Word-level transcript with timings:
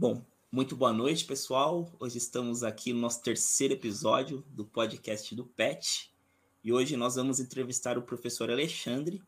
Bom, 0.00 0.22
muito 0.52 0.76
boa 0.76 0.92
noite, 0.92 1.24
pessoal. 1.24 1.92
Hoje 1.98 2.18
estamos 2.18 2.62
aqui 2.62 2.92
no 2.92 3.00
nosso 3.00 3.20
terceiro 3.20 3.74
episódio 3.74 4.44
do 4.46 4.64
podcast 4.64 5.34
do 5.34 5.44
PET. 5.44 6.14
E 6.62 6.72
hoje 6.72 6.96
nós 6.96 7.16
vamos 7.16 7.40
entrevistar 7.40 7.98
o 7.98 8.02
professor 8.02 8.48
Alexandre, 8.48 9.20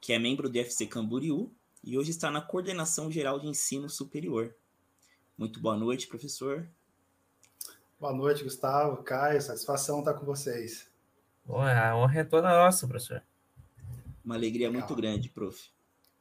que 0.00 0.12
é 0.12 0.20
membro 0.20 0.48
do 0.48 0.56
FC 0.56 0.86
Camboriú 0.86 1.50
e 1.82 1.98
hoje 1.98 2.12
está 2.12 2.30
na 2.30 2.40
Coordenação 2.40 3.10
Geral 3.10 3.40
de 3.40 3.48
Ensino 3.48 3.90
Superior. 3.90 4.54
Muito 5.36 5.58
boa 5.58 5.76
noite, 5.76 6.06
professor. 6.06 6.68
Boa 7.98 8.12
noite, 8.12 8.44
Gustavo, 8.44 9.02
Caio. 9.02 9.42
Satisfação 9.42 9.98
estar 9.98 10.14
com 10.14 10.24
vocês. 10.24 10.88
Bom, 11.44 11.60
a 11.60 11.96
honra 11.96 12.20
é 12.20 12.24
toda 12.24 12.48
nossa, 12.48 12.86
professor. 12.86 13.24
Uma 14.24 14.36
alegria 14.36 14.68
Legal. 14.68 14.86
muito 14.86 14.94
grande, 14.94 15.28
prof. 15.28 15.68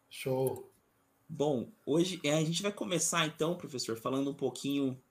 Show. 0.10 0.71
Bom, 1.34 1.72
hoje 1.86 2.20
é, 2.26 2.34
a 2.34 2.44
gente 2.44 2.62
vai 2.62 2.74
começar 2.74 3.26
então, 3.26 3.56
professor, 3.56 3.96
falando 3.96 4.30
um 4.30 4.34
pouquinho 4.34 5.02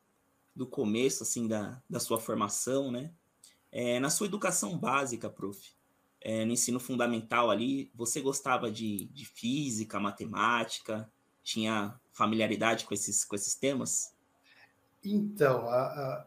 do 0.55 0.67
começo, 0.67 1.23
assim, 1.23 1.49
da, 1.49 1.83
da 1.89 1.99
sua 1.99 2.21
formação, 2.21 2.93
né? 2.93 3.11
É, 3.73 3.99
na 3.99 4.11
sua 4.11 4.27
educação 4.27 4.77
básica, 4.77 5.31
prof, 5.31 5.59
é, 6.21 6.45
no 6.45 6.53
ensino 6.53 6.79
fundamental 6.79 7.51
ali, 7.51 7.91
você 7.95 8.21
gostava 8.21 8.71
de, 8.71 9.07
de 9.07 9.25
física, 9.25 9.99
matemática, 9.99 11.11
tinha 11.43 11.99
familiaridade 12.13 12.85
com 12.85 12.93
esses, 12.93 13.25
com 13.25 13.35
esses 13.35 13.55
temas? 13.55 14.15
Então, 15.03 15.71
a, 15.71 15.81
a, 15.81 16.27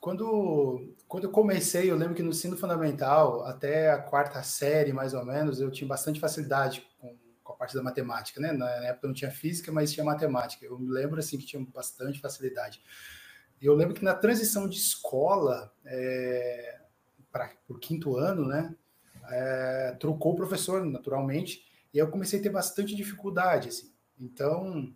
quando, 0.00 0.92
quando 1.06 1.24
eu 1.24 1.30
comecei, 1.30 1.88
eu 1.88 1.96
lembro 1.96 2.16
que 2.16 2.22
no 2.22 2.30
ensino 2.30 2.56
fundamental, 2.56 3.44
até 3.44 3.92
a 3.92 4.02
quarta 4.02 4.42
série, 4.42 4.92
mais 4.92 5.14
ou 5.14 5.24
menos, 5.24 5.60
eu 5.60 5.70
tinha 5.70 5.86
bastante 5.86 6.18
facilidade 6.18 6.84
com 6.98 7.16
com 7.50 7.54
a 7.54 7.56
parte 7.56 7.74
da 7.74 7.82
matemática, 7.82 8.40
né? 8.40 8.52
Na 8.52 8.70
época 8.86 9.08
não 9.08 9.14
tinha 9.14 9.30
física, 9.30 9.72
mas 9.72 9.92
tinha 9.92 10.04
matemática. 10.04 10.64
Eu 10.64 10.78
me 10.78 10.88
lembro 10.88 11.18
assim 11.18 11.36
que 11.36 11.44
tinha 11.44 11.64
bastante 11.74 12.20
facilidade. 12.20 12.80
Eu 13.60 13.74
lembro 13.74 13.94
que 13.94 14.04
na 14.04 14.14
transição 14.14 14.68
de 14.68 14.76
escola 14.76 15.72
é, 15.84 16.80
para 17.32 17.50
o 17.68 17.74
quinto 17.74 18.16
ano, 18.16 18.46
né? 18.46 18.74
É, 19.28 19.96
trocou 19.98 20.32
o 20.32 20.36
professor, 20.36 20.84
naturalmente, 20.84 21.64
e 21.92 21.98
eu 21.98 22.08
comecei 22.08 22.40
a 22.40 22.42
ter 22.42 22.50
bastante 22.50 22.94
dificuldade, 22.94 23.68
assim. 23.68 23.92
Então, 24.18 24.94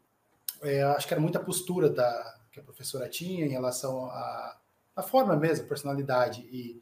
é, 0.63 0.83
acho 0.83 1.07
que 1.07 1.15
era 1.15 1.21
muita 1.21 1.39
postura 1.39 1.89
da, 1.89 2.41
que 2.51 2.59
a 2.59 2.63
professora 2.63 3.09
tinha 3.09 3.45
em 3.45 3.51
relação 3.51 4.07
à, 4.07 4.59
forma 5.07 5.37
mesmo, 5.37 5.69
personalidade, 5.69 6.49
e, 6.51 6.81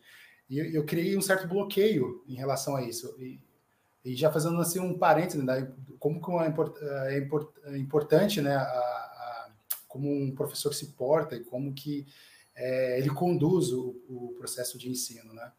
e 0.49 0.59
eu, 0.59 0.65
eu 0.67 0.85
criei 0.85 1.17
um 1.17 1.23
certo 1.23 1.47
bloqueio 1.47 2.23
em 2.27 2.35
relação 2.35 2.77
a 2.77 2.83
isso. 2.83 3.15
E, 3.19 3.41
e 4.05 4.17
já 4.17 4.33
fazendo 4.33 4.61
assim 4.61 4.81
um 4.81 4.99
parênteses, 4.99 5.45
né, 5.45 5.71
como 5.99 6.21
é, 6.41 6.53
é, 7.09 7.29
é, 7.65 7.79
importante, 7.79 8.41
né, 8.41 8.57
a, 8.57 8.63
a, 8.63 9.51
como 9.87 10.11
um 10.11 10.35
professor 10.35 10.75
se 10.75 10.87
porta 10.93 11.37
e 11.37 11.45
como 11.45 11.73
que 11.73 12.07
é, 12.55 12.99
ele 12.99 13.11
conduz 13.11 13.73
o, 13.73 13.97
o, 14.09 14.35
processo 14.37 14.77
de 14.77 14.91
ensino, 14.91 15.33
né. 15.33 15.53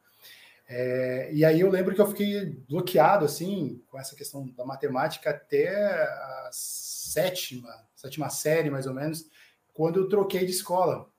É, 0.68 1.30
e 1.34 1.44
aí 1.44 1.60
eu 1.60 1.70
lembro 1.70 1.94
que 1.94 2.02
eu 2.02 2.08
fiquei 2.08 2.46
bloqueado 2.68 3.26
assim 3.26 3.82
com 3.88 4.00
essa 4.00 4.16
questão 4.16 4.48
da 4.48 4.66
matemática 4.66 5.30
até 5.30 5.76
a 5.76 6.50
sétima, 6.52 7.70
sétima 7.96 8.30
série 8.30 8.70
mais 8.70 8.88
ou 8.88 8.94
menos, 8.94 9.26
quando 9.74 10.00
eu 10.00 10.10
troquei 10.10 10.46
de 10.46 10.52
escola. 10.52 11.10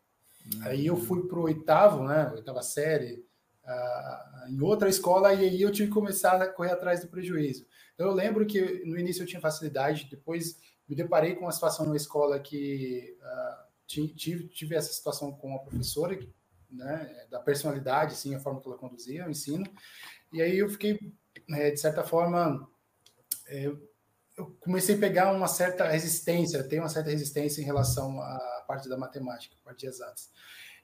Uhum. 0.55 0.62
Aí 0.62 0.86
eu 0.86 0.97
fui 0.97 1.27
para 1.27 1.39
o 1.39 1.42
oitavo, 1.42 2.05
né, 2.05 2.30
oitava 2.34 2.62
série, 2.62 3.25
uh, 3.64 4.48
em 4.48 4.60
outra 4.60 4.88
escola 4.88 5.32
e 5.34 5.40
aí 5.40 5.62
eu 5.62 5.72
tive 5.72 5.88
que 5.88 5.94
começar 5.94 6.40
a 6.40 6.48
correr 6.48 6.72
atrás 6.72 7.00
do 7.00 7.08
prejuízo. 7.08 7.66
Então, 7.94 8.06
eu 8.06 8.12
lembro 8.12 8.46
que 8.46 8.84
no 8.84 8.98
início 8.98 9.22
eu 9.22 9.26
tinha 9.26 9.40
facilidade, 9.40 10.08
depois 10.10 10.60
me 10.88 10.94
deparei 10.94 11.34
com 11.34 11.42
uma 11.44 11.52
situação 11.52 11.86
numa 11.86 11.96
escola 11.96 12.38
que 12.40 13.16
uh, 13.20 13.64
tive, 13.86 14.48
tive 14.48 14.74
essa 14.74 14.92
situação 14.92 15.32
com 15.32 15.54
a 15.54 15.60
professora, 15.60 16.18
né, 16.70 17.26
da 17.30 17.38
personalidade, 17.38 18.14
assim, 18.14 18.34
a 18.34 18.40
forma 18.40 18.60
que 18.60 18.66
ela 18.66 18.76
conduzia 18.76 19.26
o 19.26 19.30
ensino, 19.30 19.64
e 20.33 20.42
aí 20.42 20.58
eu 20.58 20.68
fiquei, 20.68 20.98
é, 21.50 21.70
de 21.70 21.78
certa 21.78 22.02
forma, 22.02 22.68
é, 23.46 23.66
eu 24.36 24.56
comecei 24.60 24.96
a 24.96 24.98
pegar 24.98 25.33
uma 25.33 25.46
certa 25.46 25.89
resistência, 25.89 26.64
ter 26.64 26.80
uma 26.80 26.89
certa 26.89 27.10
resistência 27.10 27.60
em 27.62 27.64
relação 27.64 28.20
à 28.20 28.64
parte 28.66 28.89
da 28.89 28.96
matemática, 28.96 29.55
parte 29.64 29.80
de 29.80 29.86
exatas. 29.86 30.30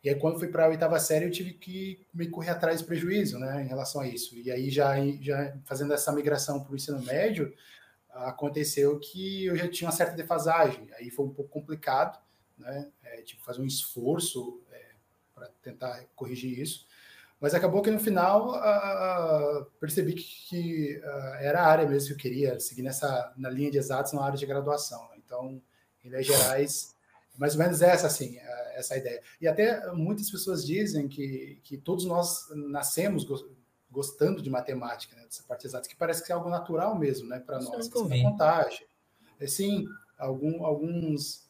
E 0.03 0.09
aí, 0.09 0.15
quando 0.15 0.39
fui 0.39 0.49
para 0.49 0.65
a 0.65 0.69
oitava 0.69 0.99
série, 0.99 1.27
eu 1.27 1.31
tive 1.31 1.53
que 1.53 2.07
me 2.13 2.29
correr 2.29 2.51
atrás 2.51 2.81
do 2.81 2.87
prejuízo, 2.87 3.39
né, 3.39 3.63
em 3.63 3.67
relação 3.67 4.01
a 4.01 4.09
isso. 4.09 4.37
E 4.39 4.51
aí, 4.51 4.71
já, 4.71 4.95
já 5.21 5.55
fazendo 5.65 5.93
essa 5.93 6.11
migração 6.13 6.63
para 6.63 6.73
o 6.73 6.77
ensino 6.77 7.01
médio, 7.03 7.53
aconteceu 8.11 8.99
que 8.99 9.45
eu 9.47 9.57
já 9.57 9.69
tinha 9.69 9.89
uma 9.89 9.97
certa 9.97 10.17
defasagem. 10.17 10.89
Aí 10.99 11.11
foi 11.11 11.27
um 11.27 11.31
pouco 11.31 11.51
complicado, 11.51 12.19
né, 12.57 12.89
é, 13.03 13.23
que 13.23 13.37
fazer 13.43 13.61
um 13.61 13.67
esforço 13.67 14.63
é, 14.73 14.87
para 15.35 15.49
tentar 15.63 16.03
corrigir 16.17 16.59
isso. 16.59 16.87
Mas 17.39 17.55
acabou 17.55 17.81
que 17.81 17.91
no 17.91 17.99
final 17.99 18.53
percebi 19.81 20.13
que, 20.13 20.49
que 20.49 21.03
era 21.39 21.63
a 21.63 21.67
área 21.67 21.89
mesmo 21.89 22.09
que 22.09 22.13
eu 22.13 22.19
queria, 22.19 22.61
seguir 22.61 22.83
nessa, 22.83 23.33
na 23.35 23.49
linha 23.49 23.71
de 23.71 23.79
exatos 23.79 24.13
na 24.13 24.23
área 24.23 24.37
de 24.37 24.45
graduação. 24.45 25.09
Então, 25.17 25.63
em 26.05 26.11
Minas 26.11 26.27
Gerais, 26.27 26.95
mais 27.39 27.55
ou 27.55 27.61
menos 27.61 27.81
essa, 27.81 28.09
assim, 28.09 28.37
é, 28.37 28.50
essa 28.75 28.97
ideia. 28.97 29.23
E 29.41 29.49
até 29.49 29.91
muitas 29.93 30.31
pessoas 30.31 30.65
dizem 30.67 31.09
que, 31.09 31.61
que 31.63 31.77
todos 31.77 32.05
nós 32.05 32.49
nascemos 32.55 33.25
gostando 33.91 34.41
de 34.41 34.49
matemática, 34.49 35.17
né, 35.17 35.25
dessa 35.25 35.43
parte 35.43 35.67
exata, 35.67 35.89
que 35.89 35.97
parece 35.97 36.25
que 36.25 36.31
é 36.31 36.35
algo 36.35 36.49
natural 36.49 36.99
mesmo, 36.99 37.29
né, 37.29 37.41
para 37.41 37.61
nós, 37.61 37.89
que 37.89 37.99
é 37.99 38.23
contagem. 38.23 38.87
Sim, 39.47 39.87
algum, 40.19 40.65
alguns 40.65 41.49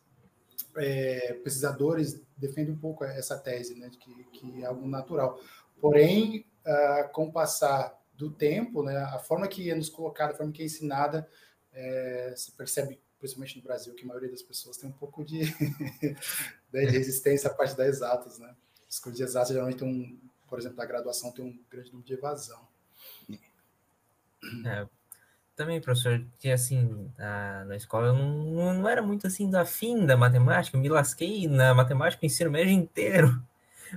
é, 0.76 1.34
pesquisadores 1.44 2.20
defendem 2.36 2.72
um 2.72 2.78
pouco 2.78 3.04
essa 3.04 3.37
tese, 3.38 3.75
né, 3.75 3.88
de 3.88 3.98
que, 3.98 4.25
que 4.25 4.62
é 4.62 4.66
algo 4.66 4.87
natural. 4.87 5.38
Porém, 5.81 6.47
uh, 6.66 7.12
com 7.12 7.26
o 7.26 7.32
passar 7.32 7.98
do 8.14 8.31
tempo, 8.31 8.82
né, 8.82 8.97
a 8.97 9.19
forma 9.19 9.48
que 9.48 9.70
é 9.70 9.75
nos 9.75 9.88
colocada, 9.88 10.32
a 10.32 10.37
forma 10.37 10.52
que 10.52 10.62
é 10.62 10.66
ensinada, 10.66 11.28
é, 11.72 12.34
se 12.37 12.52
percebe 12.52 13.00
principalmente 13.19 13.56
no 13.56 13.62
Brasil, 13.62 13.94
que 13.94 14.04
a 14.04 14.06
maioria 14.06 14.31
das 14.31 14.42
pessoas 14.42 14.78
tem 14.78 14.88
um 14.88 14.92
pouco 14.92 15.22
de, 15.22 15.41
de 16.72 16.86
resistência 16.86 17.50
à 17.50 17.54
parte 17.54 17.76
das 17.76 17.88
exatas, 17.88 18.38
né? 18.38 18.54
Os 18.88 18.98
cursos 18.98 19.19
de 19.19 19.25
exatas 19.25 19.50
geralmente 19.50 19.78
tem 19.78 19.88
um, 19.88 20.19
por 20.48 20.58
exemplo, 20.58 20.76
da 20.76 20.84
graduação 20.84 21.32
tem 21.32 21.44
um 21.44 21.58
grande 21.70 21.91
número 21.91 22.06
de 22.06 22.14
evasão. 22.14 22.60
É, 24.64 24.86
também, 25.54 25.81
professor, 25.81 26.25
que 26.38 26.50
assim, 26.50 27.10
na, 27.19 27.64
na 27.66 27.76
escola 27.76 28.08
eu 28.08 28.14
não, 28.14 28.75
não 28.75 28.88
era 28.88 29.03
muito 29.03 29.26
assim 29.26 29.50
da 29.50 29.64
fim 29.64 30.06
da 30.06 30.16
matemática, 30.16 30.76
eu 30.76 30.81
me 30.81 30.88
lasquei 30.88 31.47
na 31.47 31.75
matemática 31.75 32.22
o 32.22 32.26
ensino 32.26 32.50
médio 32.50 32.72
inteiro. 32.72 33.42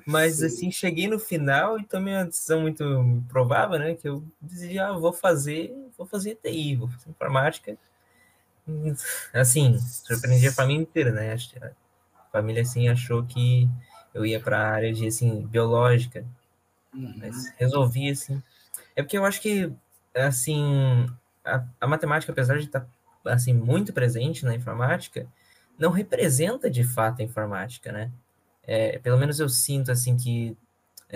Mas 0.07 0.37
Sim. 0.37 0.45
assim, 0.47 0.71
cheguei 0.71 1.07
no 1.07 1.19
final 1.19 1.79
e 1.79 1.85
tomei 1.85 2.15
uma 2.15 2.25
decisão 2.25 2.61
muito 2.61 2.83
provável, 3.29 3.77
né? 3.77 3.93
Que 3.93 4.09
eu 4.09 4.23
dizia, 4.41 4.87
ah, 4.87 4.97
vou 4.97 5.13
fazer, 5.13 5.71
vou 5.95 6.07
fazer 6.07 6.35
TI, 6.35 6.75
vou 6.75 6.89
fazer 6.89 7.11
informática 7.11 7.77
assim, 9.33 9.77
surpreendi 9.79 10.47
a 10.47 10.53
família 10.53 10.81
inteira, 10.81 11.11
né? 11.11 11.35
Família, 12.33 12.63
assim, 12.63 12.89
achou 12.89 13.23
que 13.23 13.69
eu 14.11 14.25
ia 14.25 14.39
para 14.39 14.57
a 14.57 14.71
área 14.71 14.91
de, 14.91 15.05
assim, 15.05 15.45
biológica, 15.45 16.25
uhum. 16.91 17.13
mas 17.17 17.53
resolvi, 17.57 18.09
assim. 18.09 18.41
É 18.95 19.03
porque 19.03 19.15
eu 19.15 19.23
acho 19.23 19.39
que, 19.39 19.71
assim, 20.15 21.05
a, 21.45 21.63
a 21.79 21.87
matemática, 21.87 22.31
apesar 22.31 22.57
de 22.57 22.65
estar, 22.65 22.81
tá, 23.23 23.33
assim, 23.33 23.53
muito 23.53 23.93
presente 23.93 24.43
na 24.45 24.55
informática, 24.55 25.27
não 25.77 25.91
representa, 25.91 26.71
de 26.71 26.83
fato, 26.83 27.21
a 27.21 27.23
informática, 27.23 27.91
né? 27.91 28.11
É, 28.63 28.97
pelo 28.97 29.19
menos 29.19 29.39
eu 29.39 29.47
sinto, 29.47 29.91
assim, 29.91 30.17
que 30.17 30.57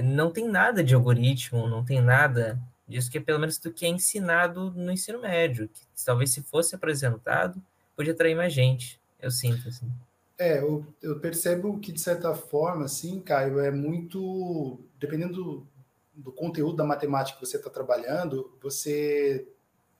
não 0.03 0.31
tem 0.31 0.47
nada 0.47 0.83
de 0.83 0.93
algoritmo, 0.93 1.67
não 1.67 1.83
tem 1.83 1.99
nada 1.99 2.61
disso 2.87 3.09
que 3.09 3.17
é 3.17 3.21
pelo 3.21 3.39
menos 3.39 3.57
do 3.57 3.73
que 3.73 3.87
é 3.87 3.89
ensinado 3.89 4.71
no 4.71 4.91
ensino 4.91 5.19
médio, 5.19 5.67
que 5.67 5.81
talvez 6.05 6.29
se 6.29 6.43
fosse 6.43 6.75
apresentado, 6.75 7.59
podia 7.95 8.13
atrair 8.13 8.35
mais 8.35 8.53
gente, 8.53 9.01
eu 9.19 9.31
sinto, 9.31 9.67
assim. 9.67 9.91
É, 10.39 10.59
eu, 10.59 10.85
eu 11.01 11.19
percebo 11.19 11.79
que, 11.79 11.91
de 11.91 11.99
certa 11.99 12.33
forma, 12.35 12.85
assim, 12.85 13.19
Caio, 13.19 13.59
é 13.59 13.71
muito... 13.71 14.79
Dependendo 14.99 15.33
do, 15.33 15.67
do 16.13 16.31
conteúdo 16.31 16.75
da 16.75 16.83
matemática 16.83 17.39
que 17.39 17.45
você 17.45 17.57
está 17.57 17.69
trabalhando, 17.69 18.55
você 18.61 19.47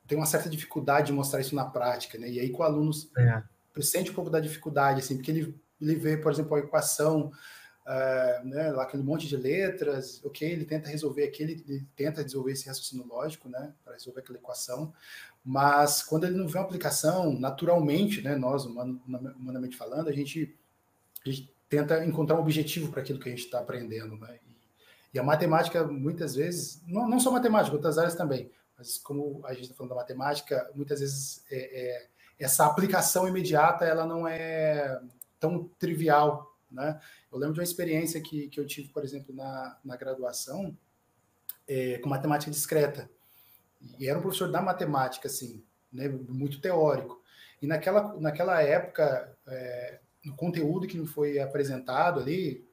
tem 0.08 0.18
uma 0.18 0.26
certa 0.26 0.50
dificuldade 0.50 1.08
de 1.08 1.14
mostrar 1.14 1.42
isso 1.42 1.56
na 1.56 1.66
prática, 1.66 2.18
né? 2.18 2.30
E 2.30 2.40
aí, 2.40 2.50
com 2.50 2.62
o 2.62 2.66
aluno, 2.66 2.92
é. 3.18 3.44
sente 3.82 4.12
um 4.12 4.14
pouco 4.14 4.30
da 4.30 4.40
dificuldade, 4.40 5.02
assim, 5.02 5.16
porque 5.16 5.32
ele, 5.32 5.60
ele 5.82 5.96
vê, 5.96 6.18
por 6.18 6.32
exemplo, 6.32 6.56
a 6.56 6.60
equação 6.60 7.32
uh, 7.88 8.46
né, 8.46 8.72
lá 8.72 8.84
aquele 8.84 9.02
monte 9.02 9.28
de 9.28 9.38
letras, 9.38 10.22
ok, 10.24 10.48
ele 10.48 10.66
tenta 10.66 10.90
resolver 10.90 11.24
aquele, 11.24 11.64
ele 11.68 11.88
tenta 11.96 12.22
resolver 12.22 12.52
esse 12.52 12.68
raciocínio 12.68 13.08
lógico, 13.08 13.48
né, 13.48 13.74
para 13.84 13.94
resolver 13.94 14.20
aquela 14.20 14.38
equação, 14.38 14.94
mas 15.44 16.04
quando 16.04 16.26
ele 16.26 16.36
não 16.36 16.48
vê 16.48 16.58
uma 16.58 16.66
aplicação, 16.66 17.40
naturalmente, 17.40 18.22
né, 18.22 18.36
nós, 18.36 18.66
humanamente 18.66 19.78
falando, 19.78 20.10
a 20.10 20.12
gente, 20.12 20.54
a 21.26 21.30
gente 21.30 21.54
tenta 21.70 22.06
encontrar 22.06 22.36
um 22.36 22.42
objetivo 22.42 22.92
para 22.92 23.02
aquilo 23.02 23.20
que 23.20 23.30
a 23.30 23.32
gente 23.32 23.46
está 23.46 23.60
aprendendo, 23.60 24.18
né, 24.18 24.38
e, 24.46 25.16
e, 25.16 25.20
a 25.20 25.24
matemática, 25.24 25.86
muitas 25.88 26.36
vezes, 26.36 26.82
não, 26.86 27.08
não 27.08 27.20
só 27.20 27.32
matemática, 27.32 27.76
outras 27.76 27.98
áreas 27.98 28.16
também, 28.16 28.52
mas 28.78 28.98
como 28.98 29.42
a 29.46 29.54
gente 29.54 29.64
está 29.64 29.76
falando 29.76 29.92
da 29.92 29.96
matemática, 29.96 30.70
muitas 30.76 31.00
vezes 31.00 31.44
é, 31.50 31.58
é, 31.58 32.08
essa 32.38 32.66
aplicação 32.66 33.28
imediata, 33.28 33.86
ela 33.86 34.06
não 34.06 34.28
é 34.28 35.02
tão 35.40 35.70
trivial, 35.80 36.57
né? 36.70 37.00
Eu 37.32 37.38
lembro 37.38 37.54
de 37.54 37.60
uma 37.60 37.66
experiência 37.66 38.22
que, 38.22 38.48
que 38.50 38.60
eu 38.60 38.66
tive, 38.66 38.90
por 38.90 39.04
exemplo, 39.04 39.34
na, 39.36 39.78
na 39.84 39.96
graduação, 39.96 40.78
é, 41.68 41.98
com 42.00 42.10
matemática 42.10 42.52
discreta. 42.52 43.10
E 44.00 44.08
era 44.08 44.18
um 44.18 44.22
professor 44.22 44.52
da 44.52 44.62
matemática, 44.62 45.28
assim, 45.28 45.64
né, 45.92 46.08
muito 46.08 46.60
teórico. 46.60 47.22
E 47.62 47.68
naquela, 47.68 48.20
naquela 48.20 48.62
época, 48.62 49.36
é, 49.48 50.00
no 50.24 50.36
conteúdo 50.36 50.88
que 50.88 50.98
me 50.98 51.08
foi 51.08 51.40
apresentado 51.40 52.20
ali, 52.20 52.66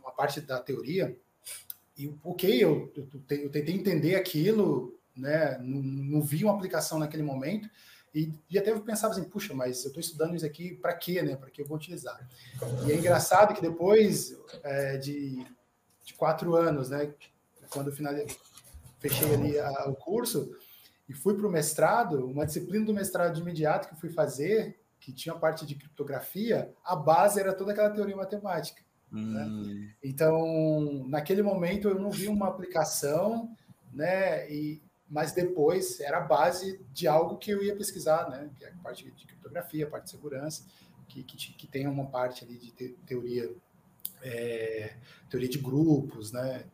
uma 0.00 0.12
parte 0.12 0.40
da 0.40 0.60
teoria, 0.60 1.16
e 1.96 2.12
ok, 2.24 2.62
eu, 2.62 2.92
eu, 2.96 3.08
eu 3.30 3.50
tentei 3.50 3.74
entender 3.74 4.16
aquilo, 4.16 4.98
né, 5.16 5.58
não, 5.58 5.82
não, 5.82 6.22
vi 6.22 6.44
uma 6.44 6.54
aplicação 6.54 6.98
naquele 6.98 7.22
momento, 7.22 7.68
e, 8.14 8.32
e 8.48 8.58
até 8.58 8.70
eu 8.70 8.80
pensava 8.80 9.12
assim, 9.12 9.24
puxa, 9.24 9.52
mas 9.52 9.82
eu 9.82 9.88
estou 9.88 10.00
estudando 10.00 10.36
isso 10.36 10.46
aqui 10.46 10.74
para 10.74 10.94
quê, 10.94 11.20
né, 11.20 11.34
para 11.34 11.50
que 11.50 11.60
eu 11.60 11.66
vou 11.66 11.76
utilizar? 11.76 12.26
E 12.86 12.92
é 12.92 12.96
engraçado 12.96 13.54
que 13.54 13.60
depois 13.60 14.38
é, 14.62 14.96
de, 14.96 15.44
de 16.04 16.14
quatro 16.14 16.54
anos, 16.54 16.90
né, 16.90 17.12
quando 17.70 17.88
eu 17.88 17.92
finalizei, 17.92 18.28
fechei 19.00 19.34
ali 19.34 19.58
a, 19.58 19.88
o 19.88 19.96
curso 19.96 20.56
e 21.08 21.12
fui 21.12 21.34
para 21.34 21.46
o 21.46 21.50
mestrado, 21.50 22.24
uma 22.24 22.46
disciplina 22.46 22.86
do 22.86 22.94
mestrado 22.94 23.34
de 23.34 23.40
imediato 23.40 23.88
que 23.88 23.94
eu 23.94 23.98
fui 23.98 24.10
fazer, 24.10 24.78
que 25.00 25.12
tinha 25.12 25.34
parte 25.34 25.66
de 25.66 25.74
criptografia, 25.74 26.72
a 26.84 26.94
base 26.94 27.40
era 27.40 27.52
toda 27.52 27.72
aquela 27.72 27.90
teoria 27.90 28.16
matemática. 28.16 28.80
Né? 29.10 29.20
Hum. 29.20 29.62
Né? 29.62 29.94
Então, 30.02 31.04
naquele 31.08 31.42
momento 31.42 31.88
eu 31.88 31.98
não 31.98 32.10
vi 32.10 32.28
uma 32.28 32.48
aplicação, 32.48 33.54
né? 33.92 34.50
E, 34.50 34.82
mas 35.08 35.32
depois 35.32 36.00
era 36.00 36.18
a 36.18 36.20
base 36.20 36.80
de 36.92 37.06
algo 37.06 37.36
que 37.36 37.50
eu 37.50 37.62
ia 37.62 37.76
pesquisar, 37.76 38.28
né? 38.30 38.50
Que 38.56 38.64
é 38.64 38.68
a 38.68 38.74
parte 38.82 39.04
de 39.04 39.26
criptografia, 39.26 39.86
a 39.86 39.90
parte 39.90 40.04
de 40.04 40.10
segurança, 40.10 40.64
que, 41.08 41.22
que, 41.22 41.36
que 41.36 41.66
tem 41.66 41.86
uma 41.86 42.06
parte 42.06 42.44
ali 42.44 42.58
de 42.58 42.70
te, 42.72 42.88
teoria, 43.06 43.54
é, 44.22 44.96
teoria 45.28 45.48
de 45.48 45.58
grupos, 45.58 46.32
né? 46.32 46.64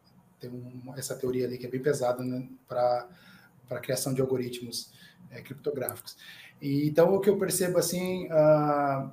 tem 0.41 0.51
uma, 0.51 0.99
essa 0.99 1.15
teoria 1.15 1.47
ali 1.47 1.59
que 1.59 1.67
é 1.67 1.69
bem 1.69 1.83
pesada 1.83 2.25
né, 2.25 2.49
para 2.67 3.07
a 3.71 3.79
criação 3.79 4.15
de 4.15 4.21
algoritmos 4.21 4.91
é, 5.31 5.43
criptográficos. 5.43 6.17
E, 6.61 6.89
então, 6.89 7.15
o 7.15 7.21
que 7.21 7.29
eu 7.29 7.39
percebo, 7.39 7.79
assim, 7.79 8.27
uh, 8.27 9.11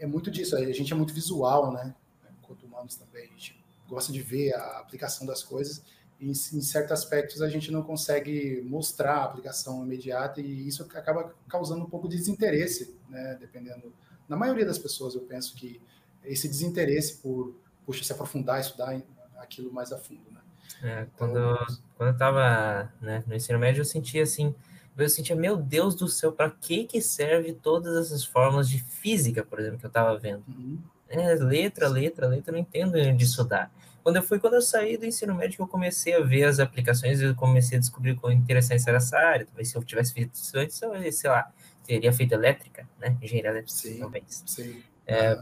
é 0.00 0.06
muito 0.06 0.30
disso. 0.30 0.56
A 0.56 0.72
gente 0.72 0.92
é 0.92 0.96
muito 0.96 1.12
visual, 1.12 1.72
né? 1.72 1.94
Enquanto 2.38 2.64
humanos 2.64 2.96
também, 2.96 3.24
a 3.24 3.28
gente 3.28 3.60
gosta 3.88 4.12
de 4.12 4.22
ver 4.22 4.54
a 4.54 4.78
aplicação 4.78 5.26
das 5.26 5.42
coisas 5.42 5.82
e, 6.22 6.30
em 6.30 6.34
certos 6.34 6.92
aspectos, 6.92 7.42
a 7.42 7.48
gente 7.48 7.72
não 7.72 7.82
consegue 7.82 8.62
mostrar 8.64 9.16
a 9.16 9.24
aplicação 9.24 9.84
imediata 9.84 10.40
e 10.40 10.68
isso 10.68 10.84
acaba 10.84 11.34
causando 11.48 11.82
um 11.82 11.90
pouco 11.90 12.08
de 12.08 12.16
desinteresse, 12.16 12.96
né? 13.08 13.36
Dependendo... 13.40 13.92
Na 14.28 14.36
maioria 14.36 14.64
das 14.64 14.78
pessoas, 14.78 15.16
eu 15.16 15.22
penso 15.22 15.56
que 15.56 15.80
esse 16.24 16.46
desinteresse 16.46 17.16
por, 17.16 17.56
puxa, 17.84 18.04
se 18.04 18.12
aprofundar, 18.12 18.60
estudar 18.60 19.02
aquilo 19.36 19.72
mais 19.72 19.92
a 19.92 19.98
fundo, 19.98 20.22
né? 20.30 20.40
É, 20.80 21.06
quando, 21.18 21.58
quando 21.96 22.10
eu 22.10 22.16
tava 22.16 22.92
né, 23.00 23.24
no 23.26 23.34
ensino 23.34 23.58
médio, 23.58 23.80
eu 23.80 23.84
sentia 23.84 24.22
assim, 24.22 24.54
eu 24.96 25.08
sentia, 25.08 25.34
meu 25.34 25.56
Deus 25.56 25.96
do 25.96 26.06
céu, 26.06 26.30
para 26.30 26.50
que 26.50 26.84
que 26.84 27.00
serve 27.00 27.52
todas 27.52 27.96
essas 27.96 28.24
fórmulas 28.24 28.68
de 28.68 28.78
física, 28.78 29.44
por 29.44 29.58
exemplo, 29.58 29.80
que 29.80 29.86
eu 29.86 29.90
tava 29.90 30.16
vendo? 30.16 30.44
Uhum. 30.46 30.78
É, 31.08 31.34
letra, 31.34 31.88
letra, 31.88 32.28
letra, 32.28 32.50
eu 32.50 32.52
não 32.52 32.60
entendo 32.60 32.92
de 33.12 33.24
estudar. 33.24 33.72
Quando 34.02 34.16
eu 34.16 34.22
fui, 34.22 34.38
quando 34.38 34.54
eu 34.54 34.62
saí 34.62 34.96
do 34.96 35.06
ensino 35.06 35.34
médio, 35.34 35.62
eu 35.62 35.68
comecei 35.68 36.14
a 36.14 36.20
ver 36.20 36.44
as 36.44 36.58
aplicações, 36.58 37.20
eu 37.20 37.34
comecei 37.34 37.78
a 37.78 37.80
descobrir 37.80 38.16
quão 38.16 38.32
interessante 38.32 38.82
era 38.88 38.98
essa 38.98 39.16
área. 39.16 39.46
Talvez 39.46 39.68
se 39.68 39.76
eu 39.76 39.84
tivesse 39.84 40.12
feito 40.12 40.34
isso 40.34 40.58
antes, 40.58 40.82
eu, 40.82 41.12
sei 41.12 41.30
lá, 41.30 41.52
teria 41.84 42.12
feito 42.12 42.32
elétrica, 42.32 42.88
né? 42.98 43.16
Engenharia 43.22 43.50
elétrica, 43.50 43.78
sim, 43.78 43.98
talvez. 43.98 44.42
Sim. 44.46 44.82
É, 45.06 45.38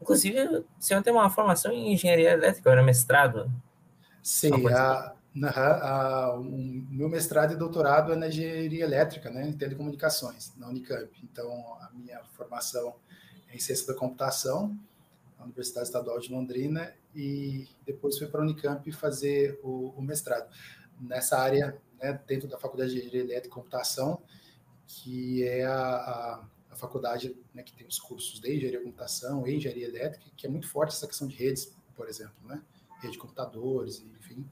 Inclusive, 0.00 0.64
se 0.78 0.94
eu 0.94 1.02
tenho 1.02 1.16
uma 1.16 1.30
formação 1.30 1.72
em 1.72 1.92
engenharia 1.92 2.32
elétrica, 2.32 2.68
eu 2.68 2.72
era 2.72 2.82
mestrado, 2.82 3.50
Sim, 4.22 4.50
a, 4.68 5.14
a, 5.44 6.34
o 6.34 6.44
meu 6.44 7.08
mestrado 7.08 7.52
e 7.52 7.56
doutorado 7.56 8.12
é 8.12 8.16
na 8.16 8.28
engenharia 8.28 8.84
elétrica, 8.84 9.30
né, 9.30 9.48
em 9.48 9.52
telecomunicações, 9.52 10.52
na 10.56 10.68
Unicamp. 10.68 11.10
Então, 11.22 11.48
a 11.80 11.90
minha 11.94 12.20
formação 12.32 12.96
é 13.48 13.56
em 13.56 13.58
ciência 13.58 13.86
da 13.86 13.94
computação, 13.94 14.76
Universidade 15.46 15.86
Estadual 15.86 16.18
de 16.18 16.30
Londrina, 16.30 16.94
e 17.14 17.66
depois 17.84 18.18
fui 18.18 18.26
para 18.26 18.40
a 18.40 18.44
Unicamp 18.44 18.90
fazer 18.92 19.58
o, 19.62 19.94
o 19.96 20.02
mestrado 20.02 20.48
nessa 21.00 21.38
área, 21.38 21.76
né, 22.00 22.20
dentro 22.26 22.48
da 22.48 22.58
Faculdade 22.58 22.92
de 22.92 22.98
Engenharia 22.98 23.22
Elétrica 23.22 23.48
e 23.48 23.50
Computação, 23.50 24.22
que 24.86 25.44
é 25.44 25.64
a, 25.64 25.72
a, 25.72 26.44
a 26.70 26.76
faculdade 26.76 27.36
né, 27.54 27.62
que 27.62 27.72
tem 27.72 27.86
os 27.86 27.98
cursos 27.98 28.40
de 28.40 28.54
engenharia 28.54 28.78
da 28.78 28.84
computação 28.84 29.46
e 29.46 29.56
engenharia 29.56 29.88
elétrica, 29.88 30.26
que 30.36 30.46
é 30.46 30.50
muito 30.50 30.68
forte 30.68 30.94
essa 30.94 31.06
questão 31.06 31.26
de 31.26 31.34
redes, 31.34 31.74
por 31.94 32.08
exemplo, 32.08 32.34
né? 32.44 32.62
rede 33.00 33.12
de 33.12 33.18
computadores, 33.18 34.04
enfim. 34.18 34.46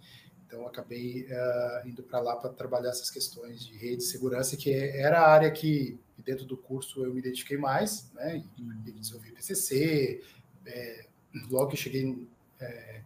Então, 0.47 0.67
acabei 0.67 1.23
uh, 1.25 1.88
indo 1.88 2.02
para 2.02 2.20
lá 2.20 2.37
para 2.37 2.50
trabalhar 2.50 2.90
essas 2.90 3.11
questões 3.11 3.64
de 3.64 3.76
rede 3.76 3.97
de 3.99 4.05
segurança, 4.05 4.56
que 4.56 4.73
era 4.73 5.20
a 5.20 5.29
área 5.29 5.50
que, 5.50 5.99
dentro 6.19 6.44
do 6.44 6.56
curso, 6.56 7.05
eu 7.05 7.12
me 7.12 7.20
identifiquei 7.20 7.56
mais, 7.56 8.11
né? 8.12 8.44
E 8.56 8.62
uhum. 8.62 8.82
desenvolvi 8.82 9.32
PCC. 9.32 10.23
É, 10.66 11.06
logo 11.50 11.69
que 11.69 11.76
cheguei 11.76 12.26
é, 12.61 13.02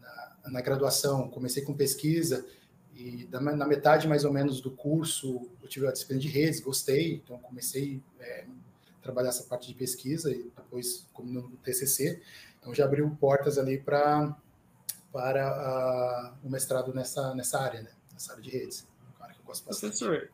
na, 0.00 0.50
na, 0.50 0.60
graduação, 0.60 1.28
comecei 1.28 1.62
com 1.62 1.74
pesquisa, 1.74 2.46
e 2.94 3.24
da, 3.26 3.40
na 3.40 3.66
metade, 3.66 4.06
mais 4.06 4.24
ou 4.24 4.32
menos, 4.32 4.60
do 4.60 4.70
curso, 4.70 5.48
eu 5.62 5.68
tive 5.68 5.86
a 5.86 5.92
disciplina 5.92 6.20
de 6.20 6.28
redes, 6.28 6.60
gostei, 6.60 7.14
então 7.14 7.38
comecei 7.38 8.00
é, 8.20 8.44
trabalhar 9.02 9.30
essa 9.30 9.44
parte 9.44 9.68
de 9.68 9.74
pesquisa, 9.74 10.30
e 10.30 10.50
depois, 10.56 11.06
como 11.12 11.30
no 11.30 11.56
TCC, 11.58 12.22
então 12.60 12.74
já 12.74 12.84
abriu 12.84 13.08
portas 13.20 13.58
ali 13.58 13.78
para 13.78 14.36
para 15.12 16.34
o 16.42 16.50
mestrado 16.50 16.92
nessa, 16.92 17.32
nessa 17.36 17.60
área, 17.60 17.82
né? 17.82 17.90
nessa 18.12 18.32
área 18.32 18.42
de 18.42 18.50
redes. 18.50 18.84
Cara 19.16 19.32
que 19.32 19.38
eu 19.38 19.44
gosto 19.44 19.64
bastante. 19.64 19.96
Professor, 19.96 20.28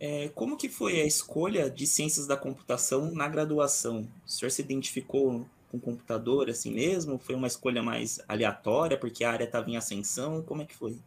é, 0.00 0.28
como 0.30 0.56
que 0.56 0.70
foi 0.70 1.00
a 1.00 1.04
escolha 1.04 1.70
de 1.70 1.86
ciências 1.86 2.26
da 2.26 2.36
computação 2.36 3.12
na 3.12 3.28
graduação? 3.28 4.08
O 4.26 4.30
senhor 4.30 4.50
se 4.50 4.62
identificou 4.62 5.46
com 5.78 5.92
computador 5.92 6.48
assim 6.50 6.72
mesmo? 6.72 7.18
Foi 7.18 7.34
uma 7.34 7.46
escolha 7.46 7.82
mais 7.82 8.20
aleatória 8.28 8.98
porque 8.98 9.24
a 9.24 9.32
área 9.32 9.44
estava 9.44 9.70
em 9.70 9.76
ascensão? 9.76 10.42
Como 10.42 10.62
é 10.62 10.64
que 10.64 10.74
foi? 10.74 10.98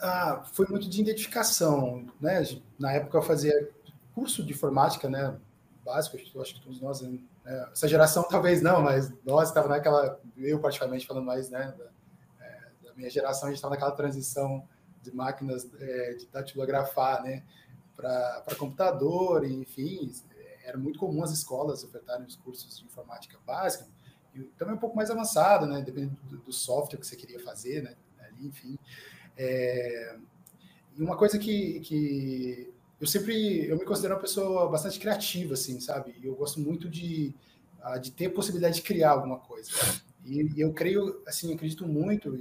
Ah, 0.00 0.44
foi 0.52 0.66
muito 0.66 0.88
de 0.88 1.00
identificação, 1.00 2.06
né? 2.20 2.42
Na 2.78 2.92
época 2.92 3.18
eu 3.18 3.22
fazia 3.22 3.70
curso 4.14 4.42
de 4.42 4.52
informática, 4.52 5.08
né? 5.08 5.36
Básico, 5.84 6.16
acho 6.40 6.54
que 6.54 6.60
todos 6.60 6.80
nós, 6.80 7.00
né? 7.00 7.18
essa 7.72 7.88
geração 7.88 8.22
talvez 8.28 8.62
não, 8.62 8.82
mas 8.82 9.12
nós 9.24 9.48
estava 9.48 9.66
naquela, 9.66 10.20
eu 10.36 10.60
particularmente 10.60 11.06
falando 11.06 11.24
mais, 11.24 11.50
né? 11.50 11.74
minha 13.00 13.10
geração 13.10 13.48
a 13.48 13.50
gente 13.50 13.56
estava 13.56 13.74
naquela 13.74 13.92
transição 13.92 14.62
de 15.02 15.14
máquinas 15.14 15.66
é, 15.80 16.14
de 16.14 16.26
datilografar, 16.26 17.22
né, 17.22 17.42
para 17.96 18.54
computador, 18.58 19.44
enfim, 19.44 20.12
era 20.70 20.78
muito 20.78 20.98
comum 20.98 21.22
as 21.22 21.30
escolas 21.30 21.84
ofertarem 21.84 22.26
os 22.26 22.36
cursos 22.36 22.78
de 22.78 22.84
informática 22.84 23.38
básica, 23.44 23.86
e 24.34 24.40
também 24.56 24.74
um 24.74 24.78
pouco 24.78 24.96
mais 24.96 25.10
avançado, 25.10 25.66
né, 25.66 25.82
dependendo 25.82 26.16
do, 26.24 26.38
do 26.38 26.52
software 26.52 26.98
que 26.98 27.06
você 27.06 27.16
queria 27.16 27.40
fazer, 27.40 27.82
né, 27.82 27.96
ali, 28.20 28.46
enfim. 28.46 28.78
É, 29.36 30.16
e 30.96 31.02
uma 31.02 31.16
coisa 31.16 31.38
que, 31.38 31.80
que 31.80 32.72
eu 33.00 33.06
sempre, 33.06 33.66
eu 33.66 33.76
me 33.76 33.84
considero 33.84 34.14
uma 34.14 34.20
pessoa 34.20 34.68
bastante 34.68 35.00
criativa, 35.00 35.54
assim, 35.54 35.80
sabe? 35.80 36.14
Eu 36.22 36.34
gosto 36.34 36.60
muito 36.60 36.88
de, 36.88 37.34
ah, 37.82 37.98
de 37.98 38.12
ter 38.12 38.26
a 38.26 38.30
possibilidade 38.30 38.76
de 38.76 38.82
criar 38.82 39.12
alguma 39.12 39.38
coisa. 39.38 39.70
E, 40.24 40.42
e 40.56 40.60
eu 40.60 40.72
creio, 40.72 41.22
assim, 41.26 41.52
acredito 41.54 41.86
muito, 41.86 42.38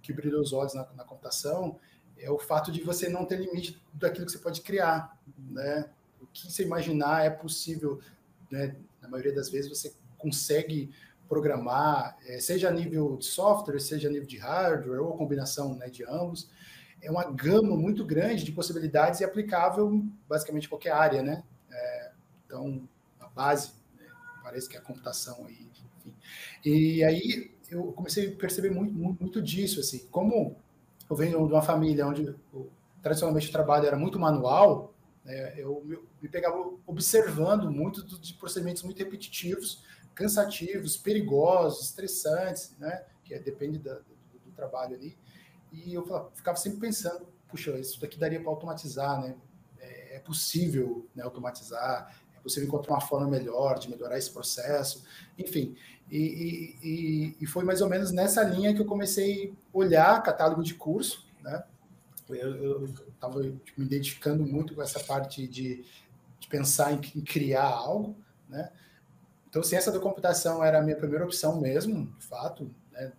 que 0.00 0.12
brilhou 0.12 0.40
os 0.40 0.52
olhos 0.52 0.72
na, 0.74 0.88
na, 0.94 1.04
computação 1.04 1.78
é 2.16 2.30
o 2.30 2.38
fato 2.38 2.72
de 2.72 2.82
você 2.82 3.08
não 3.08 3.24
ter 3.24 3.38
limite 3.38 3.80
daquilo 3.92 4.26
que 4.26 4.32
você 4.32 4.38
pode 4.38 4.60
criar, 4.60 5.20
né? 5.36 5.88
O 6.20 6.26
que 6.26 6.50
você 6.50 6.64
imaginar 6.64 7.24
é 7.24 7.30
possível, 7.30 8.00
né? 8.50 8.76
Na 9.00 9.08
maioria 9.08 9.34
das 9.34 9.48
vezes 9.48 9.68
você 9.68 9.94
consegue 10.16 10.90
programar, 11.28 12.16
é, 12.26 12.40
seja 12.40 12.68
a 12.68 12.72
nível 12.72 13.16
de 13.16 13.26
software, 13.26 13.78
seja 13.78 14.08
a 14.08 14.10
nível 14.10 14.26
de 14.26 14.38
hardware 14.38 15.00
ou 15.00 15.16
combinação 15.16 15.74
né, 15.74 15.88
de 15.88 16.02
ambos. 16.04 16.50
É 17.00 17.10
uma 17.10 17.30
gama 17.30 17.76
muito 17.76 18.04
grande 18.04 18.44
de 18.44 18.50
possibilidades 18.50 19.20
e 19.20 19.24
aplicável 19.24 20.02
basicamente 20.28 20.64
em 20.64 20.68
qualquer 20.68 20.92
área, 20.92 21.22
né? 21.22 21.44
É, 21.70 22.10
então, 22.44 22.88
a 23.20 23.28
base, 23.28 23.72
né, 23.96 24.06
parece 24.42 24.68
que 24.68 24.76
é 24.76 24.80
a 24.80 24.82
computação 24.82 25.44
aí, 25.46 25.68
enfim. 25.70 26.14
E 26.64 27.04
aí, 27.04 27.52
eu 27.70 27.92
comecei 27.92 28.32
a 28.32 28.36
perceber 28.36 28.70
muito, 28.70 28.92
muito, 28.92 29.20
muito 29.20 29.42
disso, 29.42 29.78
assim, 29.80 30.06
como 30.10 30.56
eu 31.08 31.14
venho 31.14 31.46
de 31.46 31.52
uma 31.52 31.62
família 31.62 32.06
onde 32.06 32.34
tradicionalmente 33.02 33.48
o 33.48 33.52
trabalho 33.52 33.86
era 33.86 33.96
muito 33.96 34.18
manual, 34.18 34.92
eu 35.56 35.82
me, 35.84 35.98
me, 36.22 36.28
pegava 36.28 36.56
observando 36.86 37.70
muito 37.70 38.02
de 38.18 38.34
procedimentos 38.34 38.82
muito 38.82 38.98
repetitivos, 38.98 39.82
cansativos, 40.14 40.96
perigosos, 40.96 41.84
estressantes, 41.86 42.74
né, 42.78 43.04
que 43.24 43.34
é, 43.34 43.38
depende 43.38 43.78
da, 43.78 43.94
do, 43.94 44.16
do, 44.44 44.50
trabalho 44.56 44.96
ali, 44.96 45.16
e 45.72 45.94
eu 45.94 46.06
falava, 46.06 46.30
ficava 46.34 46.56
sempre 46.56 46.80
pensando, 46.80 47.28
puxa, 47.48 47.78
isso 47.78 48.00
daqui 48.00 48.18
daria 48.18 48.40
para 48.40 48.50
automatizar, 48.50 49.20
né, 49.20 49.36
é, 49.78 50.16
é 50.16 50.18
possível 50.18 51.06
né, 51.14 51.22
automatizar, 51.22 52.14
é 52.36 52.40
possível 52.40 52.66
encontrar 52.66 52.94
uma 52.94 53.00
forma 53.00 53.28
melhor 53.28 53.78
de 53.78 53.90
melhorar 53.90 54.16
esse 54.16 54.30
processo, 54.30 55.04
enfim. 55.36 55.76
E, 56.10 56.74
e, 56.82 57.36
e, 57.38 57.46
foi 57.46 57.64
mais 57.64 57.82
ou 57.82 57.88
menos 57.88 58.10
nessa 58.10 58.42
linha 58.42 58.74
que 58.74 58.80
eu 58.80 58.86
comecei 58.86 59.52
a 59.52 59.76
olhar 59.76 60.22
catálogo 60.22 60.62
de 60.62 60.74
curso, 60.74 61.28
né? 61.42 61.62
Eu 62.28 62.84
estava 62.84 63.40
me 63.40 63.60
identificando 63.78 64.44
muito 64.44 64.74
com 64.74 64.82
essa 64.82 65.00
parte 65.00 65.46
de, 65.46 65.84
de 66.38 66.48
pensar 66.48 66.92
em, 66.92 67.00
em, 67.16 67.20
criar 67.22 67.66
algo, 67.66 68.16
né? 68.48 68.70
Então, 69.48 69.62
ciência 69.62 69.90
da 69.90 69.98
computação 69.98 70.62
era 70.62 70.78
a 70.78 70.82
minha 70.82 70.96
primeira 70.96 71.24
opção 71.24 71.60
mesmo, 71.60 72.06
de 72.18 72.26
fato, 72.26 72.70
né? 72.92 73.12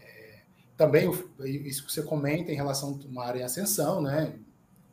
É, 0.00 0.40
também 0.76 1.10
isso 1.40 1.84
que 1.84 1.92
você 1.92 2.02
comenta 2.02 2.52
em 2.52 2.56
relação 2.56 3.00
a 3.02 3.06
uma 3.06 3.24
área 3.24 3.40
em 3.40 3.44
ascensão, 3.44 4.00
né? 4.00 4.38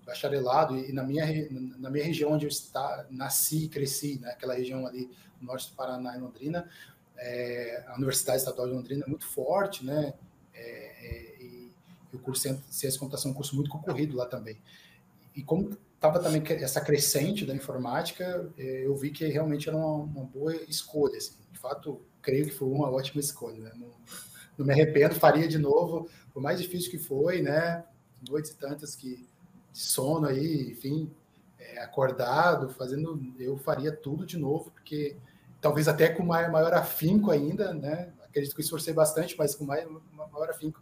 Bacharelado, 0.06 0.78
e 0.78 0.92
na 0.92 1.04
minha, 1.04 1.26
na 1.78 1.90
minha 1.90 2.04
região 2.04 2.32
onde 2.32 2.46
eu 2.46 2.50
está, 2.50 3.06
nasci 3.10 3.66
e 3.66 3.70
cresci, 3.70 4.20
né? 4.20 4.36
região 4.54 4.86
ali 4.86 5.10
no 5.40 5.48
norte 5.48 5.70
do 5.70 5.76
Paraná, 5.76 6.18
em 6.18 6.20
Londrina, 6.20 6.68
é, 7.18 7.86
a 7.88 7.96
Universidade 7.96 8.40
Estadual 8.40 8.68
de 8.68 8.74
Londrina 8.74 9.06
é 9.06 9.10
muito 9.10 9.26
forte, 9.26 9.86
né? 9.86 10.14
E, 12.14 12.16
o 12.16 12.20
curso 12.20 12.48
de 12.48 12.62
Ciência 12.70 12.98
e 12.98 13.00
Computação 13.00 13.30
é 13.30 13.34
um 13.34 13.36
curso 13.36 13.56
muito 13.56 13.70
concorrido 13.70 14.16
lá 14.16 14.26
também. 14.26 14.58
E 15.36 15.42
como 15.42 15.76
estava 15.96 16.20
também 16.20 16.44
essa 16.62 16.82
crescente 16.82 17.46
da 17.46 17.56
informática, 17.56 18.50
é, 18.58 18.86
eu 18.86 18.96
vi 18.96 19.10
que 19.10 19.26
realmente 19.28 19.68
era 19.68 19.78
uma, 19.78 19.96
uma 19.96 20.26
boa 20.26 20.56
escolha. 20.68 21.18
Assim. 21.18 21.36
De 21.52 21.60
fato, 21.60 22.02
creio 22.22 22.46
que 22.46 22.52
foi 22.52 22.68
uma 22.68 22.90
ótima 22.90 23.20
escolha. 23.20 23.60
Né? 23.60 23.72
Não, 23.76 23.92
não, 24.58 24.66
me 24.66 24.74
arrependo, 24.74 25.16
faria 25.16 25.48
de 25.48 25.58
novo, 25.58 26.10
por 26.34 26.42
mais 26.42 26.62
difícil 26.62 26.92
que 26.92 26.98
foi, 26.98 27.42
né? 27.42 27.84
Noites 28.30 28.52
e 28.52 28.58
tantas 28.58 28.96
que 28.96 29.28
de 29.74 29.80
sono 29.80 30.28
aí, 30.28 30.72
enfim, 30.72 31.12
é, 31.58 31.82
acordado, 31.82 32.70
fazendo, 32.70 33.20
eu 33.40 33.58
faria 33.58 33.92
tudo 33.92 34.26
de 34.26 34.38
novo, 34.38 34.70
porque 34.72 35.16
talvez 35.60 35.88
até 35.88 36.10
com 36.10 36.24
maior, 36.24 36.52
maior 36.52 36.74
afinco 36.74 37.32
ainda, 37.32 37.74
né? 37.74 38.14
Acredito 38.24 38.56
que 38.56 38.62
esforcei 38.62 38.94
bastante, 38.94 39.36
mas 39.38 39.56
com 39.56 39.66
maior, 39.66 40.02
maior 40.12 40.50
afinco, 40.50 40.82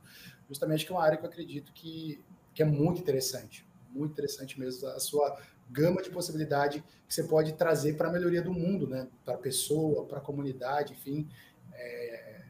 justamente 0.52 0.86
que 0.86 0.92
é 0.92 0.96
uma 0.96 1.04
área 1.04 1.18
que 1.18 1.24
eu 1.24 1.30
acredito 1.30 1.72
que, 1.72 2.22
que 2.54 2.62
é 2.62 2.66
muito 2.66 3.00
interessante, 3.00 3.66
muito 3.90 4.12
interessante 4.12 4.60
mesmo, 4.60 4.86
a 4.90 5.00
sua 5.00 5.40
gama 5.70 6.02
de 6.02 6.10
possibilidade 6.10 6.84
que 7.08 7.14
você 7.14 7.24
pode 7.24 7.54
trazer 7.54 7.96
para 7.96 8.10
a 8.10 8.12
melhoria 8.12 8.42
do 8.42 8.52
mundo, 8.52 8.86
né? 8.86 9.08
Para 9.24 9.36
a 9.36 9.38
pessoa, 9.38 10.06
para 10.06 10.18
a 10.18 10.22
comunidade, 10.22 10.92
enfim, 10.92 11.30
é, 11.74 12.42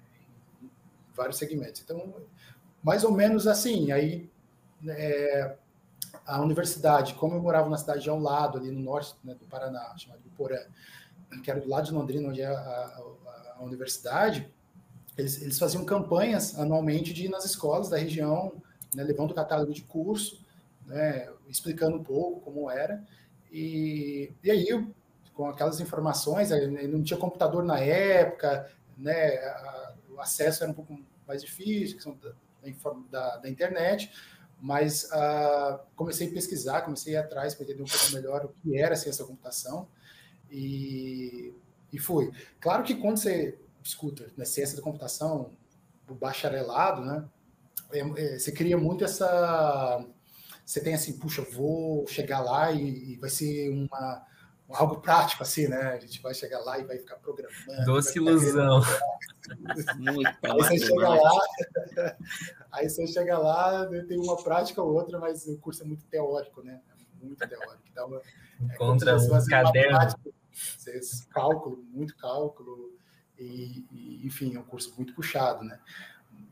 vários 1.13 1.37
segmentos. 1.37 1.81
Então, 1.81 2.15
mais 2.81 3.03
ou 3.03 3.11
menos 3.11 3.45
assim, 3.45 3.91
aí 3.91 4.27
é, 4.87 5.55
a 6.25 6.41
universidade, 6.41 7.13
como 7.13 7.35
eu 7.35 7.41
morava 7.41 7.69
na 7.69 7.77
cidade 7.77 8.09
ao 8.09 8.19
lado, 8.19 8.57
ali 8.57 8.71
no 8.71 8.79
norte 8.79 9.15
né, 9.23 9.35
do 9.35 9.45
Paraná, 9.45 9.95
chamada 9.95 10.21
Porã, 10.35 10.59
que 11.43 11.51
era 11.51 11.59
do 11.59 11.69
lado 11.69 11.85
de 11.85 11.93
Londrina, 11.93 12.29
onde 12.29 12.41
é 12.41 12.47
a, 12.47 12.51
a, 12.51 13.55
a 13.57 13.63
universidade, 13.63 14.51
eles, 15.21 15.41
eles, 15.41 15.59
faziam 15.59 15.85
campanhas 15.85 16.57
anualmente 16.57 17.13
de 17.13 17.25
ir 17.25 17.29
nas 17.29 17.45
escolas 17.45 17.89
da 17.89 17.97
região, 17.97 18.53
né, 18.93 19.03
levando 19.03 19.31
o 19.31 19.35
catálogo 19.35 19.73
de 19.73 19.83
curso, 19.83 20.43
né, 20.85 21.29
explicando 21.47 21.97
um 21.97 22.03
pouco 22.03 22.41
como 22.41 22.69
era. 22.69 23.03
E, 23.51 24.31
e 24.43 24.51
aí, 24.51 24.87
com 25.33 25.47
aquelas 25.47 25.79
informações, 25.79 26.49
não 26.89 27.03
tinha 27.03 27.19
computador 27.19 27.63
na 27.63 27.79
época, 27.79 28.69
né, 28.97 29.37
a, 29.37 29.93
o 30.09 30.19
acesso 30.19 30.63
era 30.63 30.71
um 30.71 30.75
pouco 30.75 30.99
mais 31.27 31.41
difícil, 31.41 31.97
da, 32.21 32.91
da, 33.09 33.37
da 33.37 33.49
internet, 33.49 34.11
mas 34.59 35.05
uh, 35.05 35.79
comecei 35.95 36.27
a 36.27 36.31
pesquisar, 36.31 36.81
comecei 36.81 37.15
a 37.15 37.19
ir 37.19 37.23
atrás 37.23 37.55
para 37.55 37.63
entender 37.63 37.81
um 37.81 37.85
pouco 37.85 38.13
melhor 38.13 38.45
o 38.45 38.49
que 38.49 38.77
era 38.77 38.95
ciência 38.95 39.23
da 39.23 39.29
computação 39.29 39.87
e, 40.51 41.53
e 41.91 41.97
fui. 41.97 42.31
Claro 42.59 42.83
que 42.83 42.95
quando 42.95 43.17
você 43.17 43.57
escuta 43.83 44.31
né, 44.37 44.45
ciência 44.45 44.75
da 44.75 44.83
computação, 44.83 45.51
o 46.07 46.13
bacharelado, 46.13 47.05
né, 47.05 47.27
é, 47.93 47.99
é, 47.99 48.39
você 48.39 48.51
cria 48.51 48.77
muito 48.77 49.03
essa. 49.03 50.05
Você 50.65 50.81
tem 50.81 50.93
assim, 50.93 51.17
puxa, 51.17 51.41
vou 51.41 52.07
chegar 52.07 52.39
lá 52.39 52.71
e, 52.71 53.13
e 53.13 53.15
vai 53.17 53.29
ser 53.29 53.69
uma, 53.69 54.25
algo 54.69 55.01
prático, 55.01 55.43
assim, 55.43 55.67
né? 55.67 55.93
A 55.93 55.99
gente 55.99 56.21
vai 56.21 56.33
chegar 56.33 56.59
lá 56.59 56.79
e 56.79 56.85
vai 56.85 56.97
ficar 56.97 57.17
programando. 57.17 57.85
Doce 57.85 58.17
ilusão. 58.17 58.81
aí 60.43 60.57
você 60.57 60.79
chega 60.79 61.09
lá, 61.09 61.41
aí 62.71 62.89
você 62.89 63.07
chega 63.07 63.37
lá, 63.37 63.85
tem 64.07 64.17
uma 64.17 64.41
prática 64.41 64.81
ou 64.81 64.93
outra, 64.93 65.19
mas 65.19 65.45
o 65.47 65.57
curso 65.57 65.83
é 65.83 65.85
muito 65.85 66.05
teórico, 66.05 66.63
né? 66.63 66.79
É 67.21 67.25
muito 67.25 67.47
teórico. 67.47 67.83
Então, 67.91 68.15
é 68.69 68.75
Contra 68.77 69.17
um 69.17 69.45
caderno. 69.45 69.97
Prática, 69.97 70.31
cálculo, 71.31 71.83
muito 71.91 72.15
cálculo, 72.15 72.93
e, 73.43 73.85
e, 73.91 74.25
enfim, 74.25 74.55
é 74.55 74.59
um 74.59 74.63
curso 74.63 74.93
muito 74.95 75.13
puxado, 75.13 75.63
né? 75.63 75.79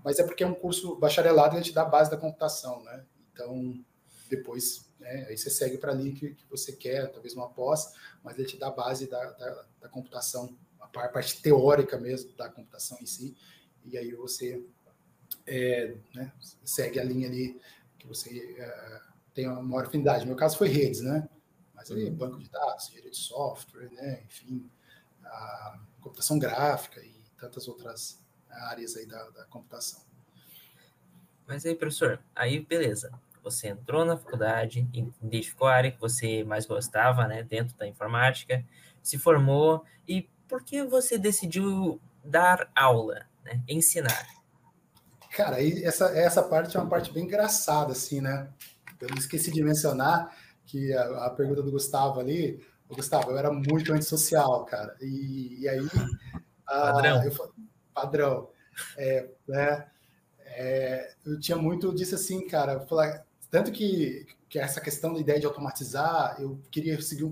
Mas 0.03 0.19
é 0.19 0.23
porque 0.23 0.43
é 0.43 0.47
um 0.47 0.53
curso 0.53 0.95
bacharelado, 0.97 1.55
ele 1.55 1.63
te 1.63 1.73
dá 1.73 1.83
a 1.83 1.85
base 1.85 2.09
da 2.09 2.17
computação, 2.17 2.83
né? 2.83 3.05
Então, 3.31 3.83
depois 4.29 4.89
né? 4.99 5.25
Aí 5.29 5.37
você 5.37 5.49
segue 5.49 5.77
para 5.77 5.91
ali 5.91 6.11
que, 6.11 6.35
que, 6.35 6.45
você 6.49 6.73
quer, 6.73 7.11
talvez 7.11 7.33
uma 7.33 7.49
pós, 7.49 7.93
mas 8.23 8.37
ele 8.37 8.47
te 8.47 8.57
dá 8.57 8.67
a 8.67 8.71
base 8.71 9.09
da, 9.09 9.31
da, 9.31 9.65
da 9.81 9.89
computação, 9.89 10.55
a 10.79 10.87
parte 10.87 11.41
teórica 11.41 11.97
mesmo 11.97 12.33
da 12.35 12.49
computação 12.49 12.97
em 13.01 13.05
si, 13.05 13.35
e 13.85 13.97
aí 13.97 14.11
você 14.13 14.63
é, 15.47 15.95
né, 16.13 16.33
segue 16.63 16.99
a 16.99 17.03
linha 17.03 17.27
ali 17.27 17.59
que 17.97 18.07
você 18.07 18.55
é, 18.57 19.01
tem 19.33 19.47
uma 19.47 19.61
maior 19.61 19.85
afinidade. 19.85 20.21
No 20.21 20.27
meu 20.27 20.35
caso 20.35 20.57
foi 20.57 20.67
redes, 20.67 21.01
né? 21.01 21.29
Mas 21.73 21.89
aí 21.91 22.05
uhum. 22.05 22.15
banco 22.15 22.39
de 22.39 22.49
dados, 22.49 22.87
engenharia 22.87 23.11
de 23.11 23.17
software, 23.17 23.89
né? 23.91 24.23
Enfim, 24.25 24.69
a 25.23 25.79
computação 25.99 26.39
gráfica 26.39 27.01
e 27.01 27.13
tantas 27.37 27.67
outras 27.67 28.19
áreas 28.49 28.95
aí 28.95 29.05
da, 29.05 29.29
da 29.29 29.45
computação. 29.45 30.01
Mas 31.47 31.65
aí, 31.65 31.75
professor, 31.75 32.19
aí 32.35 32.59
beleza. 32.59 33.11
Você 33.43 33.69
entrou 33.69 34.05
na 34.05 34.17
faculdade, 34.17 34.87
identificou 35.21 35.67
a 35.67 35.73
área 35.73 35.91
que 35.91 35.99
você 35.99 36.43
mais 36.43 36.65
gostava, 36.65 37.25
né, 37.27 37.41
dentro 37.41 37.75
da 37.77 37.87
informática, 37.87 38.63
se 39.01 39.17
formou 39.17 39.83
e 40.07 40.29
por 40.47 40.63
que 40.63 40.83
você 40.83 41.17
decidiu 41.17 41.99
dar 42.23 42.69
aula, 42.75 43.25
né, 43.43 43.63
ensinar? 43.67 44.27
Cara, 45.31 45.57
aí 45.57 45.83
essa, 45.83 46.07
essa 46.17 46.43
parte 46.43 46.75
é 46.75 46.79
uma 46.79 46.89
parte 46.89 47.13
bem 47.13 47.23
engraçada, 47.23 47.93
assim, 47.93 48.19
né? 48.19 48.49
Eu 48.99 49.09
esqueci 49.15 49.51
de 49.51 49.63
mencionar 49.63 50.35
que 50.65 50.93
a, 50.93 51.25
a 51.25 51.29
pergunta 51.29 51.63
do 51.63 51.71
Gustavo 51.71 52.19
ali, 52.19 52.63
Gustavo, 52.95 53.31
eu 53.31 53.37
era 53.37 53.51
muito 53.51 53.93
antissocial, 53.93 54.65
cara. 54.65 54.95
E, 55.01 55.61
e 55.61 55.69
aí. 55.69 55.87
Padrão. 56.65 57.23
eu, 57.23 57.53
padrão. 57.93 58.49
É, 58.97 59.29
né, 59.47 59.87
é, 60.45 61.13
eu 61.25 61.39
tinha 61.39 61.57
muito 61.57 61.93
disso 61.93 62.15
assim, 62.15 62.47
cara. 62.47 62.79
Falar, 62.81 63.25
tanto 63.49 63.71
que, 63.71 64.25
que 64.47 64.59
essa 64.59 64.81
questão 64.81 65.13
da 65.13 65.19
ideia 65.19 65.39
de 65.39 65.45
automatizar, 65.45 66.37
eu 66.39 66.59
queria 66.71 66.99
seguir, 67.01 67.31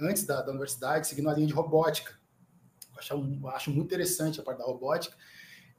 antes 0.00 0.24
da, 0.24 0.42
da 0.42 0.50
universidade, 0.50 1.06
seguir 1.06 1.22
uma 1.22 1.32
linha 1.32 1.46
de 1.46 1.52
robótica. 1.52 2.14
Eu 2.92 2.98
acho, 2.98 3.48
acho 3.48 3.70
muito 3.70 3.86
interessante 3.86 4.40
a 4.40 4.42
parte 4.42 4.58
da 4.58 4.64
robótica. 4.64 5.16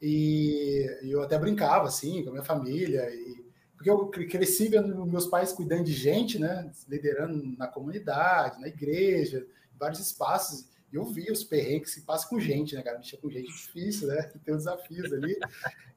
E, 0.02 0.86
e 1.04 1.12
eu 1.12 1.22
até 1.22 1.38
brincava, 1.38 1.88
assim, 1.88 2.24
com 2.24 2.30
a 2.30 2.34
minha 2.34 2.44
família. 2.44 3.10
E, 3.14 3.43
porque 3.84 4.24
eu 4.24 4.30
cresci 4.30 4.70
vendo 4.70 5.06
meus 5.06 5.28
pais 5.28 5.52
cuidando 5.52 5.84
de 5.84 5.94
gente, 5.94 6.40
né? 6.40 6.72
Liderando 6.88 7.58
na 7.58 7.68
comunidade, 7.68 8.62
na 8.62 8.68
igreja, 8.68 9.46
em 9.74 9.78
vários 9.78 10.00
espaços. 10.00 10.68
E 10.92 10.96
eu 10.96 11.04
vi 11.06 11.32
os 11.32 11.44
perrengues 11.44 11.96
que 11.96 12.02
passa 12.02 12.28
com 12.28 12.40
gente, 12.40 12.76
né, 12.76 12.84
cara? 12.84 12.98
Mexer 12.98 13.18
com 13.18 13.30
gente 13.30 13.50
é 13.50 13.52
difícil, 13.52 14.08
né? 14.08 14.22
Tem 14.46 14.54
os 14.54 14.64
desafios 14.64 15.12
ali. 15.12 15.38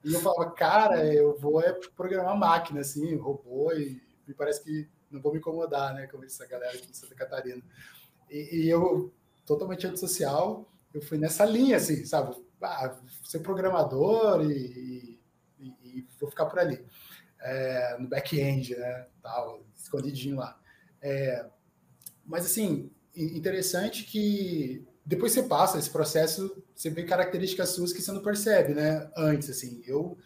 E 0.03 0.13
eu 0.13 0.19
falava, 0.19 0.51
cara, 0.51 1.13
eu 1.13 1.37
vou 1.37 1.61
é 1.61 1.71
programar 1.95 2.37
máquina, 2.37 2.81
assim, 2.81 3.15
robô, 3.15 3.71
e 3.73 4.01
me 4.27 4.33
parece 4.33 4.63
que 4.63 4.87
não 5.11 5.21
vou 5.21 5.31
me 5.31 5.39
incomodar, 5.39 5.93
né? 5.93 6.07
Como 6.07 6.25
disse 6.25 6.43
a 6.43 6.47
galera 6.47 6.75
aqui 6.75 6.91
de 6.91 6.97
Santa 6.97 7.15
Catarina. 7.15 7.61
E, 8.29 8.63
e 8.63 8.69
eu, 8.69 9.13
totalmente 9.45 9.85
antissocial, 9.87 10.67
eu 10.93 11.01
fui 11.01 11.17
nessa 11.17 11.45
linha, 11.45 11.77
assim, 11.77 12.05
sabe? 12.05 12.35
Ah, 12.61 12.97
ser 13.23 13.39
programador 13.39 14.43
e, 14.49 15.19
e, 15.59 15.67
e, 15.83 16.07
vou 16.19 16.29
ficar 16.29 16.47
por 16.47 16.59
ali. 16.59 16.83
É, 17.39 17.97
no 17.99 18.07
back-end, 18.07 18.75
né? 18.75 19.07
Tal, 19.21 19.63
escondidinho 19.75 20.37
lá. 20.37 20.59
É, 21.01 21.45
mas, 22.25 22.45
assim, 22.45 22.91
interessante 23.15 24.03
que 24.03 24.85
depois 25.05 25.31
você 25.31 25.43
passa 25.43 25.79
esse 25.79 25.89
processo, 25.89 26.63
você 26.75 26.89
vê 26.89 27.03
características 27.03 27.69
suas 27.69 27.93
que 27.93 28.01
você 28.01 28.11
não 28.11 28.21
percebe, 28.21 28.73
né? 28.73 29.09
Antes, 29.15 29.49
assim, 29.49 29.81
eu, 29.85 30.17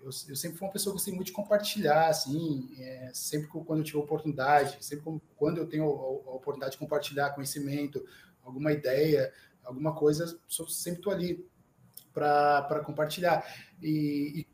eu, 0.00 0.10
eu 0.28 0.36
sempre 0.36 0.58
fui 0.58 0.66
uma 0.66 0.72
pessoa 0.72 0.92
que 0.92 0.98
gostei 0.98 1.14
muito 1.14 1.28
de 1.28 1.32
compartilhar, 1.32 2.08
assim, 2.08 2.68
é, 2.78 3.10
sempre 3.14 3.48
quando 3.48 3.78
eu 3.78 3.84
tive 3.84 3.96
oportunidade, 3.96 4.84
sempre 4.84 5.20
quando 5.36 5.56
eu 5.56 5.66
tenho 5.66 5.84
a, 5.84 6.30
a 6.30 6.34
oportunidade 6.34 6.72
de 6.72 6.78
compartilhar 6.78 7.30
conhecimento, 7.30 8.04
alguma 8.44 8.72
ideia, 8.72 9.32
alguma 9.64 9.94
coisa, 9.94 10.38
sempre 10.68 11.00
estou 11.00 11.12
ali 11.12 11.44
para 12.12 12.82
compartilhar. 12.84 13.44
E, 13.82 14.40
e, 14.40 14.46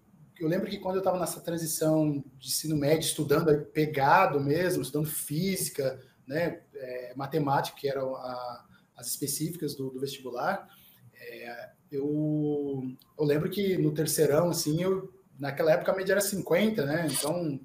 eu 0.43 0.49
lembro 0.49 0.69
que 0.69 0.79
quando 0.79 0.97
eu 0.97 1.01
estava 1.01 1.19
nessa 1.19 1.41
transição 1.41 2.25
de 2.39 2.49
ensino 2.49 2.77
médio, 2.77 3.07
estudando 3.07 3.65
pegado 3.67 4.41
mesmo, 4.41 4.83
estudando 4.83 5.09
física, 5.09 6.01
né, 6.27 6.63
é, 6.75 7.13
matemática, 7.15 7.79
que 7.79 7.89
eram 7.89 8.17
a, 8.17 8.67
as 8.97 9.09
específicas 9.09 9.75
do, 9.75 9.91
do 9.91 10.01
vestibular, 10.01 10.69
é, 11.15 11.71
eu, 11.91 12.83
eu 13.19 13.25
lembro 13.25 13.51
que 13.51 13.77
no 13.77 13.93
terceirão, 13.93 14.49
assim, 14.49 14.83
eu, 14.83 15.13
naquela 15.39 15.73
época 15.73 15.93
a 15.93 15.97
média 15.97 16.15
era 16.15 16.21
50, 16.21 16.87
né? 16.87 17.07
Então, 17.11 17.61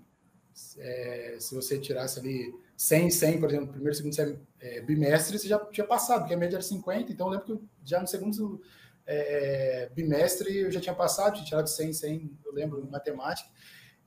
é, 0.78 1.38
se 1.40 1.56
você 1.56 1.80
tirasse 1.80 2.20
ali 2.20 2.54
100, 2.76 3.10
100, 3.10 3.40
por 3.40 3.50
exemplo, 3.50 3.70
primeiro, 3.70 3.96
segundo 3.96 4.40
é, 4.60 4.82
bimestre, 4.82 5.40
você 5.40 5.48
já 5.48 5.58
tinha 5.66 5.88
passado, 5.88 6.22
porque 6.22 6.34
a 6.34 6.38
média 6.38 6.58
era 6.58 6.64
50, 6.64 7.12
então 7.12 7.28
eu 7.28 7.32
lembro 7.32 7.46
que 7.46 7.64
já 7.84 8.00
no 8.00 8.08
segundo 8.08 8.62
é, 9.08 9.90
bimestre 9.96 10.58
eu 10.58 10.72
já 10.72 10.82
tinha 10.82 10.94
passado, 10.94 11.36
tinha 11.36 11.46
tirado 11.46 11.68
100, 11.68 11.94
100, 11.94 12.38
eu 12.46 12.54
lembro, 12.54 12.84
em 12.84 12.90
matemática, 12.90 13.50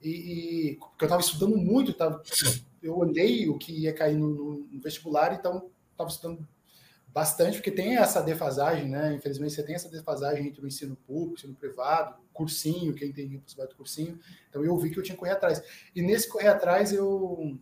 e, 0.01 0.11
e 0.71 0.77
porque 0.77 1.05
eu 1.05 1.07
estava 1.07 1.23
estudando 1.23 1.57
muito, 1.57 1.93
tava, 1.93 2.23
eu 2.83 2.97
olhei 2.97 3.49
o 3.49 3.59
que 3.59 3.73
ia 3.73 3.93
cair 3.93 4.17
no, 4.17 4.67
no 4.71 4.81
vestibular, 4.81 5.33
então 5.33 5.71
estava 5.93 6.11
estudando 6.11 6.47
bastante, 7.13 7.57
porque 7.57 7.71
tem 7.71 7.97
essa 7.97 8.23
defasagem, 8.23 8.89
né? 8.89 9.15
Infelizmente, 9.15 9.53
você 9.53 9.63
tem 9.63 9.75
essa 9.75 9.91
defasagem 9.91 10.47
entre 10.47 10.63
o 10.63 10.67
ensino 10.67 10.97
público, 10.97 11.33
o 11.33 11.39
ensino 11.39 11.55
privado, 11.55 12.21
cursinho, 12.33 12.95
quem 12.95 13.13
tem 13.13 13.39
possibilidade 13.39 13.73
de 13.73 13.77
cursinho. 13.77 14.19
Então, 14.49 14.65
eu 14.65 14.77
vi 14.79 14.91
que 14.91 14.99
eu 14.99 15.03
tinha 15.03 15.15
que 15.15 15.21
correr 15.21 15.33
atrás. 15.33 15.63
E 15.95 16.03
nesse 16.03 16.29
correr 16.29 16.49
atrás, 16.49 16.93
eu 16.93 17.59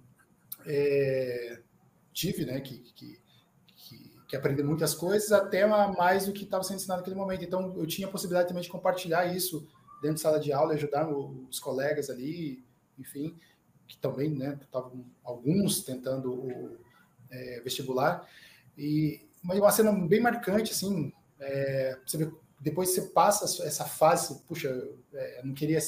é, 0.67 1.61
tive, 2.13 2.45
né, 2.45 2.61
que, 2.61 2.79
que, 2.79 3.19
que, 4.29 4.37
aprender 4.37 4.63
muitas 4.63 4.95
coisas, 4.95 5.33
até 5.33 5.67
mais 5.67 6.27
do 6.27 6.33
que 6.33 6.45
estava 6.45 6.63
sendo 6.63 6.77
ensinado 6.77 7.01
naquele 7.01 7.17
momento. 7.17 7.43
Então, 7.43 7.75
eu 7.79 7.87
tinha 7.87 8.07
a 8.07 8.11
possibilidade 8.11 8.49
também 8.49 8.63
de 8.63 8.69
compartilhar 8.69 9.35
isso 9.35 9.67
dentro 10.03 10.17
de 10.17 10.21
sala 10.21 10.39
de 10.39 10.53
aula, 10.53 10.75
ajudar 10.75 11.09
os 11.09 11.59
colegas 11.59 12.11
ali, 12.11 12.63
enfim, 12.99 13.37
que 13.87 13.97
também, 13.97 14.31
né, 14.31 14.59
estavam 14.63 15.05
alguns 15.25 15.83
tentando 15.83 16.33
o 16.33 16.77
é, 17.31 17.61
vestibular. 17.65 18.29
E, 18.77 19.27
uma 19.43 19.73
cena 19.73 19.93
bem 19.93 20.21
marcante, 20.21 20.73
assim, 20.73 21.13
é, 21.41 21.99
você 22.05 22.19
vê, 22.19 22.31
depois 22.61 22.91
você 22.91 23.03
passa 23.03 23.65
essa 23.67 23.85
fase, 23.85 24.43
puxa, 24.47 24.69
é, 25.15 25.41
eu 25.41 25.47
não 25.47 25.55
queria, 25.55 25.79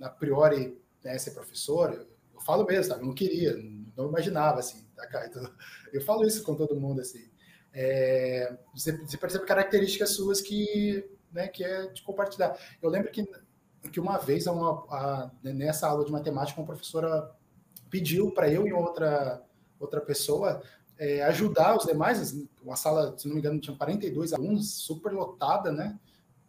a 0.00 0.08
priori, 0.08 0.78
né, 1.02 1.18
ser 1.18 1.32
professor, 1.32 1.92
eu, 1.92 2.06
eu, 2.34 2.40
falo 2.40 2.64
mesmo, 2.64 2.84
sabe? 2.84 3.02
Eu 3.02 3.06
não 3.06 3.14
queria, 3.14 3.56
não 3.96 4.08
imaginava, 4.08 4.60
assim, 4.60 4.86
tá? 4.94 5.26
Então, 5.26 5.50
eu 5.92 6.00
falo 6.02 6.24
isso 6.24 6.42
com 6.44 6.54
todo 6.54 6.78
mundo, 6.78 7.00
assim. 7.00 7.29
É, 7.72 8.56
você, 8.74 8.96
você, 8.96 9.16
percebe 9.16 9.46
características 9.46 10.10
suas 10.10 10.40
que, 10.40 11.08
né, 11.32 11.48
que 11.48 11.64
é 11.64 11.86
de 11.88 12.02
compartilhar. 12.02 12.58
Eu 12.82 12.90
lembro 12.90 13.10
que, 13.10 13.28
que 13.92 14.00
uma 14.00 14.18
vez, 14.18 14.46
uma, 14.46 14.84
a, 14.90 15.30
nessa 15.42 15.86
aula 15.86 16.04
de 16.04 16.12
matemática, 16.12 16.60
uma 16.60 16.66
professora 16.66 17.30
pediu 17.88 18.32
para 18.32 18.48
eu 18.48 18.66
e 18.66 18.72
outra, 18.72 19.42
outra 19.78 20.00
pessoa 20.00 20.62
é, 21.00 21.22
ajudar 21.22 21.76
os 21.76 21.86
demais. 21.86 22.36
Uma 22.62 22.76
sala, 22.76 23.16
se 23.16 23.26
não 23.26 23.34
me 23.34 23.40
engano, 23.40 23.58
tinha 23.58 23.74
42 23.74 24.34
alunos, 24.34 24.70
super 24.70 25.12
lotada, 25.12 25.72
né? 25.72 25.98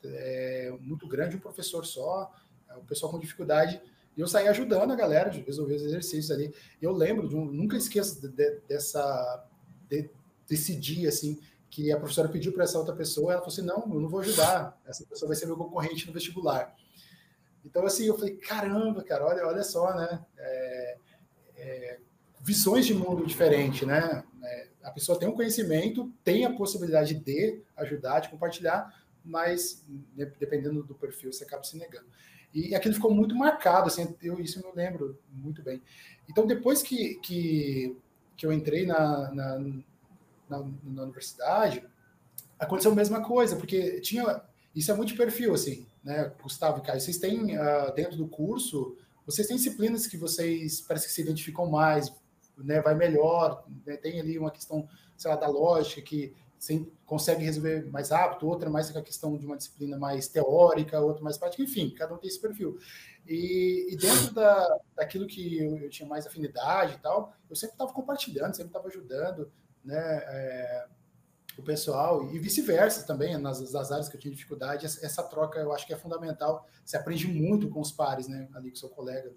É, 0.03 0.75
muito 0.81 1.07
grande, 1.07 1.37
um 1.37 1.39
professor 1.39 1.85
só, 1.85 2.31
é, 2.69 2.75
o 2.75 2.83
pessoal 2.83 3.11
com 3.11 3.17
dificuldade. 3.17 3.81
E 4.15 4.19
eu 4.19 4.27
saí 4.27 4.49
ajudando 4.49 4.91
a 4.91 4.95
galera 4.95 5.29
de 5.29 5.39
resolver 5.39 5.75
os 5.75 5.83
exercícios 5.83 6.31
ali. 6.31 6.53
Eu 6.81 6.91
lembro, 6.91 7.29
de 7.29 7.35
um, 7.35 7.45
nunca 7.45 7.77
esqueço 7.77 8.19
de, 8.19 8.27
de, 8.27 8.59
dessa, 8.67 9.47
de, 9.89 10.09
desse 10.51 10.75
dia, 10.75 11.07
assim, 11.07 11.39
que 11.69 11.93
a 11.93 11.97
professora 11.97 12.27
pediu 12.27 12.51
para 12.51 12.65
essa 12.65 12.77
outra 12.77 12.93
pessoa, 12.93 13.31
ela 13.31 13.41
falou 13.41 13.53
assim, 13.53 13.65
não, 13.65 13.95
eu 13.95 14.01
não 14.01 14.09
vou 14.09 14.19
ajudar, 14.19 14.77
essa 14.85 15.05
pessoa 15.05 15.29
vai 15.29 15.37
ser 15.37 15.45
meu 15.45 15.55
concorrente 15.55 16.05
no 16.05 16.11
vestibular. 16.11 16.75
Então, 17.63 17.85
assim, 17.85 18.05
eu 18.05 18.17
falei, 18.17 18.35
caramba, 18.35 19.01
cara, 19.01 19.25
olha, 19.25 19.47
olha 19.47 19.63
só, 19.63 19.95
né? 19.95 20.25
É, 20.37 20.97
é, 21.55 21.99
visões 22.41 22.85
de 22.85 22.93
mundo 22.93 23.25
diferente, 23.25 23.85
né? 23.85 24.25
É, 24.43 24.67
a 24.83 24.91
pessoa 24.91 25.17
tem 25.17 25.29
um 25.29 25.33
conhecimento, 25.33 26.11
tem 26.21 26.43
a 26.43 26.53
possibilidade 26.53 27.13
de 27.13 27.61
ajudar, 27.77 28.19
de 28.19 28.29
compartilhar, 28.29 28.93
mas 29.23 29.85
dependendo 30.37 30.83
do 30.83 30.95
perfil, 30.95 31.31
você 31.31 31.45
acaba 31.45 31.63
se 31.63 31.77
negando. 31.77 32.07
E 32.53 32.75
aquilo 32.75 32.95
ficou 32.95 33.13
muito 33.13 33.33
marcado, 33.35 33.87
assim, 33.87 34.13
eu, 34.21 34.37
isso 34.41 34.59
eu 34.59 34.73
lembro 34.75 35.17
muito 35.31 35.63
bem. 35.63 35.81
Então, 36.27 36.45
depois 36.45 36.83
que, 36.83 37.15
que, 37.19 37.95
que 38.35 38.45
eu 38.45 38.51
entrei 38.51 38.85
na, 38.85 39.31
na, 39.31 39.59
na, 40.51 40.59
na 40.83 41.03
universidade, 41.03 41.83
aconteceu 42.59 42.91
a 42.91 42.95
mesma 42.95 43.23
coisa, 43.23 43.55
porque 43.55 44.01
tinha. 44.01 44.43
Isso 44.73 44.91
é 44.91 44.93
muito 44.93 45.09
de 45.09 45.17
perfil, 45.17 45.53
assim, 45.53 45.85
né, 46.01 46.31
Gustavo 46.41 46.79
e 46.79 46.81
Caio? 46.81 47.01
Vocês 47.01 47.17
têm, 47.17 47.57
uh, 47.57 47.93
dentro 47.93 48.15
do 48.15 48.25
curso, 48.25 48.95
vocês 49.25 49.45
têm 49.45 49.57
disciplinas 49.57 50.07
que 50.07 50.15
vocês 50.15 50.79
parece 50.79 51.07
que 51.07 51.13
se 51.13 51.21
identificam 51.21 51.69
mais, 51.69 52.13
né, 52.57 52.79
vai 52.79 52.95
melhor, 52.95 53.65
né, 53.85 53.97
tem 53.97 54.19
ali 54.19 54.39
uma 54.39 54.49
questão, 54.49 54.87
sei 55.17 55.29
lá, 55.29 55.35
da 55.35 55.47
lógica 55.47 56.01
que 56.01 56.33
você 56.57 56.85
consegue 57.05 57.43
resolver 57.43 57.89
mais 57.89 58.11
rápido, 58.11 58.47
outra 58.47 58.69
mais 58.69 58.95
a 58.95 59.01
questão 59.01 59.35
de 59.35 59.45
uma 59.45 59.57
disciplina 59.57 59.97
mais 59.97 60.27
teórica, 60.27 61.01
outra 61.01 61.23
mais 61.23 61.37
prática, 61.37 61.63
enfim, 61.63 61.89
cada 61.89 62.13
um 62.13 62.17
tem 62.17 62.29
esse 62.29 62.39
perfil. 62.39 62.79
E, 63.27 63.87
e 63.91 63.95
dentro 63.97 64.33
da, 64.33 64.79
daquilo 64.95 65.27
que 65.27 65.57
eu, 65.57 65.77
eu, 65.77 65.89
tinha 65.89 66.07
mais 66.07 66.25
afinidade 66.25 66.95
e 66.95 66.99
tal, 66.99 67.33
eu 67.49 67.55
sempre 67.55 67.73
estava 67.73 67.91
compartilhando, 67.91 68.55
sempre 68.55 68.69
estava 68.69 68.87
ajudando, 68.87 69.51
né, 69.83 69.97
é, 69.97 70.85
o 71.57 71.63
pessoal 71.63 72.29
e 72.31 72.39
vice-versa 72.39 73.05
também, 73.05 73.37
nas, 73.37 73.71
nas, 73.71 73.91
áreas 73.91 74.07
que 74.09 74.15
eu 74.15 74.19
tinha 74.19 74.33
dificuldade, 74.33 74.85
essa, 74.85 75.23
troca 75.23 75.59
eu 75.59 75.73
acho 75.73 75.85
que 75.85 75.93
é 75.93 75.97
fundamental, 75.97 76.65
você 76.83 76.97
aprende 76.97 77.27
muito 77.27 77.69
com 77.69 77.81
os 77.81 77.91
pares, 77.91 78.27
né, 78.27 78.47
ali 78.53 78.69
com 78.69 78.75
seu 78.75 78.89
colega 78.89 79.29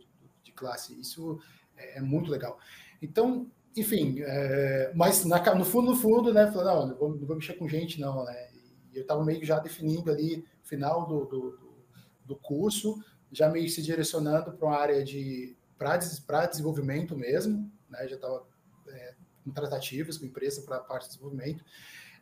de, 0.42 0.52
classe, 0.52 0.98
isso 1.00 1.40
é, 1.76 1.98
é 1.98 2.00
muito 2.00 2.30
legal. 2.30 2.58
Então, 3.02 3.50
enfim, 3.76 4.20
é, 4.20 4.92
mas 4.94 5.24
na, 5.24 5.54
no 5.54 5.64
fundo, 5.64 5.90
no 5.90 5.96
fundo, 5.96 6.32
né, 6.32 6.50
falou, 6.50 6.64
não, 6.64 6.86
não 6.86 6.96
vou, 6.96 7.16
não 7.16 7.26
vou 7.26 7.36
mexer 7.36 7.54
com 7.54 7.68
gente, 7.68 8.00
não, 8.00 8.24
né? 8.24 8.50
Eu 8.94 9.02
estava 9.02 9.24
meio 9.24 9.44
já 9.44 9.58
definindo 9.58 10.10
ali 10.10 10.44
o 10.62 10.66
final 10.66 11.06
do, 11.06 11.24
do, 11.24 11.76
do, 12.24 12.36
curso, 12.36 13.02
já 13.32 13.48
meio 13.48 13.68
se 13.68 13.82
direcionando 13.82 14.52
para 14.52 14.66
uma 14.66 14.78
área 14.78 15.02
de 15.02 15.56
para 15.76 16.46
desenvolvimento 16.46 17.16
mesmo, 17.16 17.68
né? 17.90 18.06
Já 18.06 18.14
estava 18.14 18.46
é, 18.88 19.14
em 19.46 19.50
tratativas 19.50 20.18
com 20.18 20.26
empresa 20.26 20.62
para 20.62 20.76
a 20.76 20.80
parte 20.80 21.04
de 21.04 21.08
desenvolvimento. 21.10 21.64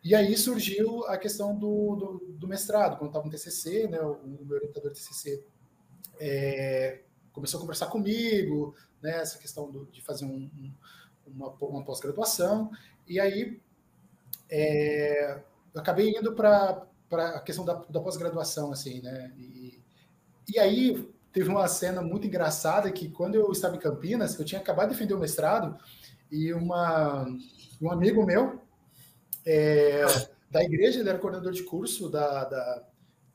E 0.03 0.13
aí 0.13 0.37
surgiu 0.37 1.05
a 1.05 1.17
questão 1.17 1.55
do, 1.55 1.95
do, 1.95 2.35
do 2.37 2.47
mestrado, 2.47 2.97
quando 2.97 3.09
estava 3.09 3.25
no 3.25 3.31
TCC, 3.31 3.87
né? 3.87 4.01
O, 4.01 4.13
o 4.13 4.45
meu 4.45 4.57
orientador 4.57 4.91
TCC 4.91 5.43
é, 6.19 6.99
começou 7.31 7.57
a 7.57 7.61
conversar 7.61 7.87
comigo, 7.87 8.75
né, 9.01 9.17
essa 9.17 9.37
questão 9.37 9.69
do, 9.69 9.85
de 9.87 10.01
fazer 10.01 10.25
um, 10.25 10.49
um, 10.57 10.73
uma, 11.27 11.49
uma 11.61 11.83
pós-graduação, 11.83 12.71
e 13.07 13.19
aí 13.19 13.59
é, 14.49 15.41
eu 15.73 15.81
acabei 15.81 16.11
indo 16.11 16.33
para 16.33 16.87
a 17.11 17.39
questão 17.41 17.65
da, 17.65 17.73
da 17.73 17.99
pós-graduação, 17.99 18.71
assim, 18.71 19.01
né, 19.01 19.33
e, 19.37 19.81
e 20.47 20.59
aí 20.59 21.09
teve 21.31 21.49
uma 21.49 21.67
cena 21.67 22.01
muito 22.01 22.27
engraçada 22.27 22.91
que 22.91 23.09
quando 23.09 23.35
eu 23.35 23.51
estava 23.51 23.75
em 23.75 23.79
Campinas, 23.79 24.37
eu 24.39 24.45
tinha 24.45 24.61
acabado 24.61 24.89
de 24.89 24.93
defender 24.93 25.15
o 25.15 25.19
mestrado, 25.19 25.77
e 26.33 26.51
uma, 26.51 27.27
um 27.79 27.91
amigo 27.91 28.25
meu 28.25 28.59
é, 29.45 30.03
da 30.49 30.63
igreja, 30.63 30.99
ele 30.99 31.09
era 31.09 31.19
coordenador 31.19 31.51
de 31.51 31.61
curso 31.61 32.09
da, 32.09 32.45
da, 32.45 32.83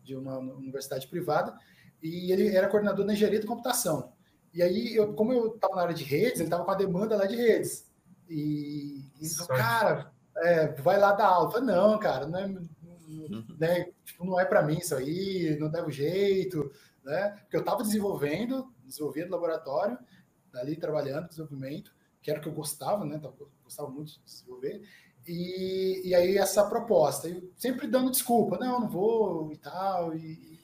de 0.02 0.16
uma 0.16 0.38
universidade 0.38 1.06
privada, 1.06 1.56
e 2.02 2.32
ele 2.32 2.56
era 2.56 2.68
coordenador 2.68 3.06
na 3.06 3.12
engenharia 3.12 3.38
de 3.38 3.46
computação. 3.46 4.12
E 4.52 4.60
aí, 4.60 4.96
eu, 4.96 5.14
como 5.14 5.32
eu 5.32 5.54
estava 5.54 5.76
na 5.76 5.82
área 5.82 5.94
de 5.94 6.02
redes, 6.02 6.40
ele 6.40 6.44
estava 6.44 6.64
com 6.64 6.72
a 6.72 6.74
demanda 6.74 7.16
lá 7.16 7.26
de 7.26 7.36
redes. 7.36 7.88
E, 8.28 9.04
e 9.20 9.46
cara, 9.46 10.10
é, 10.38 10.66
vai 10.82 10.98
lá 10.98 11.12
dar 11.12 11.26
aula. 11.26 11.52
Falei, 11.52 11.66
não, 11.66 11.98
cara, 12.00 12.26
não 12.26 12.38
é, 12.38 12.46
uhum. 12.46 13.46
né, 13.60 13.92
tipo, 14.04 14.24
não 14.24 14.40
é 14.40 14.44
para 14.44 14.62
mim 14.62 14.78
isso 14.78 14.96
aí, 14.96 15.56
não 15.60 15.70
dá 15.70 15.86
o 15.86 15.90
jeito, 15.90 16.68
né? 17.04 17.36
Porque 17.42 17.56
eu 17.56 17.60
estava 17.60 17.84
desenvolvendo, 17.84 18.72
desenvolvendo 18.84 19.30
laboratório, 19.30 19.96
ali 20.54 20.74
trabalhando, 20.74 21.28
desenvolvimento, 21.28 21.92
que 22.22 22.30
era 22.30 22.40
o 22.40 22.42
que 22.42 22.48
eu 22.48 22.54
gostava, 22.54 23.04
né? 23.04 23.20
Gostava 23.64 23.88
muito 23.90 24.12
de 24.12 24.20
desenvolver. 24.24 24.82
E, 25.26 26.08
e 26.08 26.14
aí 26.14 26.38
essa 26.38 26.64
proposta, 26.66 27.28
eu 27.28 27.50
sempre 27.56 27.86
dando 27.86 28.10
desculpa, 28.10 28.56
não, 28.58 28.80
não 28.80 28.88
vou 28.88 29.52
e 29.52 29.56
tal, 29.56 30.16
e, 30.16 30.58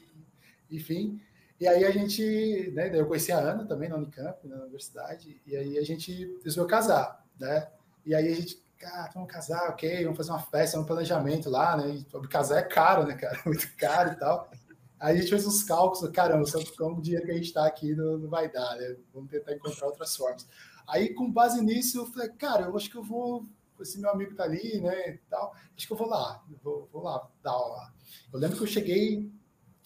enfim. 0.71 1.21
E 1.61 1.69
aí 1.69 1.85
a 1.85 1.91
gente, 1.91 2.73
né, 2.75 2.91
eu 2.99 3.07
conheci 3.07 3.31
a 3.31 3.39
Ana 3.39 3.67
também 3.67 3.89
na 3.89 3.97
Unicamp, 3.97 4.47
na 4.49 4.63
universidade, 4.63 5.41
e 5.47 5.57
aí 5.57 5.79
a 5.79 5.83
gente 5.83 6.39
resolveu 6.43 6.67
casar, 6.67 7.25
né? 7.39 7.69
E 8.05 8.15
aí 8.15 8.33
a 8.33 8.35
gente, 8.35 8.63
cara, 8.79 9.11
vamos 9.15 9.31
casar, 9.31 9.71
ok, 9.71 10.03
vamos 10.03 10.17
fazer 10.17 10.31
uma 10.31 10.41
festa, 10.41 10.81
um 10.81 10.85
planejamento 10.85 11.49
lá, 11.51 11.77
né? 11.77 11.95
E 11.95 12.29
casar 12.29 12.59
é 12.59 12.63
caro, 12.63 13.07
né, 13.07 13.15
cara? 13.15 13.39
Muito 13.45 13.71
caro 13.77 14.13
e 14.13 14.17
tal. 14.17 14.51
Aí 14.99 15.19
a 15.19 15.21
gente 15.21 15.29
fez 15.29 15.47
uns 15.47 15.63
cálculos, 15.63 16.11
caramba, 16.11 16.45
como 16.79 16.99
o 16.99 17.03
dinheiro 17.03 17.27
que 17.27 17.33
a 17.33 17.35
gente 17.35 17.47
está 17.47 17.67
aqui 17.67 17.95
não, 17.95 18.17
não, 18.17 18.29
vai 18.29 18.51
dar, 18.51 18.77
né? 18.77 18.97
Vamos 19.13 19.31
tentar 19.31 19.53
encontrar 19.55 19.87
outras 19.87 20.17
formas. 20.17 20.47
Aí, 20.87 21.15
com 21.15 21.31
base 21.31 21.63
nisso, 21.63 21.99
eu 21.99 22.07
falei, 22.07 22.29
cara, 22.31 22.65
eu 22.67 22.77
acho 22.77 22.91
que 22.91 22.97
eu 22.97 23.03
vou, 23.03 23.47
esse 23.81 24.01
meu 24.01 24.11
amigo 24.11 24.35
tá 24.35 24.45
ali, 24.45 24.81
né, 24.81 25.15
e 25.15 25.19
tal, 25.31 25.55
acho 25.77 25.87
que 25.87 25.93
eu 25.93 25.97
vou 25.97 26.09
lá, 26.09 26.45
vou, 26.63 26.89
vou 26.93 27.03
lá 27.03 27.29
dar 27.43 27.53
aula. 27.53 27.93
Eu 28.33 28.39
lembro 28.39 28.57
que 28.57 28.63
eu 28.63 28.69
cheguei 28.69 29.31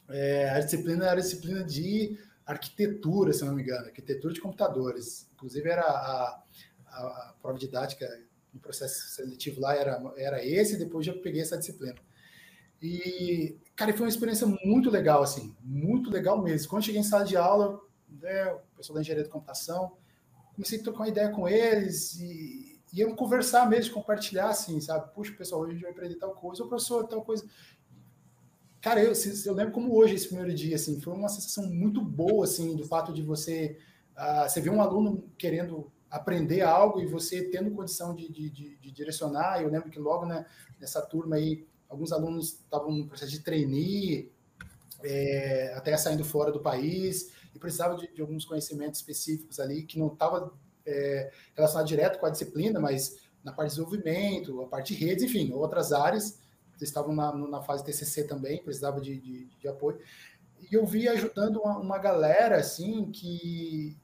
é, 0.08 0.48
a 0.50 0.60
disciplina 0.60 1.04
era 1.04 1.20
a 1.20 1.22
disciplina 1.22 1.62
de 1.62 2.18
arquitetura, 2.46 3.32
se 3.32 3.44
não 3.44 3.54
me 3.54 3.62
engano, 3.62 3.86
arquitetura 3.86 4.32
de 4.32 4.40
computadores. 4.40 5.28
Inclusive, 5.34 5.68
era 5.68 5.82
a, 5.82 6.42
a, 6.86 6.98
a 6.98 7.34
prova 7.42 7.58
didática 7.58 8.08
no 8.52 8.58
processo 8.58 9.14
seletivo 9.14 9.60
lá 9.60 9.76
era, 9.76 10.00
era 10.16 10.44
esse, 10.44 10.78
depois 10.78 11.04
já 11.04 11.12
peguei 11.12 11.42
essa 11.42 11.58
disciplina. 11.58 11.96
E, 12.80 13.58
cara, 13.76 13.92
foi 13.92 14.02
uma 14.02 14.08
experiência 14.08 14.46
muito 14.64 14.88
legal, 14.88 15.22
assim, 15.22 15.54
muito 15.60 16.10
legal 16.10 16.42
mesmo. 16.42 16.70
Quando 16.70 16.84
cheguei 16.84 17.00
em 17.00 17.04
sala 17.04 17.24
de 17.24 17.36
aula, 17.36 17.78
né, 18.08 18.52
o 18.52 18.76
pessoal 18.76 18.94
da 18.94 19.02
engenharia 19.02 19.24
de 19.24 19.30
computação, 19.30 19.96
comecei 20.58 20.80
a 20.80 20.82
trocar 20.82 20.98
uma 21.00 21.08
ideia 21.08 21.28
com 21.30 21.48
eles 21.48 22.18
e, 22.20 22.80
iam 22.92 23.14
conversar 23.14 23.68
mesmo, 23.68 23.94
compartilhar, 23.94 24.48
assim, 24.48 24.80
sabe? 24.80 25.12
Puxa, 25.14 25.32
pessoal, 25.34 25.60
hoje 25.60 25.70
a 25.70 25.74
gente 25.74 25.82
vai 25.82 25.92
aprender 25.92 26.16
tal 26.16 26.32
coisa, 26.34 26.64
o 26.64 26.68
professor, 26.68 27.06
tal 27.06 27.22
coisa. 27.22 27.46
Cara, 28.80 29.00
eu, 29.02 29.12
eu 29.44 29.54
lembro 29.54 29.72
como 29.72 29.94
hoje, 29.94 30.14
esse 30.14 30.26
primeiro 30.26 30.52
dia, 30.54 30.74
assim, 30.74 31.00
foi 31.00 31.12
uma 31.12 31.28
sensação 31.28 31.68
muito 31.68 32.02
boa, 32.02 32.44
assim, 32.44 32.74
do 32.74 32.84
fato 32.84 33.12
de 33.12 33.22
você, 33.22 33.78
uh, 34.16 34.48
você 34.48 34.60
ver 34.60 34.70
um 34.70 34.80
aluno 34.80 35.30
querendo 35.36 35.92
aprender 36.10 36.62
algo 36.62 37.00
e 37.00 37.06
você 37.06 37.44
tendo 37.50 37.70
condição 37.70 38.14
de, 38.14 38.32
de, 38.32 38.50
de, 38.50 38.76
de 38.78 38.90
direcionar. 38.90 39.62
Eu 39.62 39.70
lembro 39.70 39.90
que 39.90 39.98
logo 39.98 40.24
né, 40.24 40.46
nessa 40.80 41.02
turma 41.02 41.36
aí, 41.36 41.66
alguns 41.88 42.10
alunos 42.10 42.54
estavam 42.54 42.90
no 42.90 43.06
processo 43.06 43.30
de 43.30 43.40
trainee, 43.40 44.32
é, 45.04 45.74
até 45.76 45.96
saindo 45.96 46.24
fora 46.24 46.50
do 46.50 46.60
país, 46.60 47.30
e 47.58 47.60
precisavam 47.60 47.96
de, 47.96 48.06
de 48.14 48.20
alguns 48.20 48.44
conhecimentos 48.44 49.00
específicos 49.00 49.58
ali, 49.58 49.82
que 49.82 49.98
não 49.98 50.06
estava 50.06 50.52
é, 50.86 51.30
relacionado 51.54 51.86
direto 51.86 52.18
com 52.18 52.26
a 52.26 52.30
disciplina, 52.30 52.78
mas 52.78 53.16
na 53.42 53.52
parte 53.52 53.70
de 53.70 53.76
desenvolvimento, 53.76 54.62
a 54.62 54.66
parte 54.66 54.94
de 54.94 55.04
redes, 55.04 55.24
enfim, 55.24 55.52
outras 55.52 55.92
áreas. 55.92 56.38
Eles 56.76 56.88
estavam 56.88 57.14
na, 57.14 57.34
na 57.34 57.60
fase 57.60 57.84
TCC 57.84 58.24
também, 58.24 58.62
precisavam 58.62 59.00
de, 59.00 59.18
de, 59.18 59.46
de 59.46 59.68
apoio. 59.68 59.98
E 60.70 60.74
eu 60.74 60.86
vi 60.86 61.08
ajudando 61.08 61.60
uma, 61.60 61.76
uma 61.78 61.98
galera, 61.98 62.56
assim, 62.56 63.10
que, 63.10 63.96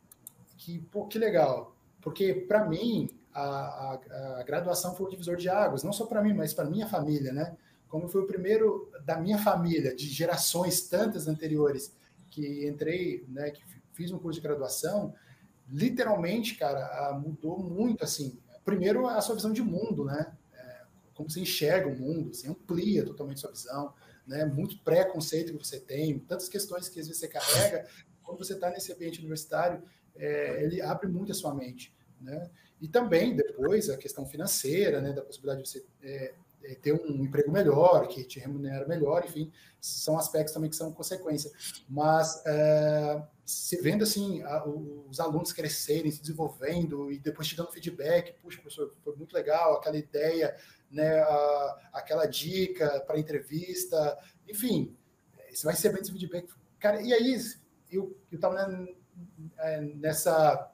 que, 0.57 0.81
pô, 0.91 1.07
que 1.07 1.19
legal. 1.19 1.77
Porque, 2.01 2.35
para 2.35 2.69
mim, 2.69 3.09
a, 3.33 3.43
a, 3.43 4.41
a, 4.41 4.43
graduação 4.43 4.95
foi 4.97 5.07
o 5.07 5.11
divisor 5.11 5.37
de 5.37 5.49
águas, 5.49 5.85
não 5.85 5.93
só 5.93 6.07
para 6.07 6.23
mim, 6.23 6.35
mas 6.35 6.53
para 6.53 6.69
minha 6.69 6.89
família, 6.89 7.33
né? 7.33 7.57
Como 7.89 8.09
foi 8.09 8.23
o 8.23 8.27
primeiro 8.27 8.91
da 9.05 9.21
minha 9.21 9.39
família, 9.39 9.95
de 9.95 10.07
gerações 10.07 10.89
tantas 10.89 11.29
anteriores, 11.29 11.95
que 12.35 12.67
entrei, 12.67 13.25
né, 13.29 13.51
que 13.53 13.63
fiz 13.93 14.11
um 14.11 14.19
curso 14.19 14.41
de 14.41 14.47
graduação, 14.47 15.15
literalmente, 15.71 16.57
cara, 16.57 17.13
mudou 17.19 17.63
muito, 17.63 18.03
assim. 18.03 18.37
Primeiro, 18.65 19.07
a 19.07 19.21
sua 19.21 19.37
visão 19.37 19.53
de 19.53 19.63
mundo, 19.63 20.05
né? 20.05 20.33
É, 20.53 20.83
como 21.15 21.31
você 21.31 21.41
enxerga 21.41 21.89
o 21.89 21.97
mundo, 21.97 22.35
você 22.35 22.49
amplia 22.49 23.05
totalmente 23.05 23.39
sua 23.39 23.53
visão, 23.53 23.95
né? 24.27 24.45
Muito 24.45 24.79
preconceito 24.81 25.57
que 25.57 25.65
você 25.65 25.79
tem, 25.79 26.19
tantas 26.19 26.49
questões 26.49 26.89
que 26.89 26.99
às 26.99 27.07
vezes 27.07 27.21
você 27.21 27.29
carrega, 27.29 27.87
quando 28.25 28.39
você 28.39 28.55
está 28.55 28.69
nesse 28.69 28.93
ambiente 28.93 29.21
universitário, 29.21 29.83
é, 30.17 30.65
ele 30.65 30.83
abre 30.83 31.07
muito 31.07 31.31
a 31.31 31.35
sua 31.35 31.55
mente. 31.55 31.95
Né? 32.21 32.51
E 32.81 32.89
também, 32.89 33.37
depois, 33.37 33.89
a 33.91 33.97
questão 33.97 34.27
financeira, 34.27 35.01
né, 35.01 35.13
da 35.13 35.23
possibilidade 35.23 35.63
de 35.63 35.69
você 35.69 35.85
é, 36.03 36.35
ter 36.81 36.93
um 36.93 37.25
emprego 37.25 37.51
melhor, 37.51 38.07
que 38.09 38.25
te 38.25 38.39
remunera 38.39 38.87
melhor, 38.87 39.25
enfim, 39.25 39.53
são 39.81 40.19
aspectos 40.19 40.55
também 40.55 40.71
que 40.71 40.77
são 40.77 40.93
consequência. 40.93 41.51
Mas, 41.89 42.43
é, 42.47 43.23
se 43.45 43.77
vendo 43.83 44.05
assim, 44.05 44.43
a, 44.43 44.65
os 44.67 45.21
alunos 45.21 45.53
crescerem, 45.53 46.11
se 46.11 46.21
desenvolvendo 46.21 47.13
e 47.13 47.19
depois 47.19 47.49
te 47.49 47.57
dando 47.57 47.73
feedback, 47.73 48.35
puxa, 48.41 48.61
professor, 48.61 48.95
foi 49.03 49.15
muito 49.17 49.35
legal, 49.35 49.75
aquela 49.75 49.97
ideia, 49.97 50.57
né, 50.91 51.19
a, 51.21 51.91
aquela 51.93 52.27
dica 52.27 53.01
para 53.07 53.19
entrevista, 53.19 54.19
enfim, 54.49 54.97
você 55.53 55.65
vai 55.65 55.75
recebendo 55.75 56.03
esse 56.03 56.13
feedback. 56.13 56.49
Cara, 56.79 57.03
e 57.03 57.13
aí, 57.13 57.39
eu 57.91 58.17
estava 58.33 58.67
né, 58.67 58.87
é, 59.59 59.81
nessa 59.81 60.73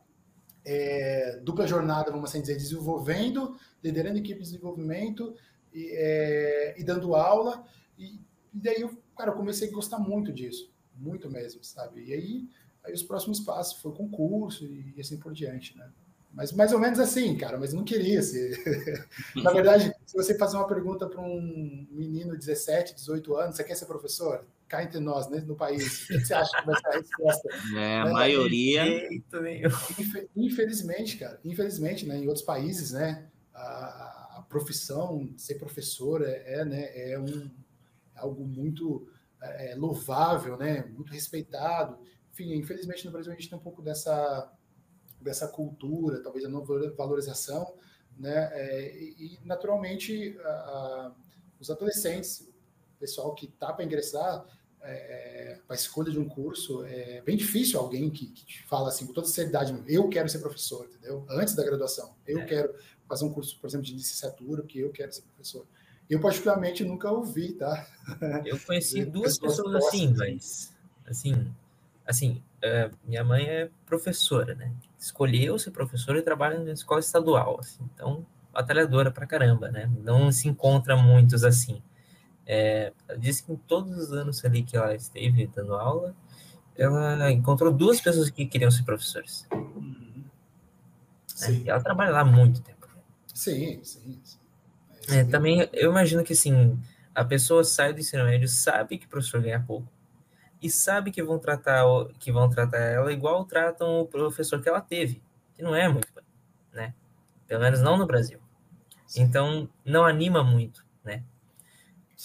é, 0.65 1.41
dupla 1.43 1.67
jornada, 1.67 2.11
vamos 2.11 2.31
assim 2.31 2.41
dizer, 2.41 2.57
desenvolvendo, 2.57 3.57
liderando 3.83 4.19
equipe 4.19 4.41
de 4.41 4.51
desenvolvimento 4.51 5.35
e, 5.73 5.91
é, 5.93 6.75
e 6.79 6.85
dando 6.85 7.15
aula. 7.15 7.65
E, 7.99 8.21
e, 8.55 8.61
daí 8.61 8.81
eu, 8.81 8.97
cara, 9.17 9.31
eu 9.31 9.37
comecei 9.37 9.69
a 9.69 9.73
gostar 9.73 9.99
muito 9.99 10.33
disso, 10.33 10.73
muito 10.95 11.31
mesmo, 11.31 11.63
sabe? 11.65 12.05
E 12.05 12.13
aí, 12.13 12.49
aí 12.85 12.93
os 12.93 13.03
próximos 13.03 13.41
passos 13.41 13.81
foi 13.81 13.93
concurso 13.93 14.65
e, 14.65 14.95
e 14.97 15.01
assim 15.01 15.19
por 15.19 15.33
diante, 15.33 15.77
né? 15.77 15.91
Mas 16.33 16.53
mais 16.53 16.73
ou 16.73 16.79
menos 16.79 16.99
assim, 17.01 17.37
cara, 17.37 17.59
mas 17.59 17.73
não 17.73 17.83
queria 17.83 18.23
ser. 18.23 18.57
Na 19.35 19.51
verdade, 19.51 19.93
se 20.07 20.17
você 20.17 20.37
fazer 20.39 20.57
uma 20.57 20.67
pergunta 20.67 21.09
para 21.09 21.21
um 21.21 21.87
menino 21.91 22.33
de 22.33 22.47
17, 22.47 22.95
18 22.95 23.37
anos, 23.37 23.57
você 23.57 23.65
quer 23.65 23.75
ser 23.75 23.87
professor? 23.87 24.47
Cá 24.69 24.85
entre 24.85 25.01
nós, 25.01 25.29
né, 25.29 25.41
no 25.41 25.57
país. 25.57 26.05
O 26.05 26.07
que 26.07 26.21
você 26.21 26.33
acha 26.33 26.57
que 26.61 26.67
vai 26.67 26.81
ser 26.81 26.89
a 26.89 26.93
resposta? 26.93 27.49
É, 27.77 28.03
a 28.03 28.07
é, 28.07 28.13
maioria. 28.13 29.09
Infelizmente, 30.37 31.17
cara, 31.17 31.41
infelizmente, 31.45 32.07
né, 32.07 32.17
em 32.17 32.29
outros 32.29 32.45
países, 32.45 32.93
né, 32.93 33.27
a, 33.53 33.61
a 33.61 34.20
profissão, 34.51 35.33
ser 35.39 35.55
professor 35.55 36.23
é, 36.23 36.61
é 36.61 36.65
né, 36.65 37.13
é 37.13 37.19
um, 37.19 37.49
é 38.15 38.19
algo 38.19 38.45
muito 38.45 39.09
é, 39.41 39.75
louvável, 39.77 40.59
né, 40.59 40.85
muito 40.85 41.13
respeitado. 41.13 41.97
Enfim, 42.33 42.53
infelizmente 42.55 43.07
no 43.07 43.13
Brasil 43.13 43.33
a 43.33 43.35
gente 43.37 43.49
tem 43.49 43.57
um 43.57 43.63
pouco 43.63 43.81
dessa 43.81 44.53
dessa 45.21 45.47
cultura, 45.47 46.23
talvez 46.23 46.47
a 46.47 46.49
não 46.49 46.65
valorização, 46.97 47.75
né? 48.19 48.51
É, 48.55 48.97
e, 48.97 49.39
naturalmente 49.45 50.35
a, 50.43 50.49
a, 50.49 51.15
os 51.61 51.71
adolescentes, 51.71 52.41
o 52.97 52.99
pessoal 52.99 53.35
que 53.35 53.45
está 53.45 53.71
para 53.71 53.85
ingressar, 53.85 54.47
é, 54.83 55.53
é 55.53 55.61
para 55.67 55.77
a 55.77 55.79
escolha 55.79 56.11
de 56.11 56.19
um 56.19 56.27
curso, 56.27 56.83
é 56.87 57.21
bem 57.21 57.37
difícil 57.37 57.79
alguém 57.79 58.09
que, 58.09 58.29
que 58.29 58.63
fala 58.63 58.89
assim 58.89 59.07
com 59.07 59.13
toda 59.13 59.27
seriedade, 59.27 59.79
eu 59.87 60.09
quero 60.09 60.27
ser 60.27 60.39
professor, 60.39 60.87
entendeu? 60.87 61.27
Antes 61.29 61.55
da 61.55 61.63
graduação, 61.63 62.17
eu 62.27 62.41
é. 62.41 62.47
quero 62.47 62.75
fazer 63.11 63.25
um 63.25 63.33
curso, 63.33 63.59
por 63.61 63.67
exemplo, 63.67 63.85
de 63.85 63.95
licenciatura, 63.95 64.63
porque 64.63 64.79
eu 64.79 64.91
quero 64.91 65.13
ser 65.13 65.23
professor. 65.23 65.67
Eu 66.09 66.21
particularmente 66.21 66.85
nunca 66.85 67.11
ouvi, 67.11 67.53
tá? 67.53 67.87
Eu 68.47 68.59
conheci 68.61 69.05
duas 69.05 69.39
pessoas 69.39 69.75
assim, 69.77 70.15
mas 70.17 70.75
assim, 71.07 71.53
assim, 72.07 72.43
uh, 72.65 72.97
minha 73.05 73.23
mãe 73.23 73.45
é 73.47 73.71
professora, 73.87 74.55
né? 74.55 74.73
Escolheu 74.99 75.59
ser 75.59 75.71
professora 75.71 76.19
e 76.19 76.23
trabalha 76.23 76.59
na 76.59 76.73
escola 76.73 77.01
estadual, 77.01 77.59
assim, 77.61 77.89
então 77.95 78.25
batalhadora 78.53 79.11
pra 79.11 79.27
caramba, 79.27 79.71
né? 79.71 79.91
Não 80.03 80.31
se 80.33 80.49
encontra 80.49 80.97
muitos 80.97 81.45
assim. 81.45 81.83
É, 82.47 82.93
ela 83.09 83.19
disse 83.19 83.45
que 83.45 83.53
em 83.53 83.57
todos 83.57 83.97
os 83.97 84.13
anos 84.13 84.45
ali 84.45 84.63
que 84.63 84.77
ela 84.77 84.95
esteve 84.95 85.47
dando 85.47 85.75
aula, 85.75 86.15
ela 86.77 87.31
encontrou 87.31 87.73
duas 87.73 88.01
pessoas 88.01 88.31
que 88.31 88.47
queriam 88.47 88.71
ser 88.71 88.83
professores. 88.83 89.47
Uhum. 89.53 90.25
É, 91.43 91.53
e 91.53 91.71
ela 91.71 91.81
trabalha 91.81 92.11
lá 92.11 92.21
há 92.21 92.25
muito 92.25 92.61
tempo. 92.61 92.80
Sim, 93.35 93.83
sim. 93.83 94.21
sim. 94.23 94.39
É, 95.09 95.25
também 95.25 95.69
eu 95.73 95.91
imagino 95.91 96.23
que 96.23 96.33
assim, 96.33 96.79
a 97.15 97.25
pessoa 97.25 97.65
sai 97.65 97.93
do 97.93 98.01
ensino 98.01 98.25
médio, 98.25 98.49
sabe 98.49 98.99
que 98.99 99.07
o 99.07 99.09
professor 99.09 99.41
ganha 99.41 99.61
pouco, 99.61 99.89
e 100.63 100.71
sabe 100.71 101.11
que 101.11 101.23
vão 101.23 101.39
tratar 101.39 101.85
que 102.19 102.31
vão 102.31 102.49
tratar 102.49 102.79
ela 102.79 103.13
igual 103.13 103.45
tratam 103.45 104.01
o 104.01 104.07
professor 104.07 104.61
que 104.63 104.69
ela 104.69 104.81
teve, 104.81 105.23
que 105.55 105.63
não 105.63 105.75
é 105.75 105.89
muito, 105.89 106.09
né? 106.73 106.95
Pelo 107.47 107.63
menos 107.63 107.81
não 107.81 107.97
no 107.97 108.07
Brasil. 108.07 108.39
Sim. 109.07 109.23
Então 109.23 109.69
não 109.85 110.05
anima 110.05 110.45
muito, 110.45 110.85
né? 111.05 111.25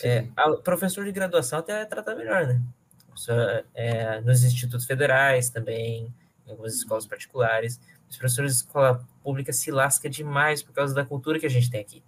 É, 0.03 0.27
a, 0.35 0.51
professor 0.57 1.05
de 1.05 1.11
graduação 1.11 1.59
até 1.59 1.85
trata 1.85 2.13
melhor, 2.15 2.45
né? 2.45 2.61
É, 3.73 4.19
nos 4.21 4.43
institutos 4.43 4.85
federais 4.85 5.49
também, 5.49 6.13
em 6.45 6.51
algumas 6.51 6.75
escolas 6.75 7.07
particulares. 7.07 7.79
Os 8.15 8.19
professores 8.19 8.51
de 8.53 8.57
escola 8.59 9.05
pública 9.21 9.51
se 9.51 9.69
lasca 9.71 10.09
demais 10.09 10.63
por 10.63 10.71
causa 10.71 10.95
da 10.95 11.05
cultura 11.05 11.37
que 11.37 11.45
a 11.45 11.49
gente 11.49 11.69
tem 11.69 11.81
aqui. 11.81 12.01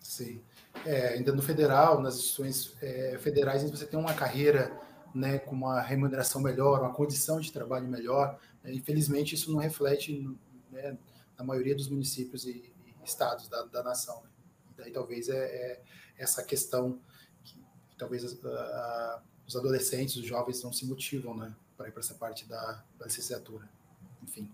Sim. 0.00 0.40
É, 0.86 1.14
ainda 1.14 1.32
no 1.32 1.42
federal, 1.42 2.00
nas 2.00 2.14
instituições 2.14 2.76
é, 2.80 3.18
federais, 3.18 3.68
você 3.68 3.84
tem 3.84 3.98
uma 3.98 4.14
carreira 4.14 4.70
né, 5.12 5.40
com 5.40 5.56
uma 5.56 5.80
remuneração 5.80 6.40
melhor, 6.40 6.80
uma 6.80 6.92
condição 6.92 7.40
de 7.40 7.50
trabalho 7.50 7.88
melhor. 7.88 8.38
Né, 8.62 8.72
infelizmente, 8.74 9.34
isso 9.34 9.50
não 9.50 9.58
reflete 9.58 10.24
né, 10.70 10.96
na 11.36 11.44
maioria 11.44 11.74
dos 11.74 11.88
municípios 11.88 12.46
e, 12.46 12.72
e 12.86 12.94
estados 13.04 13.48
da, 13.48 13.64
da 13.64 13.82
nação. 13.82 14.22
Né? 14.22 14.28
Daí 14.76 14.92
talvez 14.92 15.28
é, 15.28 15.36
é, 15.36 15.82
essa 16.16 16.44
questão 16.44 17.00
que, 17.42 17.58
talvez 17.98 18.22
uh, 18.22 19.20
os 19.44 19.56
adolescentes, 19.56 20.14
os 20.14 20.24
jovens 20.24 20.62
não 20.62 20.72
se 20.72 20.86
motivam 20.86 21.36
né, 21.36 21.52
para 21.76 21.88
ir 21.88 21.90
para 21.90 22.00
essa 22.00 22.14
parte 22.14 22.46
da, 22.46 22.84
da 22.96 23.06
licenciatura. 23.06 23.68
Enfim, 24.22 24.48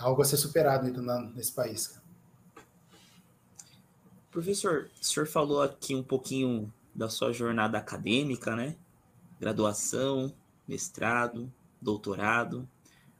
algo 0.00 0.22
a 0.22 0.24
ser 0.24 0.36
superado 0.36 0.88
então, 0.88 1.02
na, 1.02 1.20
nesse 1.20 1.52
país. 1.52 2.00
Professor, 4.30 4.90
o 5.00 5.04
senhor 5.04 5.26
falou 5.26 5.62
aqui 5.62 5.94
um 5.94 6.02
pouquinho 6.02 6.72
da 6.94 7.08
sua 7.08 7.32
jornada 7.32 7.78
acadêmica, 7.78 8.56
né? 8.56 8.76
graduação, 9.40 10.32
mestrado, 10.68 11.50
doutorado. 11.80 12.68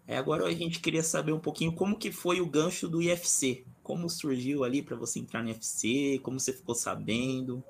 É, 0.06 0.18
agora 0.18 0.44
a 0.44 0.52
gente 0.52 0.80
queria 0.80 1.02
saber 1.02 1.32
um 1.32 1.40
pouquinho 1.40 1.72
como 1.72 1.98
que 1.98 2.12
foi 2.12 2.40
o 2.40 2.46
gancho 2.46 2.86
do 2.86 3.00
IFC. 3.00 3.64
Como 3.82 4.10
surgiu 4.10 4.62
ali 4.62 4.82
para 4.82 4.96
você 4.96 5.18
entrar 5.18 5.42
no 5.42 5.48
IFC? 5.48 6.20
Como 6.22 6.38
você 6.38 6.52
ficou 6.52 6.74
sabendo? 6.74 7.64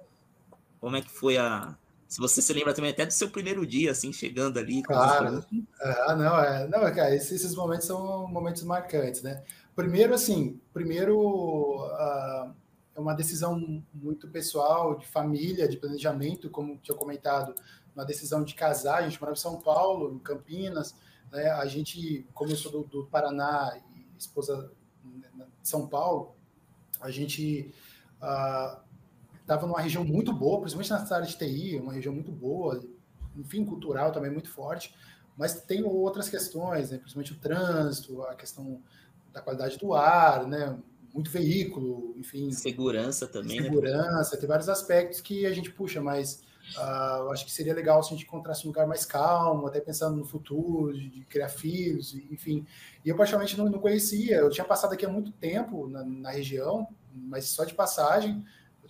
Como 0.81 0.96
é 0.96 1.01
que 1.01 1.11
foi 1.11 1.38
a. 1.38 1.77
Se 2.11 2.20
você 2.20 2.42
se 2.42 2.53
lembra 2.53 2.75
também 2.75 2.90
até 2.90 3.07
do 3.07 3.12
seu 3.12 3.31
primeiro 3.31 3.64
dia, 3.64 3.92
assim, 3.92 4.12
chegando 4.12 4.59
ali. 4.59 4.83
Claro. 4.83 5.44
Ah, 5.81 6.16
não, 6.16 6.40
é, 6.40 6.66
não, 6.66 6.81
cara, 6.92 7.14
esses, 7.14 7.55
momentos 7.55 7.87
são 7.87 8.27
momentos 8.27 8.64
marcantes, 8.64 9.23
né? 9.23 9.44
Primeiro, 9.77 10.12
assim, 10.12 10.61
primeiro 10.73 11.16
uh, 11.87 12.53
é 12.96 12.99
uma 12.99 13.14
decisão 13.14 13.81
muito 13.94 14.27
pessoal, 14.27 14.99
de 14.99 15.07
família, 15.07 15.68
de 15.68 15.77
planejamento, 15.77 16.51
como 16.51 16.79
tinha 16.79 16.96
comentado, 16.96 17.55
uma 17.94 18.05
decisão 18.05 18.42
de 18.42 18.57
casar. 18.57 18.96
A 18.96 19.03
gente 19.03 19.20
morava 19.20 19.38
em 19.38 19.40
São 19.40 19.61
Paulo, 19.61 20.12
em 20.12 20.18
Campinas, 20.18 20.96
né? 21.31 21.49
A 21.53 21.66
gente, 21.66 22.27
sou 22.57 22.73
do, 22.73 22.83
do 22.83 23.07
Paraná 23.07 23.81
e 23.87 24.18
esposa 24.18 24.73
de 25.05 25.68
São 25.68 25.87
Paulo, 25.87 26.35
a 27.01 27.09
gente 27.09 27.73
estava 29.50 29.66
numa 29.66 29.80
região 29.80 30.04
muito 30.04 30.32
boa, 30.32 30.60
principalmente 30.60 30.90
na 30.90 31.16
área 31.16 31.26
de 31.26 31.36
TI, 31.36 31.76
uma 31.76 31.92
região 31.92 32.14
muito 32.14 32.30
boa, 32.30 32.80
enfim, 33.36 33.64
cultural 33.64 34.12
também 34.12 34.30
muito 34.30 34.48
forte, 34.48 34.94
mas 35.36 35.60
tem 35.62 35.82
outras 35.82 36.28
questões, 36.28 36.90
né? 36.90 36.98
principalmente 36.98 37.32
o 37.32 37.38
trânsito, 37.38 38.22
a 38.22 38.34
questão 38.34 38.80
da 39.32 39.40
qualidade 39.40 39.76
do 39.78 39.94
ar, 39.94 40.46
né? 40.46 40.78
muito 41.12 41.30
veículo, 41.30 42.14
enfim. 42.16 42.52
Segurança 42.52 43.26
também. 43.26 43.60
Né? 43.60 43.64
Segurança, 43.64 44.34
né? 44.34 44.40
tem 44.40 44.48
vários 44.48 44.68
aspectos 44.68 45.20
que 45.20 45.44
a 45.44 45.52
gente 45.52 45.70
puxa, 45.70 46.00
mas 46.00 46.42
uh, 46.76 47.30
acho 47.32 47.44
que 47.44 47.50
seria 47.50 47.74
legal 47.74 48.02
se 48.02 48.10
a 48.10 48.16
gente 48.16 48.26
encontrasse 48.26 48.64
um 48.64 48.68
lugar 48.68 48.86
mais 48.86 49.04
calmo, 49.04 49.66
até 49.66 49.80
pensando 49.80 50.16
no 50.16 50.24
futuro, 50.24 50.92
de, 50.92 51.08
de 51.08 51.24
criar 51.24 51.48
filhos, 51.48 52.14
enfim. 52.30 52.64
E 53.04 53.08
eu, 53.08 53.16
praticamente, 53.16 53.58
não, 53.58 53.64
não, 53.64 53.80
conhecia. 53.80 54.36
Eu 54.36 54.50
tinha 54.50 54.64
passado 54.64 54.92
aqui 54.92 55.04
há 55.04 55.08
muito 55.08 55.32
tempo 55.32 55.88
na, 55.88 56.04
na, 56.04 56.30
região, 56.30 56.86
mas 57.12 57.46
só 57.46 57.64
de 57.64 57.74
passagem. 57.74 58.44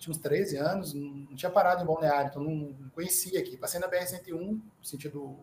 Uns 0.09 0.17
13 0.17 0.57
anos, 0.57 0.93
não, 0.93 1.27
tinha 1.35 1.51
parado 1.51 1.83
em 1.83 1.85
Balneário, 1.85 2.29
então 2.29 2.43
não, 2.43 2.73
conhecia 2.93 3.39
aqui. 3.39 3.55
Passei 3.55 3.79
na 3.79 3.89
BR-101, 3.89 4.59
sentido 4.81 5.37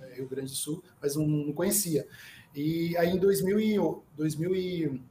eh, 0.00 0.14
Rio 0.14 0.28
Grande 0.28 0.50
do 0.50 0.56
Sul, 0.56 0.82
mas 1.00 1.14
não 1.16 1.52
conhecia. 1.52 2.06
E 2.54 2.96
aí 2.96 3.10
em 3.10 3.18
2000 3.18 3.60
e, 3.60 3.76
2000 4.16 4.54
e 4.54 5.02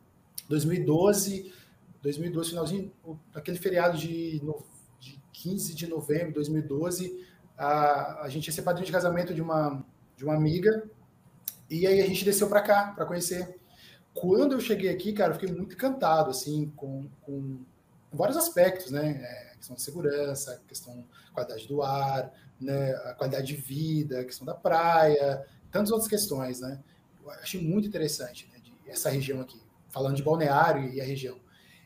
2012, 0.49 1.53
2012, 2.01 2.49
finalzinho, 2.49 2.91
aquele 3.33 3.57
feriado 3.57 3.97
de, 3.97 4.41
de 4.99 5.21
15 5.33 5.75
de 5.75 5.87
novembro 5.87 6.27
de 6.27 6.33
2012, 6.35 7.25
a, 7.57 8.23
a 8.23 8.29
gente 8.29 8.47
ia 8.47 8.53
ser 8.53 8.61
padrinho 8.61 8.85
de 8.85 8.91
casamento 8.91 9.33
de 9.33 9.41
uma, 9.41 9.83
de 10.15 10.23
uma 10.23 10.35
amiga, 10.35 10.89
e 11.69 11.85
aí 11.85 12.01
a 12.01 12.07
gente 12.07 12.23
desceu 12.23 12.47
para 12.47 12.61
cá, 12.61 12.93
para 12.95 13.05
conhecer. 13.05 13.59
Quando 14.13 14.53
eu 14.53 14.59
cheguei 14.59 14.89
aqui, 14.89 15.13
cara, 15.13 15.31
eu 15.31 15.39
fiquei 15.39 15.53
muito 15.53 15.75
encantado, 15.75 16.29
assim, 16.31 16.71
com, 16.75 17.07
com 17.21 17.59
vários 18.17 18.37
aspectos, 18.37 18.91
né? 18.91 19.21
É, 19.21 19.55
questão 19.55 19.75
de 19.75 19.81
segurança, 19.81 20.61
questão 20.67 20.97
da 20.97 21.31
qualidade 21.33 21.67
do 21.67 21.81
ar, 21.81 22.31
né? 22.59 22.91
a 23.05 23.13
qualidade 23.13 23.47
de 23.47 23.55
vida, 23.55 24.23
questão 24.23 24.45
da 24.45 24.53
praia, 24.53 25.45
tantas 25.71 25.91
outras 25.91 26.09
questões, 26.09 26.59
né? 26.59 26.79
Eu 27.23 27.31
achei 27.31 27.61
muito 27.61 27.87
interessante 27.87 28.49
né, 28.51 28.59
de, 28.59 28.73
essa 28.87 29.09
região 29.09 29.41
aqui 29.41 29.59
falando 29.89 30.15
de 30.15 30.23
balneário 30.23 30.93
e 30.93 31.01
a 31.01 31.03
região. 31.03 31.39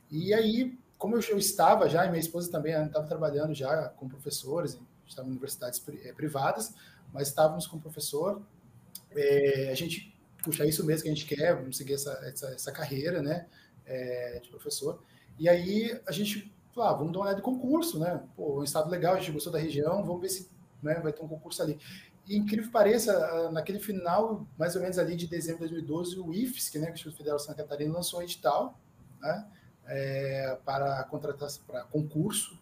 E 0.09 0.33
aí, 0.33 0.77
como 0.97 1.15
eu, 1.15 1.37
estava 1.37 1.87
já, 1.87 2.05
e 2.05 2.09
minha 2.09 2.19
esposa 2.19 2.51
também 2.51 2.73
estava 2.73 3.07
trabalhando 3.07 3.53
já 3.53 3.89
com 3.89 4.07
professores, 4.09 4.77
estava 5.07 5.27
em 5.27 5.31
universidades 5.31 5.81
eh, 6.03 6.13
privadas, 6.13 6.73
mas 7.13 7.29
estávamos 7.29 7.65
com 7.67 7.79
professor, 7.79 8.41
é, 9.11 9.69
a 9.71 9.75
gente, 9.75 10.15
puxa, 10.43 10.63
é 10.63 10.69
isso 10.69 10.85
mesmo 10.85 11.03
que 11.03 11.09
a 11.09 11.13
gente 11.13 11.25
quer, 11.25 11.55
vamos 11.55 11.77
seguir 11.77 11.93
essa, 11.93 12.11
essa, 12.23 12.47
essa 12.47 12.71
carreira, 12.71 13.21
né, 13.21 13.47
é, 13.85 14.39
de 14.41 14.49
professor. 14.49 15.01
E 15.39 15.49
aí 15.49 15.99
a 16.07 16.11
gente 16.11 16.51
ah, 16.79 16.93
vamos 16.93 17.11
dar 17.11 17.19
uma 17.19 17.25
olhada 17.25 17.37
de 17.37 17.43
concurso, 17.43 17.99
né, 17.99 18.23
pô, 18.35 18.59
um 18.59 18.63
estado 18.63 18.89
legal, 18.89 19.15
a 19.15 19.19
gente 19.19 19.31
gostou 19.31 19.51
da 19.51 19.59
região, 19.59 20.03
vamos 20.03 20.21
ver 20.21 20.29
se 20.29 20.49
né, 20.81 20.99
vai 21.01 21.11
ter 21.11 21.21
um 21.21 21.27
concurso 21.27 21.61
ali. 21.61 21.77
E, 22.27 22.37
incrível 22.37 22.65
que 22.65 22.71
pareça, 22.71 23.51
naquele 23.51 23.79
final, 23.79 24.47
mais 24.57 24.75
ou 24.75 24.81
menos 24.81 24.97
ali 24.97 25.15
de 25.15 25.27
dezembro 25.27 25.67
de 25.67 25.75
2012, 25.75 26.19
o 26.19 26.33
IFSC, 26.33 26.79
né, 26.79 26.85
que 26.85 26.91
é 26.91 26.93
o 26.93 26.95
Instituto 26.95 27.17
Federal 27.17 27.37
de 27.37 27.43
Santa 27.43 27.63
Catarina, 27.63 27.93
lançou 27.93 28.19
um 28.19 28.23
edital 28.23 28.79
né, 29.19 29.47
é, 29.87 30.57
para 30.63 31.03
contratação, 31.05 31.63
para 31.67 31.83
concurso. 31.83 32.57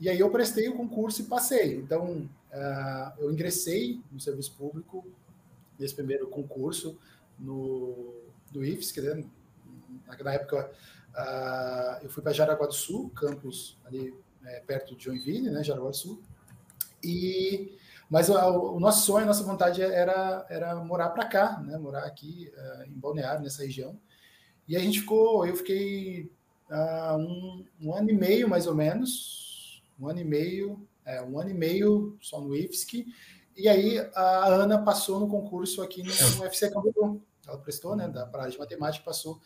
E 0.00 0.08
aí 0.08 0.18
eu 0.18 0.30
prestei 0.30 0.68
o 0.68 0.76
concurso 0.76 1.20
e 1.20 1.26
passei. 1.26 1.76
Então, 1.76 2.28
uh, 2.52 3.12
eu 3.18 3.30
ingressei 3.30 4.00
no 4.10 4.18
serviço 4.18 4.54
público 4.56 5.06
nesse 5.78 5.94
primeiro 5.94 6.26
concurso 6.28 6.98
no, 7.38 8.14
do 8.50 8.64
IFSC, 8.64 9.02
né? 9.02 9.24
na 10.24 10.32
época 10.32 10.70
uh, 11.14 12.02
eu 12.02 12.10
fui 12.10 12.22
para 12.22 12.32
Jaraguá 12.32 12.66
do 12.66 12.74
Sul, 12.74 13.10
campus 13.10 13.78
ali 13.84 14.14
é, 14.44 14.60
perto 14.60 14.96
de 14.96 15.04
Joinville, 15.04 15.50
né, 15.50 15.62
Jaraguá 15.62 15.90
do 15.90 15.96
Sul, 15.96 16.22
e 17.02 17.76
mas 18.10 18.28
o, 18.28 18.34
o, 18.74 18.80
nosso 18.80 19.06
sonho, 19.06 19.22
a 19.22 19.26
nossa 19.26 19.44
vontade 19.44 19.80
era, 19.80 20.44
era 20.50 20.74
morar 20.74 21.10
para 21.10 21.28
cá, 21.28 21.60
né? 21.60 21.78
Morar 21.78 22.04
aqui 22.04 22.52
uh, 22.56 22.82
em 22.82 22.98
Balneário, 22.98 23.40
nessa 23.40 23.62
região. 23.62 23.96
E 24.66 24.76
a 24.76 24.80
gente 24.80 24.98
ficou, 24.98 25.46
eu 25.46 25.54
fiquei 25.54 26.28
uh, 26.68 27.16
um, 27.16 27.64
um, 27.80 27.94
ano 27.94 28.10
e 28.10 28.12
meio, 28.12 28.48
mais 28.48 28.66
ou 28.66 28.74
menos, 28.74 29.80
um 29.96 30.08
ano 30.08 30.18
e 30.18 30.24
meio, 30.24 30.84
é, 31.04 31.22
um 31.22 31.38
ano 31.38 31.50
e 31.50 31.54
meio 31.54 32.16
só 32.20 32.40
no 32.40 32.56
IFSC. 32.56 33.06
E 33.56 33.68
aí 33.68 34.00
a 34.12 34.46
Ana 34.48 34.82
passou 34.82 35.20
no 35.20 35.28
concurso 35.28 35.80
aqui 35.80 36.02
no, 36.02 36.12
no 36.36 36.42
UFC 36.42 36.68
Camboriú. 36.68 37.22
Ela 37.46 37.58
prestou, 37.58 37.94
né? 37.94 38.08
Da 38.08 38.28
área 38.34 38.50
de 38.50 38.58
matemática, 38.58 39.04
passou. 39.04 39.40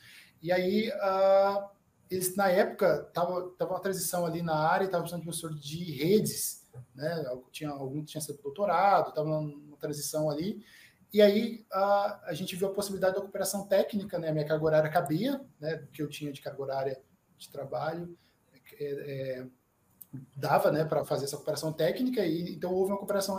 E 0.45 0.53
aí 0.53 0.91
uh, 0.91 1.69
eles, 2.09 2.37
na 2.37 2.49
época, 2.49 3.11
tava, 3.13 3.51
tava 3.59 3.73
uma 3.73 3.81
transição 3.81 4.25
ali 4.25 4.43
na 4.43 4.57
área, 4.57 4.85
estava 4.85 5.03
precisando 5.03 5.23
de 5.23 5.27
professor 5.27 5.53
de 5.53 5.93
redes 5.93 6.65
né? 6.95 7.25
Tinha 7.51 7.71
algum 7.71 8.05
tinha 8.05 8.21
sido 8.21 8.41
doutorado, 8.43 9.11
estava 9.11 9.29
numa 9.29 9.77
transição 9.77 10.31
ali. 10.31 10.65
E 11.13 11.23
aí 11.23 11.65
a, 11.73 12.21
a 12.27 12.35
gente 12.35 12.57
viu 12.57 12.69
a 12.69 12.73
possibilidade 12.73 13.15
da 13.15 13.21
cooperação 13.21 13.67
técnica, 13.67 14.19
né? 14.19 14.29
A 14.29 14.33
minha 14.33 14.47
carga 14.47 14.65
horária 14.65 14.91
cabia, 14.91 15.41
né? 15.61 15.87
Que 15.93 16.03
eu 16.03 16.09
tinha 16.09 16.33
de 16.33 16.41
carga 16.41 16.61
horária 16.61 17.01
de 17.37 17.49
trabalho, 17.51 18.17
é, 18.79 18.85
é, 18.85 19.47
dava, 20.37 20.71
né? 20.73 20.85
Para 20.85 21.05
fazer 21.05 21.25
essa 21.27 21.37
cooperação 21.37 21.73
técnica 21.73 22.25
e 22.25 22.55
então 22.55 22.73
houve 22.73 22.93
uma 22.93 22.99
cooperação 22.99 23.37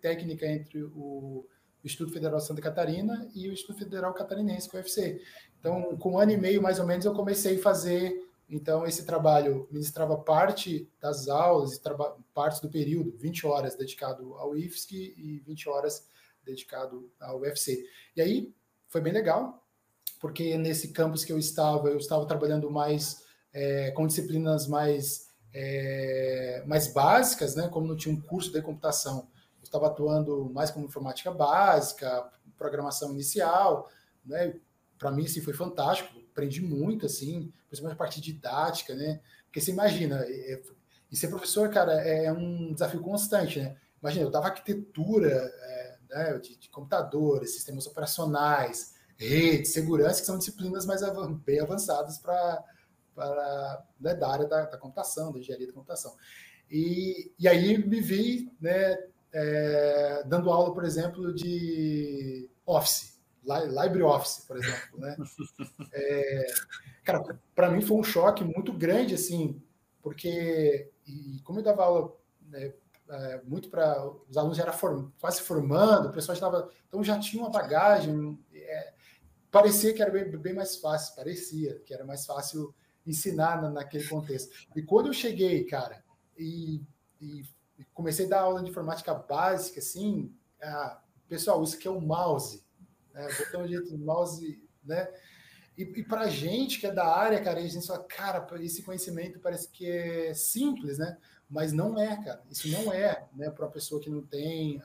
técnica 0.00 0.46
entre 0.46 0.82
o, 0.82 1.46
o 1.82 1.86
Instituto 1.86 2.12
Federal 2.12 2.38
de 2.38 2.46
Santa 2.46 2.62
Catarina 2.62 3.28
e 3.34 3.48
o 3.48 3.52
Instituto 3.52 3.78
Federal 3.78 4.12
Catarinense, 4.12 4.68
com 4.68 4.76
o 4.76 4.80
UFC. 4.80 5.22
Então, 5.58 5.96
com 5.96 6.12
um 6.12 6.18
ano 6.18 6.32
e 6.32 6.36
meio 6.36 6.62
mais 6.62 6.78
ou 6.78 6.86
menos, 6.86 7.04
eu 7.04 7.14
comecei 7.14 7.56
a 7.56 7.62
fazer 7.62 8.28
então, 8.50 8.86
esse 8.86 9.04
trabalho 9.04 9.68
ministrava 9.70 10.16
parte 10.16 10.90
das 11.00 11.28
aulas 11.28 11.76
e 11.76 11.80
parte 12.32 12.62
do 12.62 12.70
período, 12.70 13.14
20 13.18 13.46
horas 13.46 13.74
dedicado 13.74 14.34
ao 14.34 14.56
IFSC 14.56 15.14
e 15.16 15.42
20 15.46 15.68
horas 15.68 16.08
dedicado 16.42 17.12
ao 17.20 17.40
UFC. 17.40 17.84
E 18.16 18.22
aí 18.22 18.54
foi 18.88 19.02
bem 19.02 19.12
legal, 19.12 19.62
porque 20.18 20.56
nesse 20.56 20.92
campus 20.92 21.26
que 21.26 21.32
eu 21.32 21.38
estava, 21.38 21.88
eu 21.88 21.98
estava 21.98 22.24
trabalhando 22.24 22.70
mais 22.70 23.22
é, 23.52 23.90
com 23.90 24.06
disciplinas 24.06 24.66
mais, 24.66 25.28
é, 25.52 26.64
mais 26.66 26.90
básicas, 26.90 27.54
né? 27.54 27.68
Como 27.68 27.86
não 27.86 27.96
tinha 27.96 28.14
um 28.14 28.20
curso 28.20 28.50
de 28.50 28.62
computação, 28.62 29.28
estava 29.68 29.86
atuando 29.86 30.50
mais 30.52 30.70
como 30.70 30.86
informática 30.86 31.30
básica, 31.30 32.28
programação 32.56 33.12
inicial, 33.12 33.88
né? 34.24 34.54
Para 34.98 35.12
mim, 35.12 35.24
assim, 35.24 35.40
foi 35.40 35.54
fantástico 35.54 36.18
aprendi 36.38 36.62
muito, 36.62 37.04
assim, 37.04 37.52
principalmente 37.66 37.96
a 37.96 37.98
parte 37.98 38.20
didática, 38.20 38.94
né? 38.94 39.20
Porque 39.44 39.60
você 39.60 39.72
imagina, 39.72 40.24
é, 40.24 40.52
é, 40.52 40.62
e 41.10 41.16
ser 41.16 41.28
professor, 41.28 41.68
cara, 41.70 41.92
é 41.94 42.32
um 42.32 42.72
desafio 42.72 43.00
constante, 43.00 43.58
né? 43.58 43.76
Imagina, 44.00 44.26
eu 44.26 44.30
dava 44.30 44.46
arquitetura 44.46 45.28
é, 45.28 45.98
né, 46.08 46.38
de, 46.38 46.56
de, 46.56 46.68
computadores, 46.68 47.54
sistemas 47.54 47.86
operacionais, 47.86 48.94
redes, 49.16 49.72
segurança, 49.72 50.20
que 50.20 50.26
são 50.26 50.38
disciplinas 50.38 50.86
mais 50.86 51.00
bem 51.44 51.58
avançadas 51.60 52.18
para 52.18 52.64
né, 53.98 54.14
da 54.14 54.30
área 54.30 54.46
da, 54.46 54.66
da, 54.66 54.78
computação, 54.78 55.32
da 55.32 55.40
engenharia 55.40 55.66
da 55.66 55.72
computação. 55.72 56.14
E, 56.70 57.32
e 57.36 57.48
aí 57.48 57.76
me 57.78 58.00
vi 58.00 58.52
né, 58.60 58.96
é, 59.32 60.22
dando 60.26 60.50
aula, 60.50 60.72
por 60.72 60.84
exemplo, 60.84 61.34
de 61.34 62.48
Office. 62.66 63.18
LibreOffice, 63.44 64.46
por 64.46 64.56
exemplo, 64.58 64.98
né? 64.98 65.16
É, 65.92 66.46
cara, 67.04 67.40
para 67.54 67.70
mim 67.70 67.80
foi 67.80 67.96
um 67.96 68.04
choque 68.04 68.44
muito 68.44 68.72
grande, 68.72 69.14
assim, 69.14 69.62
porque 70.02 70.90
e 71.06 71.40
como 71.42 71.58
eu 71.58 71.62
dava 71.62 71.84
aula 71.84 72.14
né, 72.42 72.74
é, 73.08 73.40
muito 73.44 73.70
para 73.70 74.06
os 74.28 74.36
alunos 74.36 74.56
já 74.56 74.64
eram 74.64 74.72
form, 74.72 75.08
quase 75.20 75.40
formando, 75.40 76.08
o 76.08 76.12
pessoal 76.12 76.34
estava, 76.34 76.70
então 76.86 77.02
já 77.02 77.18
tinha 77.18 77.42
uma 77.42 77.50
bagagem, 77.50 78.38
é, 78.52 78.92
parecia 79.50 79.94
que 79.94 80.02
era 80.02 80.10
bem, 80.10 80.30
bem, 80.30 80.54
mais 80.54 80.76
fácil, 80.76 81.16
parecia 81.16 81.78
que 81.86 81.94
era 81.94 82.04
mais 82.04 82.26
fácil 82.26 82.74
ensinar 83.06 83.62
na, 83.62 83.70
naquele 83.70 84.06
contexto. 84.06 84.54
E 84.76 84.82
quando 84.82 85.06
eu 85.06 85.12
cheguei, 85.14 85.64
cara, 85.64 86.04
e, 86.36 86.82
e 87.20 87.42
comecei 87.94 88.26
a 88.26 88.28
dar 88.28 88.40
aula 88.40 88.62
de 88.62 88.70
informática 88.70 89.14
básica, 89.14 89.78
assim, 89.80 90.32
ah, 90.62 91.00
pessoal, 91.28 91.62
isso 91.62 91.76
aqui 91.76 91.88
é 91.88 91.90
o 91.90 92.00
mouse 92.00 92.66
né? 93.18 93.28
botão 93.36 93.66
de 93.66 93.96
mouse, 93.96 94.62
né? 94.84 95.08
E, 95.76 95.82
e 95.82 96.02
para 96.02 96.22
a 96.22 96.28
gente 96.28 96.80
que 96.80 96.86
é 96.86 96.92
da 96.92 97.06
área, 97.06 97.42
cara, 97.42 97.58
a 97.58 97.62
gente 97.62 97.86
cara, 98.08 98.46
esse 98.60 98.82
conhecimento 98.82 99.38
parece 99.40 99.68
que 99.68 99.88
é 99.90 100.34
simples, 100.34 100.98
né? 100.98 101.18
Mas 101.50 101.72
não 101.72 101.98
é, 101.98 102.16
cara. 102.22 102.42
Isso 102.50 102.68
não 102.68 102.92
é, 102.92 103.26
né? 103.34 103.50
Para 103.50 103.66
uma 103.66 103.72
pessoa 103.72 104.00
que 104.00 104.10
não 104.10 104.22
tem 104.22 104.82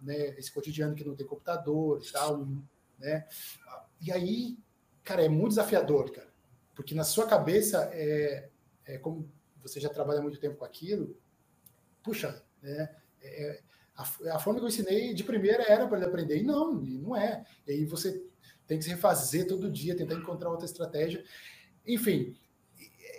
né, 0.00 0.28
esse 0.38 0.52
cotidiano, 0.52 0.94
que 0.94 1.04
não 1.04 1.14
tem 1.14 1.26
computador 1.26 2.02
e 2.02 2.12
tal, 2.12 2.46
né? 2.98 3.26
E 4.00 4.10
aí, 4.10 4.58
cara, 5.04 5.24
é 5.24 5.28
muito 5.28 5.50
desafiador, 5.50 6.10
cara. 6.10 6.28
Porque 6.74 6.94
na 6.94 7.04
sua 7.04 7.26
cabeça, 7.26 7.90
é, 7.92 8.48
é 8.86 8.98
como 8.98 9.30
você 9.62 9.78
já 9.78 9.90
trabalha 9.90 10.22
muito 10.22 10.40
tempo 10.40 10.56
com 10.56 10.64
aquilo, 10.64 11.16
puxa, 12.02 12.42
né? 12.62 12.88
É, 13.22 13.60
a, 13.96 14.02
a, 14.36 14.38
forma 14.38 14.58
que 14.58 14.64
eu 14.64 14.68
ensinei 14.68 15.12
de 15.12 15.24
primeira 15.24 15.62
era 15.62 15.86
para 15.86 15.98
ele 15.98 16.06
aprender, 16.06 16.38
e 16.38 16.42
não, 16.42 16.82
e 16.84 16.98
não 16.98 17.16
é. 17.16 17.44
E 17.66 17.72
aí 17.72 17.84
você 17.84 18.24
tem 18.66 18.78
que 18.78 18.84
se 18.84 18.90
refazer 18.90 19.46
todo 19.46 19.70
dia, 19.70 19.96
tentar 19.96 20.14
encontrar 20.14 20.50
outra 20.50 20.64
estratégia. 20.64 21.22
Enfim, 21.86 22.34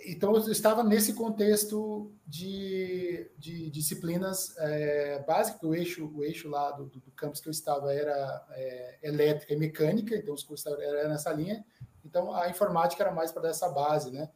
então 0.04 0.34
eu 0.34 0.50
estava 0.50 0.82
nesse 0.82 1.14
contexto 1.14 2.12
de, 2.26 3.30
de 3.38 3.70
disciplinas 3.70 4.56
é, 4.58 5.22
básicas, 5.26 5.62
o 5.62 5.74
eixo, 5.74 6.10
o 6.14 6.24
eixo 6.24 6.48
lá 6.48 6.72
do, 6.72 6.86
do 6.86 7.10
campus 7.12 7.40
que 7.40 7.48
eu 7.48 7.52
estava 7.52 7.92
era 7.92 8.44
é, 8.50 8.98
elétrica 9.02 9.54
e 9.54 9.56
mecânica, 9.56 10.16
então 10.16 10.34
os 10.34 10.42
cursos 10.42 10.66
eram 10.66 11.08
nessa 11.08 11.32
linha, 11.32 11.64
então 12.04 12.34
a 12.34 12.48
informática 12.48 13.02
era 13.02 13.12
mais 13.12 13.30
para 13.30 13.42
dar 13.42 13.50
essa 13.50 13.68
base, 13.68 14.10
né? 14.10 14.28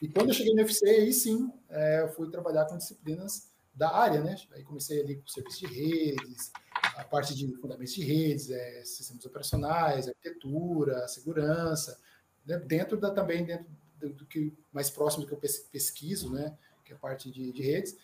E, 0.00 0.06
e, 0.06 0.08
quando 0.08 0.28
eu 0.28 0.34
cheguei 0.34 0.54
no 0.54 0.62
UFC, 0.62 0.88
aí 0.88 1.12
sim, 1.12 1.52
é, 1.74 2.02
eu 2.02 2.08
fui 2.08 2.30
trabalhar 2.30 2.66
com 2.66 2.78
disciplinas 2.78 3.50
da 3.74 3.92
área, 3.92 4.22
né? 4.22 4.36
Aí 4.52 4.62
comecei 4.62 5.00
ali 5.00 5.16
com 5.16 5.26
serviço 5.26 5.66
de 5.66 5.66
redes, 5.66 6.52
a 6.96 7.04
parte 7.04 7.34
de 7.34 7.52
fundamentos 7.56 7.94
de 7.94 8.04
redes, 8.04 8.48
é, 8.50 8.84
sistemas 8.84 9.26
operacionais, 9.26 10.06
arquitetura, 10.06 11.08
segurança, 11.08 11.98
né? 12.46 12.56
dentro 12.58 12.96
da 12.96 13.10
também 13.10 13.44
dentro 13.44 13.66
do, 13.98 14.12
do, 14.12 14.26
que 14.26 14.56
mais 14.72 14.88
próximo 14.88 15.24
do 15.24 15.28
que 15.28 15.34
eu 15.34 15.50
pesquiso, 15.72 16.32
né? 16.32 16.56
Que 16.84 16.92
é 16.92 16.96
a 16.96 16.98
parte 16.98 17.30
de, 17.30 17.52
de 17.52 17.62
redes. 17.62 17.96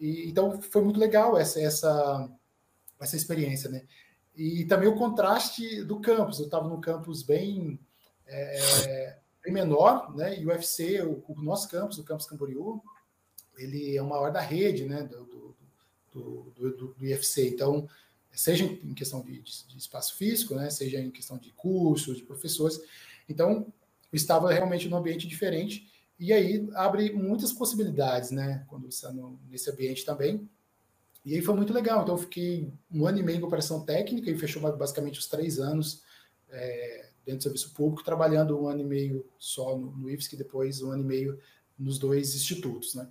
E 0.00 0.28
então 0.28 0.60
foi 0.60 0.82
muito 0.82 0.98
legal 0.98 1.38
essa 1.38 1.60
essa 1.60 2.28
essa 2.98 3.16
experiência, 3.16 3.70
né? 3.70 3.86
E 4.34 4.64
também 4.64 4.88
o 4.88 4.96
contraste 4.96 5.84
do 5.84 6.00
campus. 6.00 6.40
Eu 6.40 6.46
estava 6.46 6.66
num 6.66 6.80
campus 6.80 7.22
bem, 7.22 7.78
é, 8.26 9.18
bem 9.44 9.52
menor, 9.52 10.12
né? 10.16 10.36
E 10.36 10.44
o 10.44 10.48
UFC, 10.48 11.00
o, 11.02 11.22
o 11.28 11.40
nosso 11.40 11.68
campus, 11.68 11.98
o 11.98 12.04
campus 12.04 12.26
Camboriú, 12.26 12.82
ele 13.56 13.96
é 13.96 14.02
o 14.02 14.08
maior 14.08 14.32
da 14.32 14.40
rede, 14.40 14.84
né? 14.84 15.02
Do, 15.02 15.24
do, 16.12 16.52
do, 16.54 16.94
do, 16.94 17.06
IFC. 17.06 17.48
Então, 17.48 17.88
seja 18.32 18.64
em 18.64 18.94
questão 18.94 19.22
de, 19.22 19.40
de, 19.40 19.66
de, 19.66 19.78
espaço 19.78 20.16
físico, 20.16 20.54
né? 20.54 20.70
Seja 20.70 21.00
em 21.00 21.10
questão 21.10 21.38
de 21.38 21.50
cursos, 21.52 22.16
de 22.16 22.22
professores. 22.22 22.80
Então, 23.28 23.72
eu 24.12 24.16
estava 24.16 24.52
realmente 24.52 24.88
num 24.88 24.96
ambiente 24.96 25.26
diferente. 25.26 25.90
E 26.18 26.32
aí 26.32 26.68
abre 26.74 27.12
muitas 27.12 27.52
possibilidades, 27.52 28.30
né? 28.30 28.64
Quando 28.68 28.90
você 28.90 29.06
está 29.06 29.12
no, 29.12 29.38
nesse 29.48 29.70
ambiente 29.70 30.04
também. 30.04 30.48
E 31.24 31.34
aí 31.34 31.42
foi 31.42 31.54
muito 31.54 31.72
legal. 31.72 32.02
Então, 32.02 32.14
eu 32.14 32.20
fiquei 32.20 32.72
um 32.92 33.06
ano 33.06 33.18
e 33.18 33.22
meio 33.22 33.40
em 33.40 33.42
operação 33.42 33.84
técnica 33.84 34.30
e 34.30 34.38
fechou 34.38 34.62
basicamente 34.76 35.18
os 35.18 35.26
três 35.26 35.58
anos 35.58 36.02
é, 36.50 37.08
dentro 37.24 37.38
do 37.38 37.42
serviço 37.42 37.74
público, 37.74 38.04
trabalhando 38.04 38.60
um 38.60 38.68
ano 38.68 38.82
e 38.82 38.84
meio 38.84 39.26
só 39.38 39.76
no, 39.76 39.90
no 39.96 40.10
IFSC, 40.10 40.36
depois 40.36 40.82
um 40.82 40.90
ano 40.90 41.02
e 41.02 41.06
meio 41.06 41.40
nos 41.78 41.98
dois 41.98 42.34
institutos, 42.34 42.94
né? 42.94 43.08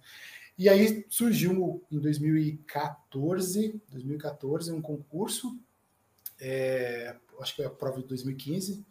E 0.57 0.69
aí 0.69 1.05
surgiu 1.09 1.83
em 1.91 1.99
2014, 1.99 3.81
2014 3.89 4.71
um 4.71 4.81
concurso, 4.81 5.57
é, 6.39 7.15
acho 7.39 7.55
que 7.55 7.63
foi 7.63 7.65
a 7.65 7.69
prova 7.69 8.01
de 8.01 8.07
2015, 8.07 8.85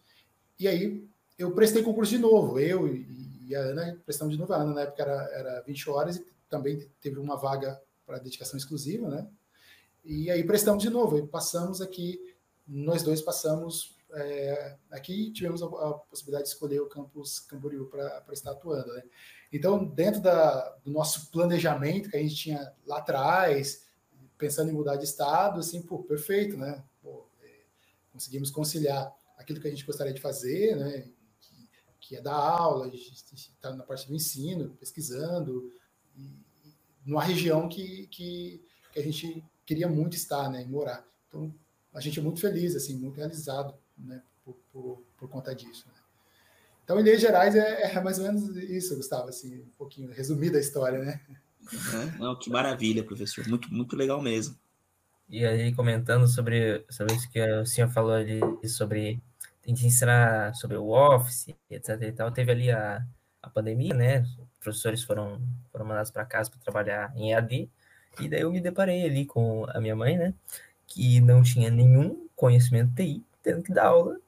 e 0.59 0.67
aí 0.67 1.07
eu 1.39 1.53
prestei 1.53 1.83
concurso 1.83 2.11
de 2.11 2.19
novo, 2.19 2.59
eu 2.59 2.89
e 2.89 3.55
a 3.55 3.61
Ana 3.61 3.99
prestamos 4.05 4.35
de 4.35 4.41
novo, 4.41 4.53
a 4.53 4.57
Ana 4.57 4.75
na 4.75 4.81
época 4.83 5.03
era, 5.03 5.31
era 5.33 5.61
20 5.63 5.91
horas 5.91 6.17
e 6.17 6.27
também 6.49 6.89
teve 7.01 7.19
uma 7.19 7.37
vaga 7.37 7.81
para 8.07 8.19
dedicação 8.19 8.57
exclusiva, 8.57 9.09
né? 9.09 9.27
E 10.05 10.31
aí 10.31 10.43
prestamos 10.43 10.83
de 10.83 10.91
novo, 10.91 11.17
e 11.19 11.27
passamos 11.27 11.81
aqui, 11.81 12.21
nós 12.67 13.03
dois 13.03 13.23
passamos 13.23 13.95
é, 14.14 14.77
aqui 14.90 15.31
tivemos 15.33 15.62
a, 15.62 15.66
a, 15.66 15.94
possibilidade 15.94 16.44
de 16.44 16.51
escolher 16.51 16.81
o 16.81 16.88
campus 16.88 17.40
Camboriú 17.40 17.87
para 17.87 18.25
estar 18.33 18.53
atuando, 18.53 18.92
né? 18.92 19.03
Então, 19.53 19.85
dentro 19.85 20.20
da, 20.20 20.70
do 20.85 20.90
nosso 20.90 21.31
planejamento 21.31 22.11
que 22.11 22.16
a 22.16 22.20
gente 22.20 22.35
tinha 22.35 22.72
lá 22.87 22.98
atrás, 22.98 23.87
pensando 24.38 24.70
em 24.70 24.75
mudar 24.75 24.96
de 24.96 25.05
estado, 25.05 25.61
assim, 25.61 25.83
pô, 25.83 26.03
perfeito, 26.03 26.57
né? 26.57 26.83
Pô, 27.03 27.27
é, 27.42 27.48
conseguimos 28.12 28.51
conciliar 28.51 29.14
aquilo 29.37 29.61
que 29.61 29.68
a 29.68 29.70
gente 29.70 29.85
gostaria 29.85 30.12
de 30.12 30.20
fazer, 30.20 30.77
né? 30.77 31.09
Que, 31.40 31.68
que 32.01 32.16
é 32.16 32.20
dar 32.20 32.35
aula, 32.35 32.90
gente 32.90 33.12
está 33.12 33.75
na 33.75 33.85
parte 33.85 34.09
do 34.09 34.14
ensino, 34.14 34.77
pesquisando, 34.81 35.72
e, 36.16 36.31
numa 37.05 37.22
região 37.22 37.68
que, 37.68 38.07
que, 38.09 38.62
que, 38.92 39.01
a 39.01 39.03
gente 39.03 39.44
queria 39.66 39.88
muito 39.88 40.16
estar, 40.16 40.51
né? 40.51 40.62
E 40.62 40.66
morar. 40.66 41.07
Então, 41.29 41.55
a 41.92 42.01
gente 42.01 42.18
é 42.18 42.22
muito 42.22 42.40
feliz, 42.40 42.75
assim, 42.75 42.96
muito 42.96 43.16
realizado, 43.16 43.75
né? 44.05 44.23
Por, 44.45 44.57
por, 44.73 45.03
por 45.17 45.29
conta 45.29 45.55
disso. 45.55 45.87
Né? 45.88 45.95
Então, 46.85 46.99
em 46.99 47.03
linhas 47.03 47.21
gerais, 47.21 47.55
é, 47.55 47.95
é, 47.95 48.01
mais 48.01 48.19
ou 48.19 48.25
menos 48.25 48.57
isso, 48.57 48.97
Gustavo, 48.97 49.29
assim, 49.29 49.61
um 49.61 49.71
pouquinho 49.79 50.12
resumida 50.12 50.59
a 50.59 50.61
história, 50.61 50.99
né? 50.99 51.21
Uhum. 51.73 52.19
Não, 52.19 52.38
que 52.38 52.51
maravilha, 52.51 53.05
professor. 53.05 53.47
Muito, 53.47 53.73
muito 53.73 53.97
legal 53.97 54.21
mesmo. 54.21 54.57
E 55.29 55.47
aí, 55.47 55.73
comentando 55.75 56.27
sobre, 56.27 56.85
sobre 56.91 57.15
isso 57.15 57.31
que 57.31 57.41
o 57.41 57.65
senhor 57.65 57.88
falou 57.88 58.12
ali, 58.12 58.41
sobre 58.69 59.23
tem 59.62 59.75
que 59.75 59.87
ensinar 59.87 60.55
sobre 60.57 60.77
o 60.77 60.88
Office, 60.88 61.55
etc 61.71 62.03
e 62.03 62.12
tal, 62.12 62.33
teve 62.33 62.51
ali 62.51 62.71
a, 62.71 63.07
a 63.41 63.49
pandemia, 63.49 63.95
né? 63.95 64.21
Os 64.23 64.59
professores 64.61 65.03
foram, 65.03 65.41
foram 65.71 65.87
mandados 65.87 66.11
para 66.11 66.27
casa 66.27 66.51
para 66.51 66.59
trabalhar 66.61 67.12
em 67.17 67.33
EAD, 67.33 67.71
e 68.21 68.29
daí 68.29 68.41
eu 68.41 68.53
me 68.53 68.61
deparei 68.61 69.05
ali 69.05 69.25
com 69.25 69.65
a 69.69 69.81
minha 69.81 69.95
mãe, 69.95 70.19
né? 70.19 70.35
Que 70.87 71.21
não 71.21 71.43
tinha 71.43 71.71
nenhum 71.71 72.29
conhecimento 72.35 72.95
TI, 72.95 73.25
tendo 73.43 73.63
que 73.63 73.73
dar 73.73 73.87
aula 73.87 74.19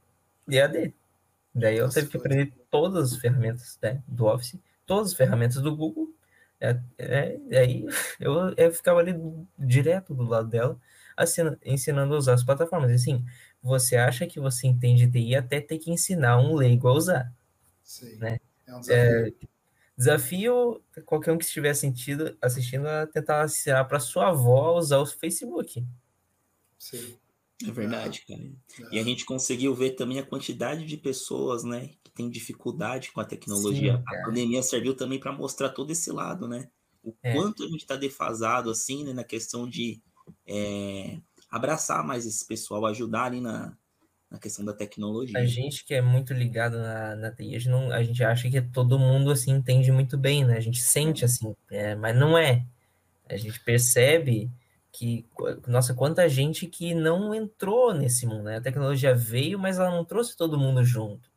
de 0.46 0.56
EAD. 0.56 0.94
Daí 1.54 1.76
eu 1.76 1.88
tive 1.88 2.08
que 2.08 2.16
aprender 2.16 2.52
todas 2.70 3.12
as 3.12 3.18
ferramentas 3.18 3.78
né, 3.80 4.02
do 4.08 4.26
Office, 4.26 4.58
todas 4.84 5.12
as 5.12 5.14
ferramentas 5.14 5.62
do 5.62 5.74
Google. 5.74 6.12
É, 6.60 6.80
é, 6.98 7.58
aí 7.58 7.84
eu, 8.18 8.54
eu 8.56 8.72
ficava 8.72 9.00
ali 9.00 9.14
direto 9.58 10.14
do 10.14 10.24
lado 10.24 10.48
dela, 10.48 10.78
ensinando 11.64 12.14
a 12.14 12.18
usar 12.18 12.34
as 12.34 12.44
plataformas. 12.44 12.90
E 12.90 12.94
assim, 12.94 13.24
você 13.62 13.96
acha 13.96 14.26
que 14.26 14.40
você 14.40 14.66
entende 14.66 15.10
TI 15.10 15.36
até 15.36 15.60
ter 15.60 15.78
que 15.78 15.90
ensinar 15.90 16.38
um 16.38 16.54
leigo 16.54 16.88
a 16.88 16.92
usar. 16.92 17.32
Sim. 17.82 18.16
Né? 18.16 18.38
É 18.66 18.74
um 18.74 18.80
desafio. 18.80 18.96
É, 18.96 19.32
desafio 19.96 20.82
qualquer 21.04 21.32
um 21.32 21.38
que 21.38 21.44
estiver 21.44 21.70
assistindo, 21.70 22.36
assistindo 22.42 22.88
a 22.88 23.06
tentar 23.06 23.44
ensinar 23.44 23.84
para 23.84 24.00
sua 24.00 24.30
avó 24.30 24.70
a 24.70 24.78
usar 24.78 24.98
o 24.98 25.06
Facebook. 25.06 25.86
Sim. 26.78 27.16
É 27.62 27.70
verdade, 27.70 28.24
cara. 28.26 28.90
E 28.90 28.98
a 28.98 29.02
gente 29.02 29.24
conseguiu 29.24 29.74
ver 29.74 29.92
também 29.92 30.18
a 30.18 30.26
quantidade 30.26 30.84
de 30.84 30.96
pessoas, 30.96 31.62
né, 31.62 31.90
que 32.02 32.10
tem 32.12 32.28
dificuldade 32.28 33.12
com 33.12 33.20
a 33.20 33.24
tecnologia. 33.24 33.96
Sim, 33.96 34.02
a 34.06 34.24
pandemia 34.24 34.62
serviu 34.62 34.96
também 34.96 35.20
para 35.20 35.32
mostrar 35.32 35.68
todo 35.68 35.90
esse 35.90 36.10
lado, 36.10 36.48
né? 36.48 36.68
O 37.02 37.14
é. 37.22 37.34
quanto 37.34 37.62
a 37.62 37.66
gente 37.66 37.82
está 37.82 37.96
defasado, 37.96 38.70
assim, 38.70 39.04
né, 39.04 39.12
na 39.12 39.24
questão 39.24 39.68
de 39.68 40.02
é, 40.46 41.18
abraçar 41.50 42.04
mais 42.04 42.26
esse 42.26 42.46
pessoal, 42.46 42.86
ajudar 42.86 43.24
ali 43.24 43.40
na, 43.40 43.76
na 44.30 44.38
questão 44.38 44.64
da 44.64 44.72
tecnologia. 44.72 45.38
A 45.38 45.46
gente 45.46 45.84
que 45.84 45.94
é 45.94 46.02
muito 46.02 46.32
ligado 46.32 46.76
na, 46.76 47.14
na 47.14 47.30
TI, 47.30 47.54
a 47.54 47.58
gente, 47.58 47.68
não, 47.68 47.92
a 47.92 48.02
gente 48.02 48.24
acha 48.24 48.50
que 48.50 48.60
todo 48.60 48.98
mundo, 48.98 49.30
assim, 49.30 49.52
entende 49.52 49.92
muito 49.92 50.18
bem, 50.18 50.44
né? 50.44 50.56
A 50.56 50.60
gente 50.60 50.80
sente, 50.80 51.24
assim, 51.24 51.54
é, 51.70 51.94
mas 51.94 52.16
não 52.16 52.36
é. 52.36 52.66
A 53.28 53.36
gente 53.36 53.60
percebe 53.60 54.50
que 54.94 55.26
nossa, 55.66 55.92
quanta 55.92 56.28
gente 56.28 56.68
que 56.68 56.94
não 56.94 57.34
entrou 57.34 57.92
nesse 57.92 58.26
mundo, 58.26 58.44
né? 58.44 58.58
A 58.58 58.60
tecnologia 58.60 59.12
veio, 59.12 59.58
mas 59.58 59.78
ela 59.78 59.90
não 59.90 60.04
trouxe 60.04 60.36
todo 60.36 60.58
mundo 60.58 60.84
junto. 60.84 61.28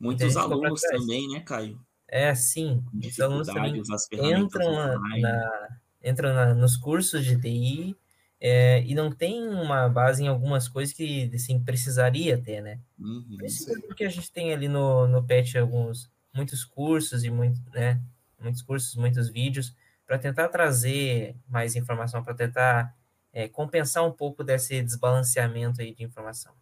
Muitos 0.00 0.36
alunos 0.36 0.80
também, 0.80 1.28
né, 1.28 1.40
Caio? 1.40 1.80
É, 2.08 2.34
sim. 2.34 2.84
Os 2.92 3.20
alunos 3.20 3.46
também 3.46 3.80
entram, 4.10 4.72
na, 4.72 4.98
na, 4.98 5.68
entram 6.02 6.34
na, 6.34 6.54
nos 6.54 6.76
cursos 6.76 7.24
de 7.24 7.40
TI 7.40 7.96
é, 8.40 8.82
e 8.84 8.96
não 8.96 9.12
tem 9.12 9.46
uma 9.46 9.88
base 9.88 10.24
em 10.24 10.28
algumas 10.28 10.68
coisas 10.68 10.92
que 10.92 11.30
assim, 11.32 11.62
precisaria 11.62 12.36
ter, 12.36 12.60
né? 12.60 12.80
Uhum, 12.98 13.38
porque 13.86 14.04
a 14.04 14.10
gente 14.10 14.30
tem 14.32 14.52
ali 14.52 14.66
no, 14.66 15.06
no 15.06 15.22
PET 15.22 15.56
alguns, 15.56 16.10
muitos 16.34 16.64
cursos 16.64 17.22
e 17.22 17.30
muito, 17.30 17.60
né, 17.70 18.00
muitos 18.40 18.60
cursos, 18.60 18.96
muitos 18.96 19.28
vídeos 19.28 19.72
para 20.04 20.18
tentar 20.18 20.48
trazer 20.48 21.36
mais 21.48 21.76
informação, 21.76 22.22
para 22.22 22.34
tentar 22.34 22.94
é, 23.34 23.48
compensar 23.48 24.06
um 24.06 24.12
pouco 24.12 24.42
desse 24.42 24.80
desbalanceamento 24.80 25.82
aí 25.82 25.94
de 25.94 26.04
informação. 26.04 26.54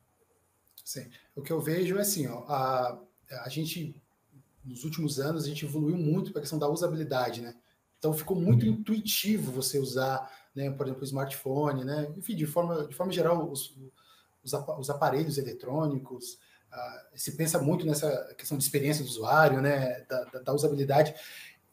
Sim. 0.83 1.09
O 1.37 1.43
que 1.43 1.53
eu 1.53 1.61
vejo 1.61 1.99
é 1.99 2.01
assim, 2.01 2.27
ó, 2.27 2.45
a, 2.49 2.99
a 3.45 3.49
gente, 3.49 3.95
nos 4.65 4.83
últimos 4.83 5.21
anos, 5.21 5.45
a 5.45 5.49
gente 5.49 5.65
evoluiu 5.65 5.97
muito 5.97 6.33
para 6.33 6.41
a 6.41 6.43
questão 6.43 6.59
da 6.59 6.69
usabilidade, 6.69 7.43
né? 7.43 7.55
Então 7.99 8.13
ficou 8.13 8.37
muito 8.37 8.67
uhum. 8.67 8.73
intuitivo 8.73 9.53
você 9.53 9.79
usar, 9.79 10.29
né, 10.55 10.71
por 10.71 10.87
exemplo, 10.87 11.03
o 11.03 11.05
smartphone, 11.05 11.85
né? 11.85 12.13
Enfim, 12.17 12.35
de 12.35 12.47
forma, 12.47 12.89
de 12.89 12.95
forma 12.97 13.13
geral, 13.13 13.49
os, 13.49 13.77
os, 14.43 14.53
os 14.53 14.91
aparelhos 14.91 15.39
eletrônicos, 15.39 16.39
se 17.15 17.37
pensa 17.37 17.61
muito 17.61 17.87
nessa 17.87 18.35
questão 18.35 18.57
de 18.57 18.65
experiência 18.65 19.05
do 19.05 19.11
usuário, 19.11 19.61
né, 19.61 20.01
da, 20.09 20.25
da, 20.25 20.39
da 20.41 20.55
usabilidade, 20.55 21.15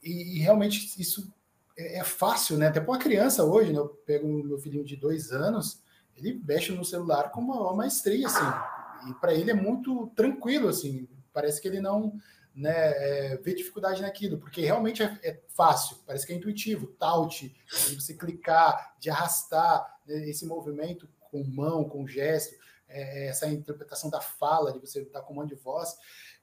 e, 0.04 0.38
e, 0.38 0.40
realmente 0.40 0.94
isso 1.02 1.34
é, 1.80 2.00
é, 2.00 2.04
fácil, 2.04 2.58
né? 2.58 2.68
Até 2.68 2.82
para 2.82 2.92
uma 2.92 3.00
criança 3.00 3.46
hoje, 3.46 3.72
né? 3.72 3.80
Eu 3.80 3.88
pego 3.88 4.28
meu 4.28 4.60
filhinho 4.60 4.84
de 4.84 4.98
dois 4.98 5.32
anos, 5.32 5.82
ele 6.16 6.42
mexe 6.46 6.74
no 6.74 6.84
celular 6.84 7.32
com 7.32 7.40
uma, 7.40 7.62
uma 7.62 7.76
maestria, 7.76 8.28
assim. 8.28 9.10
E 9.10 9.14
para 9.16 9.34
ele 9.34 9.52
é 9.52 9.54
muito 9.54 10.08
tranquilo, 10.16 10.68
assim. 10.68 11.08
parece 11.32 11.62
que 11.62 11.68
ele 11.68 11.80
não 11.80 12.20
né, 12.54 12.72
é, 12.74 13.38
vê 13.38 13.54
dificuldade 13.54 14.02
naquilo, 14.02 14.38
porque 14.38 14.62
realmente 14.62 15.02
é, 15.02 15.18
é, 15.24 15.40
fácil, 15.48 15.98
parece 16.06 16.28
que 16.28 16.34
é 16.34 16.36
intuitivo, 16.36 16.88
taut, 16.88 17.48
de 17.48 17.96
você 17.96 18.14
clicar, 18.14 18.98
de 19.00 19.10
arrastar 19.10 19.98
né, 20.06 20.30
esse 20.30 20.46
movimento 20.46 21.08
com 21.32 21.42
mão, 21.44 21.88
com 21.88 22.06
gesto, 22.06 22.56
é, 22.90 23.28
essa 23.28 23.48
interpretação 23.48 24.10
da 24.10 24.20
fala, 24.20 24.74
de 24.74 24.80
você 24.80 25.02
estar 25.02 25.22
com 25.22 25.28
comando 25.28 25.50
de 25.50 25.56
voz, 25.56 25.96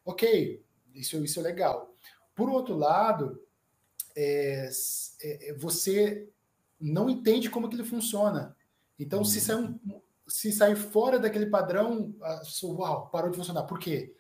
ok, 0.05 0.65
isso, 0.95 1.23
isso 1.23 1.41
é 1.41 1.43
legal. 1.43 1.95
Por 2.35 2.49
outro 2.49 2.75
lado, 2.75 3.46
é, 4.17 4.71
é, 5.23 5.55
você 5.55 6.29
não 6.81 7.09
entende 7.09 7.51
como 7.51 7.69
que 7.69 7.77
ele 7.77 7.85
funciona. 7.85 8.57
Então, 8.99 9.25
se 9.25 9.41
sair, 9.41 9.57
um, 9.57 9.79
se 10.27 10.51
sair 10.51 10.77
fora 10.77 11.19
daquele 11.19 11.47
padrão, 11.47 12.15
a, 12.23 12.43
uau, 12.65 13.09
parou 13.11 13.31
de 13.31 13.37
funcionar. 13.37 13.65
Por 13.65 13.79
quê? 13.79 14.17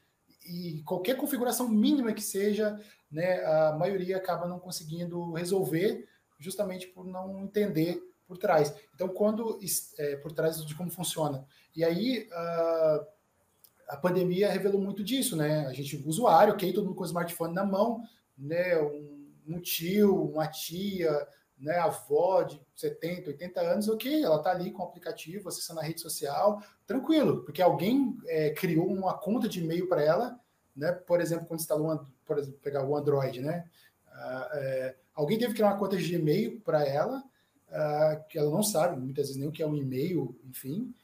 e 0.49 0.82
qualquer 0.84 1.16
configuração 1.16 1.68
mínima 1.68 2.12
que 2.12 2.22
seja, 2.22 2.80
né, 3.11 3.44
a 3.44 3.76
maioria 3.78 4.16
acaba 4.16 4.47
não 4.47 4.59
conseguindo 4.59 5.32
resolver, 5.32 6.09
justamente 6.38 6.86
por 6.88 7.05
não 7.05 7.40
entender 7.40 8.01
por 8.26 8.38
trás. 8.38 8.74
Então, 8.94 9.09
quando 9.09 9.59
é, 9.99 10.16
por 10.16 10.32
trás 10.32 10.64
de 10.64 10.74
como 10.74 10.90
funciona. 10.90 11.47
E 11.74 11.84
aí 11.84 12.28
a, 12.32 13.07
a 13.90 13.97
pandemia 13.97 14.51
revelou 14.51 14.80
muito 14.80 15.05
disso, 15.05 15.36
né? 15.36 15.66
A 15.66 15.72
gente, 15.72 15.97
usuário, 16.05 16.53
ok, 16.53 16.72
todo 16.72 16.84
mundo 16.86 16.97
com 16.97 17.03
o 17.03 17.07
smartphone 17.07 17.55
na 17.55 17.64
mão, 17.64 18.03
né? 18.36 18.80
Um, 18.80 19.15
um 19.47 19.61
tio, 19.61 20.24
uma 20.30 20.47
tia, 20.47 21.26
né, 21.59 21.78
avó 21.78 22.42
de 22.42 22.61
70, 22.74 23.30
80 23.30 23.61
anos, 23.61 23.88
ok, 23.88 24.22
ela 24.22 24.36
está 24.36 24.51
ali 24.51 24.70
com 24.70 24.82
o 24.82 24.86
aplicativo, 24.86 25.49
acessando 25.49 25.80
a 25.80 25.82
rede 25.82 26.01
social, 26.01 26.62
tranquilo, 26.86 27.42
porque 27.44 27.62
alguém 27.62 28.16
é, 28.26 28.51
criou 28.51 28.86
uma 28.86 29.16
conta 29.16 29.49
de 29.49 29.61
e-mail 29.61 29.88
para 29.88 30.03
ela, 30.03 30.38
né, 30.74 30.92
por 30.92 31.20
exemplo, 31.20 31.47
quando 31.47 31.61
instalou, 31.61 32.07
por 32.24 32.38
exemplo, 32.38 32.59
pegar 32.62 32.84
o 32.84 32.97
Android, 32.97 33.40
né, 33.40 33.64
uh, 34.09 34.57
é, 34.57 34.97
alguém 35.14 35.38
teve 35.38 35.53
que 35.53 35.57
criar 35.57 35.68
uma 35.68 35.78
conta 35.78 35.97
de 35.97 36.14
e-mail 36.14 36.61
para 36.61 36.84
ela, 36.86 37.24
uh, 37.68 38.28
que 38.28 38.38
ela 38.38 38.51
não 38.51 38.62
sabe, 38.62 39.01
muitas 39.01 39.28
vezes 39.28 39.40
nem 39.40 39.49
o 39.49 39.53
que 39.53 39.62
é 39.62 39.66
um 39.66 39.76
e-mail, 39.76 40.38
enfim, 40.44 40.94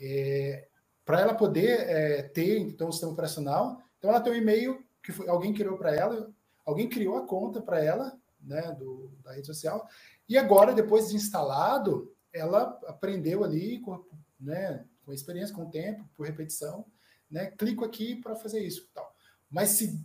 é, 0.00 0.66
para 1.04 1.20
ela 1.20 1.34
poder 1.34 1.80
é, 1.88 2.22
ter, 2.22 2.58
então, 2.58 2.88
o 2.88 2.92
sistema 2.92 3.12
operacional, 3.12 3.80
então 3.98 4.10
ela 4.10 4.20
tem 4.20 4.32
um 4.32 4.36
e-mail 4.36 4.84
que 5.02 5.12
foi, 5.12 5.28
alguém 5.28 5.54
criou 5.54 5.76
para 5.76 5.94
ela, 5.94 6.28
alguém 6.64 6.88
criou 6.88 7.16
a 7.16 7.26
conta 7.26 7.60
para 7.60 7.82
ela, 7.82 8.18
né, 8.40 8.72
do, 8.72 9.12
da 9.22 9.32
rede 9.32 9.46
social. 9.46 9.88
E 10.28 10.36
agora, 10.36 10.72
depois 10.72 11.08
de 11.08 11.16
instalado, 11.16 12.12
ela 12.32 12.78
aprendeu 12.86 13.44
ali, 13.44 13.80
com, 13.80 14.04
né, 14.40 14.84
com 15.04 15.12
experiência, 15.12 15.54
com 15.54 15.64
o 15.64 15.70
tempo, 15.70 16.08
por 16.16 16.26
repetição, 16.26 16.84
né, 17.30 17.46
clico 17.50 17.84
aqui 17.84 18.16
para 18.16 18.36
fazer 18.36 18.60
isso. 18.60 18.88
Tal. 18.92 19.14
Mas 19.50 19.70
se 19.70 20.04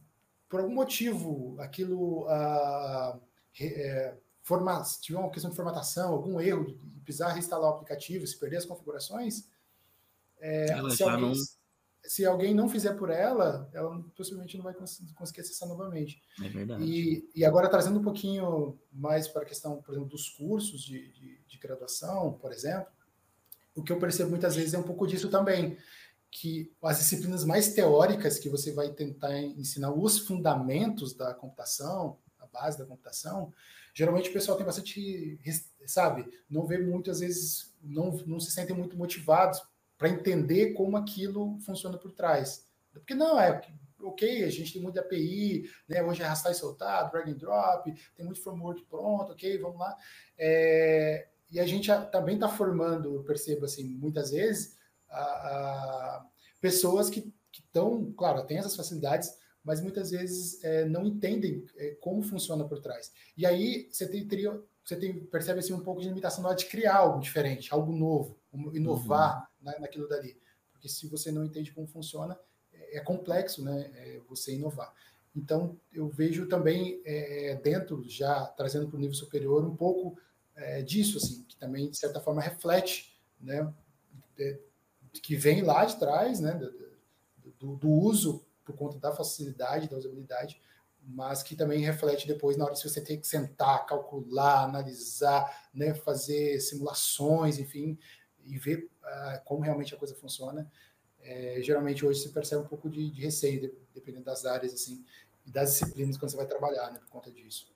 por 0.49 0.59
algum 0.61 0.73
motivo 0.73 1.55
aquilo 1.59 2.25
ah, 2.29 3.19
é, 3.59 4.15
forma, 4.41 4.83
se 4.83 5.01
tiver 5.01 5.19
uma 5.19 5.29
questão 5.29 5.51
de 5.51 5.57
formatação, 5.57 6.13
algum 6.13 6.39
erro, 6.39 6.77
precisar 7.03 7.33
reinstalar 7.33 7.69
o 7.69 7.73
aplicativo, 7.73 8.25
se 8.25 8.37
perder 8.37 8.57
as 8.57 8.65
configurações, 8.65 9.49
é, 10.39 10.67
se 10.89 11.03
alguém, 11.03 11.21
não 11.21 11.33
se 12.07 12.25
alguém 12.25 12.53
não 12.53 12.69
fizer 12.69 12.93
por 12.93 13.09
ela, 13.09 13.69
ela 13.73 14.01
possivelmente 14.15 14.55
não 14.55 14.63
vai 14.63 14.73
conseguir 14.73 15.41
acessar 15.41 15.67
novamente. 15.67 16.21
É 16.41 16.47
verdade. 16.47 16.83
E, 16.83 17.29
e 17.35 17.43
agora 17.43 17.69
trazendo 17.69 17.99
um 17.99 18.03
pouquinho 18.03 18.79
mais 18.91 19.27
para 19.27 19.41
a 19.41 19.45
questão, 19.45 19.81
por 19.81 19.91
exemplo, 19.93 20.09
dos 20.09 20.29
cursos 20.29 20.81
de, 20.81 21.11
de, 21.11 21.37
de, 21.45 21.57
graduação, 21.57 22.33
por 22.41 22.53
exemplo, 22.53 22.87
o 23.75 23.83
que 23.83 23.91
eu 23.91 23.99
percebo 23.99 24.29
muitas 24.29 24.55
vezes 24.55 24.73
é 24.73 24.77
um 24.79 24.83
pouco 24.83 25.05
disso 25.05 25.29
também, 25.29 25.77
que 26.31 26.71
as 26.81 26.99
disciplinas 26.99 27.43
mais 27.43 27.73
teóricas 27.73 28.39
que 28.39 28.49
você 28.49 28.71
vai 28.71 28.89
tentar 28.89 29.37
ensinar 29.37 29.91
os 29.91 30.19
fundamentos 30.19 31.13
da 31.13 31.33
computação, 31.33 32.17
a 32.39 32.45
base 32.47 32.77
da 32.77 32.85
computação, 32.85 33.53
geralmente 33.93 34.29
o 34.29 34.33
pessoal 34.33 34.57
tem 34.57 34.65
bastante, 34.65 35.39
sabe, 35.85 36.25
não 36.49 36.65
vê 36.65 36.77
muitas 36.77 37.19
vezes, 37.19 37.73
não, 37.83 38.11
não 38.25 38.39
se 38.39 38.51
sentem 38.51 38.75
muito 38.75 38.97
motivados 38.97 39.61
para 39.97 40.09
entender 40.09 40.73
como 40.73 40.97
aquilo 40.97 41.57
funciona 41.59 41.97
por 41.97 42.11
trás. 42.11 42.65
Porque 42.91 43.13
não, 43.13 43.39
é 43.39 43.61
ok, 44.01 44.43
a 44.43 44.49
gente 44.49 44.73
tem 44.73 44.81
muita 44.81 45.01
API, 45.01 45.69
né? 45.87 46.03
Hoje 46.03 46.21
é 46.21 46.25
arrastar 46.25 46.51
e 46.51 46.55
soltar, 46.55 47.09
drag 47.09 47.31
and 47.31 47.37
drop, 47.37 47.91
tem 48.15 48.25
muito 48.25 48.41
framework 48.41 48.83
pronto, 48.85 49.31
ok, 49.31 49.57
vamos 49.57 49.79
lá. 49.79 49.95
É, 50.37 51.27
e 51.49 51.59
a 51.59 51.65
gente 51.65 51.89
também 52.11 52.35
está 52.35 52.49
formando, 52.49 53.15
eu 53.15 53.23
percebo 53.23 53.65
assim, 53.65 53.83
muitas 53.83 54.31
vezes, 54.31 54.77
a, 55.09 55.19
a 55.19 56.25
pessoas 56.59 57.09
que 57.09 57.33
estão, 57.53 58.11
claro, 58.13 58.45
têm 58.45 58.57
essas 58.57 58.75
facilidades, 58.75 59.33
mas 59.63 59.81
muitas 59.81 60.11
vezes 60.11 60.63
é, 60.63 60.85
não 60.85 61.05
entendem 61.05 61.65
é, 61.75 61.91
como 61.99 62.21
funciona 62.21 62.65
por 62.65 62.79
trás. 62.79 63.11
E 63.35 63.45
aí 63.45 63.87
você 63.91 64.07
tem, 64.07 64.27
teria, 64.27 64.61
você 64.83 64.95
tem, 64.95 65.25
percebe 65.25 65.59
assim, 65.59 65.73
um 65.73 65.83
pouco 65.83 66.01
de 66.01 66.07
limitação 66.07 66.41
na 66.41 66.49
hora 66.49 66.57
de 66.57 66.65
criar 66.67 66.97
algo 66.97 67.19
diferente, 67.19 67.73
algo 67.73 67.91
novo, 67.91 68.39
inovar 68.73 69.39
uhum. 69.39 69.46
Né, 69.61 69.75
naquilo 69.79 70.07
dali. 70.07 70.39
Porque 70.71 70.87
se 70.87 71.07
você 71.07 71.31
não 71.31 71.43
entende 71.43 71.71
como 71.71 71.87
funciona, 71.87 72.39
é, 72.71 72.97
é 72.97 72.99
complexo 72.99 73.63
né, 73.63 73.91
é 73.95 74.21
você 74.27 74.53
inovar. 74.55 74.93
Então, 75.35 75.79
eu 75.93 76.09
vejo 76.09 76.47
também 76.47 77.01
é, 77.05 77.55
dentro, 77.63 78.03
já 78.07 78.45
trazendo 78.47 78.87
para 78.87 78.97
o 78.97 78.99
nível 78.99 79.15
superior, 79.15 79.63
um 79.63 79.75
pouco 79.75 80.17
é, 80.55 80.81
disso, 80.81 81.17
assim, 81.17 81.43
que 81.43 81.55
também, 81.55 81.89
de 81.91 81.97
certa 81.97 82.19
forma, 82.19 82.41
reflete, 82.41 83.21
né, 83.39 83.71
de, 84.35 84.59
que 85.21 85.35
vem 85.35 85.61
lá 85.61 85.85
de 85.85 85.99
trás, 85.99 86.39
né, 86.39 86.59
do, 87.59 87.75
do 87.75 87.89
uso 87.89 88.45
por 88.65 88.75
conta 88.75 88.97
da 88.97 89.15
facilidade, 89.15 89.89
da 89.89 89.97
usabilidade, 89.97 90.59
mas 91.01 91.41
que 91.41 91.55
também 91.55 91.79
reflete 91.79 92.27
depois 92.27 92.57
na 92.57 92.65
hora 92.65 92.73
que 92.73 92.81
você 92.81 92.99
tem 92.99 93.19
que 93.19 93.27
sentar, 93.27 93.85
calcular, 93.85 94.63
analisar, 94.63 95.69
né, 95.73 95.93
fazer 95.93 96.59
simulações, 96.59 97.59
enfim, 97.59 97.97
e 98.43 98.57
ver 98.57 98.89
como 99.45 99.61
realmente 99.61 99.93
a 99.93 99.97
coisa 99.97 100.15
funciona. 100.15 100.69
É, 101.19 101.59
geralmente 101.61 102.05
hoje 102.05 102.21
se 102.21 102.29
percebe 102.29 102.61
um 102.61 102.67
pouco 102.67 102.89
de, 102.89 103.09
de 103.09 103.21
receio, 103.21 103.59
de, 103.61 103.73
dependendo 103.93 104.25
das 104.25 104.45
áreas 104.45 104.73
assim 104.73 105.03
e 105.45 105.51
das 105.51 105.71
disciplinas 105.71 106.17
quando 106.17 106.31
você 106.31 106.37
vai 106.37 106.47
trabalhar, 106.47 106.91
né, 106.91 106.99
por 106.99 107.09
conta 107.09 107.31
disso. 107.31 107.67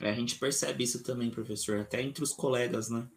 É, 0.00 0.10
a 0.10 0.14
gente 0.14 0.38
percebe 0.38 0.84
isso 0.84 1.02
também, 1.02 1.30
professor, 1.30 1.78
até 1.78 2.02
entre 2.02 2.22
os 2.22 2.32
colegas, 2.32 2.90
né? 2.90 3.08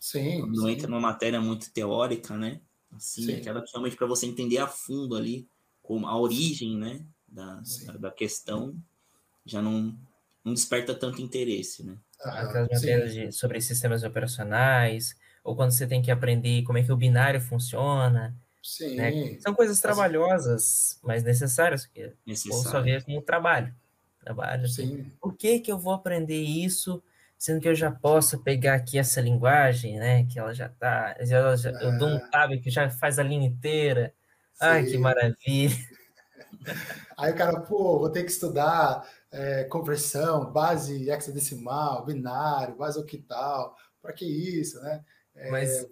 Sim. 0.00 0.40
Quando 0.40 0.62
sim. 0.62 0.70
entra 0.70 0.88
numa 0.88 1.00
matéria 1.00 1.40
muito 1.40 1.70
teórica, 1.72 2.36
né? 2.36 2.60
Assim, 2.90 3.26
sim. 3.26 3.34
aquela 3.36 3.62
realmente 3.72 3.96
para 3.96 4.06
você 4.06 4.26
entender 4.26 4.58
a 4.58 4.66
fundo 4.66 5.16
ali 5.16 5.46
como 5.82 6.06
a 6.06 6.18
origem, 6.18 6.76
né? 6.76 7.04
da, 7.32 7.62
da, 7.86 7.92
da, 7.98 8.10
questão 8.10 8.76
já 9.44 9.62
não, 9.62 9.98
não 10.44 10.52
desperta 10.52 10.94
tanto 10.94 11.22
interesse, 11.22 11.84
né? 11.84 11.96
Aquelas 12.20 12.68
matérias 12.68 13.14
de, 13.14 13.32
sobre 13.32 13.60
sistemas 13.60 14.04
operacionais, 14.04 15.16
ou 15.42 15.56
quando 15.56 15.72
você 15.72 15.86
tem 15.86 16.02
que 16.02 16.10
aprender 16.10 16.62
como 16.62 16.78
é 16.78 16.82
que 16.82 16.92
o 16.92 16.96
binário 16.96 17.40
funciona. 17.40 18.34
Sim. 18.62 18.96
Né? 18.96 19.38
São 19.40 19.54
coisas 19.54 19.80
trabalhosas, 19.80 21.00
mas 21.02 21.24
necessárias, 21.24 21.84
porque 21.84 22.12
Necessário. 22.24 22.70
só 22.70 22.80
ver 22.80 23.04
como 23.04 23.20
trabalho. 23.20 23.74
Trabalho. 24.20 24.68
Sim. 24.68 25.10
Por 25.20 25.34
que, 25.34 25.58
que 25.58 25.72
eu 25.72 25.78
vou 25.78 25.92
aprender 25.92 26.40
isso, 26.40 27.02
sendo 27.36 27.60
que 27.60 27.68
eu 27.68 27.74
já 27.74 27.90
posso 27.90 28.38
pegar 28.38 28.74
aqui 28.74 28.98
essa 28.98 29.20
linguagem, 29.20 29.98
né? 29.98 30.24
Que 30.26 30.38
ela 30.38 30.54
já 30.54 30.68
tá. 30.68 31.16
Ela 31.18 31.56
já, 31.56 31.70
Eu 31.70 31.98
dou 31.98 32.08
um 32.08 32.16
é. 32.16 32.30
tab 32.30 32.52
que 32.60 32.70
já 32.70 32.88
faz 32.88 33.18
a 33.18 33.22
linha 33.24 33.46
inteira. 33.46 34.14
Sim. 34.52 34.64
Ai, 34.64 34.84
que 34.84 34.96
maravilha. 34.96 35.76
Aí 37.18 37.32
o 37.32 37.36
cara, 37.36 37.60
pô, 37.60 37.98
vou 37.98 38.10
ter 38.10 38.22
que 38.22 38.30
estudar 38.30 39.08
é, 39.32 39.64
conversão, 39.64 40.52
base 40.52 41.10
hexadecimal, 41.10 42.04
binário, 42.04 42.76
base 42.76 42.98
octal, 42.98 43.76
para 44.00 44.12
que 44.12 44.24
isso, 44.24 44.80
né? 44.82 45.02
É, 45.34 45.50
Mas... 45.50 45.86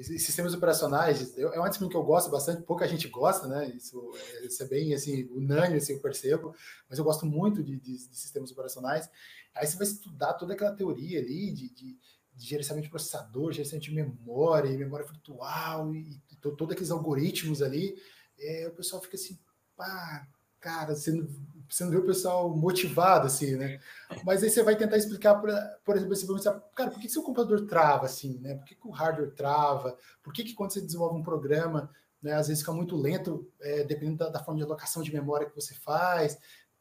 Sistemas 0.00 0.54
operacionais 0.54 1.36
é 1.36 1.58
uma 1.58 1.68
disciplina 1.68 1.90
que 1.90 1.96
eu 1.98 2.02
gosto 2.02 2.30
bastante, 2.30 2.62
pouca 2.62 2.88
gente 2.88 3.08
gosta, 3.08 3.46
né? 3.46 3.68
Isso, 3.76 4.10
isso 4.42 4.62
é 4.62 4.66
bem 4.66 4.94
assim, 4.94 5.24
unânime, 5.24 5.76
assim, 5.76 5.92
eu 5.92 6.00
percebo, 6.00 6.54
mas 6.88 6.98
eu 6.98 7.04
gosto 7.04 7.26
muito 7.26 7.62
de, 7.62 7.78
de, 7.78 8.08
de 8.08 8.16
sistemas 8.16 8.50
operacionais. 8.50 9.06
Aí 9.54 9.66
você 9.66 9.76
vai 9.76 9.86
estudar 9.86 10.32
toda 10.32 10.54
aquela 10.54 10.74
teoria 10.74 11.20
ali 11.20 11.52
de, 11.52 11.68
de 11.74 11.98
de 12.38 12.46
gerenciamento 12.46 12.84
de 12.84 12.90
processador, 12.90 13.52
gerenciamento 13.52 13.88
de 13.88 13.94
memória, 13.94 14.78
memória 14.78 15.04
virtual 15.04 15.92
e, 15.92 16.22
e 16.30 16.36
todos 16.36 16.70
aqueles 16.70 16.92
algoritmos 16.92 17.60
ali, 17.60 17.96
é, 18.38 18.68
o 18.68 18.76
pessoal 18.76 19.02
fica 19.02 19.16
assim, 19.16 19.36
pá, 19.76 20.26
cara, 20.60 20.94
você 20.94 21.10
não, 21.10 21.28
você 21.68 21.84
não 21.84 21.90
vê 21.90 21.98
o 21.98 22.06
pessoal 22.06 22.54
motivado, 22.56 23.26
assim, 23.26 23.56
né? 23.56 23.80
Mas 24.24 24.42
aí 24.42 24.50
você 24.50 24.62
vai 24.62 24.76
tentar 24.76 24.96
explicar, 24.96 25.34
por, 25.36 25.50
por 25.84 25.96
exemplo, 25.96 26.14
você 26.14 26.26
vai 26.26 26.36
pensar, 26.36 26.60
cara, 26.74 26.90
por 26.90 27.00
que, 27.00 27.08
seu 27.08 27.22
computador 27.22 27.66
trava 27.66 28.06
assim, 28.06 28.38
né? 28.38 28.54
Por 28.54 28.64
que, 28.64 28.74
que 28.74 28.86
o 28.86 28.90
hardware 28.90 29.34
trava? 29.34 29.96
Por 30.22 30.32
que, 30.32 30.44
que 30.44 30.54
quando 30.54 30.72
você 30.72 30.80
desenvolve 30.80 31.18
um 31.18 31.22
programa, 31.22 31.90
né, 32.22 32.32
às 32.34 32.48
vezes 32.48 32.62
fica 32.62 32.72
muito 32.72 32.96
lento, 32.96 33.50
é, 33.60 33.84
dependendo 33.84 34.18
da, 34.18 34.28
da, 34.30 34.44
forma 34.44 34.58
de 34.58 34.64
alocação 34.64 35.02
de 35.02 35.12
memória 35.12 35.48
que 35.48 35.54
você 35.54 35.74
faz? 35.74 36.38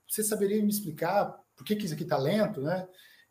Você 0.08 0.24
saberia 0.24 0.62
me 0.62 0.70
explicar 0.70 1.38
por 1.56 1.66
que, 1.66 1.76
que 1.76 1.86
isso 1.86 1.94
aqui 1.94 2.04
está 2.04 2.18
lento, 2.18 2.62
né? 2.62 2.88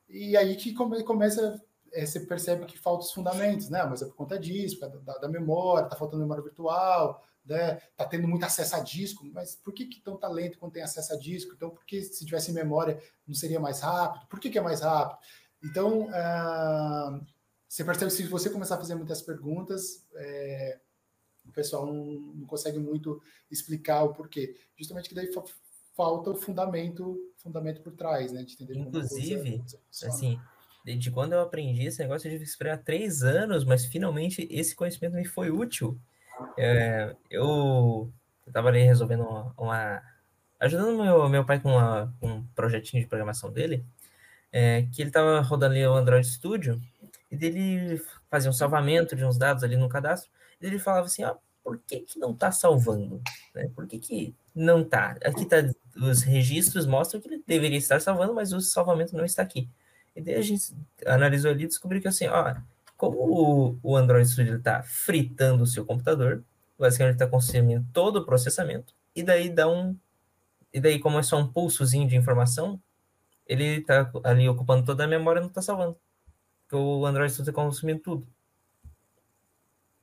E 0.08 0.36
aí 0.36 0.56
que 0.56 0.72
come, 0.74 1.02
começa 1.02 1.60
é, 1.92 2.04
você 2.04 2.20
percebe 2.20 2.66
que 2.66 2.78
faltam 2.78 3.06
os 3.06 3.12
fundamentos, 3.12 3.68
né? 3.70 3.82
Mas 3.84 4.02
é 4.02 4.04
por 4.06 4.14
conta 4.14 4.38
disso, 4.38 4.78
da, 4.80 5.18
da 5.18 5.28
memória, 5.28 5.88
tá 5.88 5.96
faltando 5.96 6.22
memória 6.22 6.42
virtual, 6.42 7.24
né? 7.46 7.76
Tá 7.96 8.04
tendo 8.04 8.26
muito 8.26 8.44
acesso 8.44 8.76
a 8.76 8.80
disco, 8.80 9.24
mas 9.32 9.54
por 9.56 9.72
que, 9.72 9.86
que 9.86 10.00
tão 10.00 10.16
talento 10.16 10.58
quando 10.58 10.72
tem 10.72 10.82
acesso 10.82 11.14
a 11.14 11.18
disco? 11.18 11.54
Então, 11.54 11.70
por 11.70 11.84
que 11.84 12.02
se 12.02 12.24
tivesse 12.24 12.52
memória 12.52 13.00
não 13.26 13.34
seria 13.34 13.60
mais 13.60 13.80
rápido? 13.80 14.26
Por 14.26 14.40
que, 14.40 14.50
que 14.50 14.58
é 14.58 14.62
mais 14.62 14.80
rápido? 14.80 15.18
Então, 15.62 16.06
uh, 16.06 17.26
você 17.68 17.84
percebe 17.84 18.10
que 18.10 18.16
se 18.16 18.26
você 18.26 18.50
começar 18.50 18.76
a 18.76 18.78
fazer 18.78 18.94
muitas 18.94 19.22
perguntas, 19.22 20.06
é, 20.14 20.78
o 21.44 21.52
pessoal 21.52 21.86
não, 21.86 22.04
não, 22.04 22.46
consegue 22.46 22.78
muito 22.78 23.20
explicar 23.50 24.02
o 24.04 24.12
porquê. 24.12 24.56
Justamente 24.76 25.08
que 25.08 25.14
daí 25.14 25.30
falta 25.94 26.30
o 26.30 26.36
fundamento, 26.36 27.18
fundamento 27.36 27.82
por 27.82 27.92
trás, 27.92 28.32
né? 28.32 28.42
De 28.42 28.54
entender 28.54 28.78
Inclusive, 28.78 29.64
assim, 30.04 30.38
desde 30.84 31.10
quando 31.10 31.32
eu 31.32 31.40
aprendi 31.40 31.86
esse 31.86 31.98
negócio, 31.98 32.28
eu 32.28 32.32
tive 32.32 32.44
que 32.44 32.50
esperar 32.50 32.82
três 32.82 33.22
anos, 33.22 33.64
mas 33.64 33.84
finalmente 33.86 34.46
esse 34.50 34.74
conhecimento 34.74 35.14
me 35.14 35.24
foi 35.24 35.50
útil. 35.50 35.98
É, 36.56 37.14
eu 37.30 38.12
estava 38.46 38.68
ali 38.68 38.82
resolvendo 38.82 39.22
uma, 39.22 39.54
uma, 39.56 40.02
ajudando 40.60 41.02
meu, 41.02 41.28
meu 41.28 41.44
pai 41.44 41.60
com 41.60 41.70
uma, 41.70 42.14
um 42.22 42.42
projetinho 42.54 43.02
de 43.02 43.08
programação 43.08 43.50
dele, 43.52 43.84
é, 44.52 44.86
que 44.92 45.02
ele 45.02 45.10
estava 45.10 45.40
rodando 45.40 45.74
ali 45.74 45.86
o 45.86 45.94
Android 45.94 46.26
Studio, 46.26 46.80
e 47.30 47.36
dele 47.36 48.00
fazia 48.30 48.50
um 48.50 48.54
salvamento 48.54 49.16
de 49.16 49.24
uns 49.24 49.36
dados 49.38 49.64
ali 49.64 49.76
no 49.76 49.88
cadastro, 49.88 50.30
e 50.60 50.66
ele 50.66 50.78
falava 50.78 51.06
assim, 51.06 51.24
ó, 51.24 51.36
por 51.62 51.78
que, 51.78 52.00
que 52.00 52.18
não 52.18 52.30
está 52.30 52.52
salvando? 52.52 53.20
Né? 53.54 53.68
Por 53.74 53.86
que, 53.86 53.98
que 53.98 54.34
não 54.54 54.82
está? 54.82 55.16
Aqui 55.24 55.44
tá, 55.44 55.56
os 55.96 56.22
registros 56.22 56.86
mostram 56.86 57.20
que 57.20 57.28
ele 57.28 57.42
deveria 57.44 57.78
estar 57.78 58.00
salvando, 58.00 58.32
mas 58.32 58.52
o 58.52 58.60
salvamento 58.60 59.16
não 59.16 59.24
está 59.24 59.42
aqui. 59.42 59.68
E 60.14 60.22
daí 60.22 60.36
a 60.36 60.42
gente 60.42 60.72
analisou 61.04 61.50
ali 61.50 61.64
e 61.64 61.66
descobriu 61.66 62.00
que 62.00 62.08
assim, 62.08 62.28
ó, 62.28 62.54
como 62.96 63.16
o, 63.18 63.78
o 63.82 63.96
Android 63.96 64.28
Studio 64.28 64.56
está 64.56 64.82
fritando 64.82 65.62
o 65.62 65.66
seu 65.66 65.84
computador, 65.84 66.44
basicamente 66.78 67.14
está 67.14 67.26
consumindo 67.26 67.86
todo 67.92 68.16
o 68.16 68.24
processamento, 68.24 68.94
e 69.14 69.22
daí 69.22 69.50
dá 69.50 69.68
um. 69.68 69.96
E 70.72 70.80
daí, 70.80 70.98
como 70.98 71.18
é 71.18 71.22
só 71.22 71.38
um 71.38 71.50
pulsozinho 71.50 72.08
de 72.08 72.16
informação, 72.16 72.80
ele 73.46 73.78
está 73.78 74.10
ali 74.24 74.48
ocupando 74.48 74.84
toda 74.84 75.04
a 75.04 75.08
memória 75.08 75.38
e 75.38 75.42
não 75.42 75.48
está 75.48 75.62
salvando. 75.62 75.96
Porque 76.62 76.76
o 76.76 77.06
Android 77.06 77.32
Studio 77.32 77.50
está 77.50 77.62
consumindo 77.62 78.00
tudo. 78.00 78.26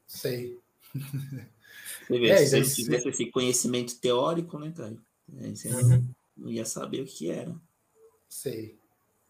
Sei. 0.07 0.57
Vê, 2.09 2.29
é, 2.29 2.45
se 2.45 2.63
você 2.63 2.83
tivesse 2.83 3.09
esse 3.09 3.31
conhecimento 3.31 3.99
teórico, 3.99 4.57
né, 4.57 4.71
cara? 4.75 4.95
Você 5.27 5.69
uhum. 5.69 6.07
não 6.35 6.49
ia 6.49 6.65
saber 6.65 7.01
o 7.01 7.05
que 7.05 7.29
era. 7.29 7.55
Sei. 8.27 8.77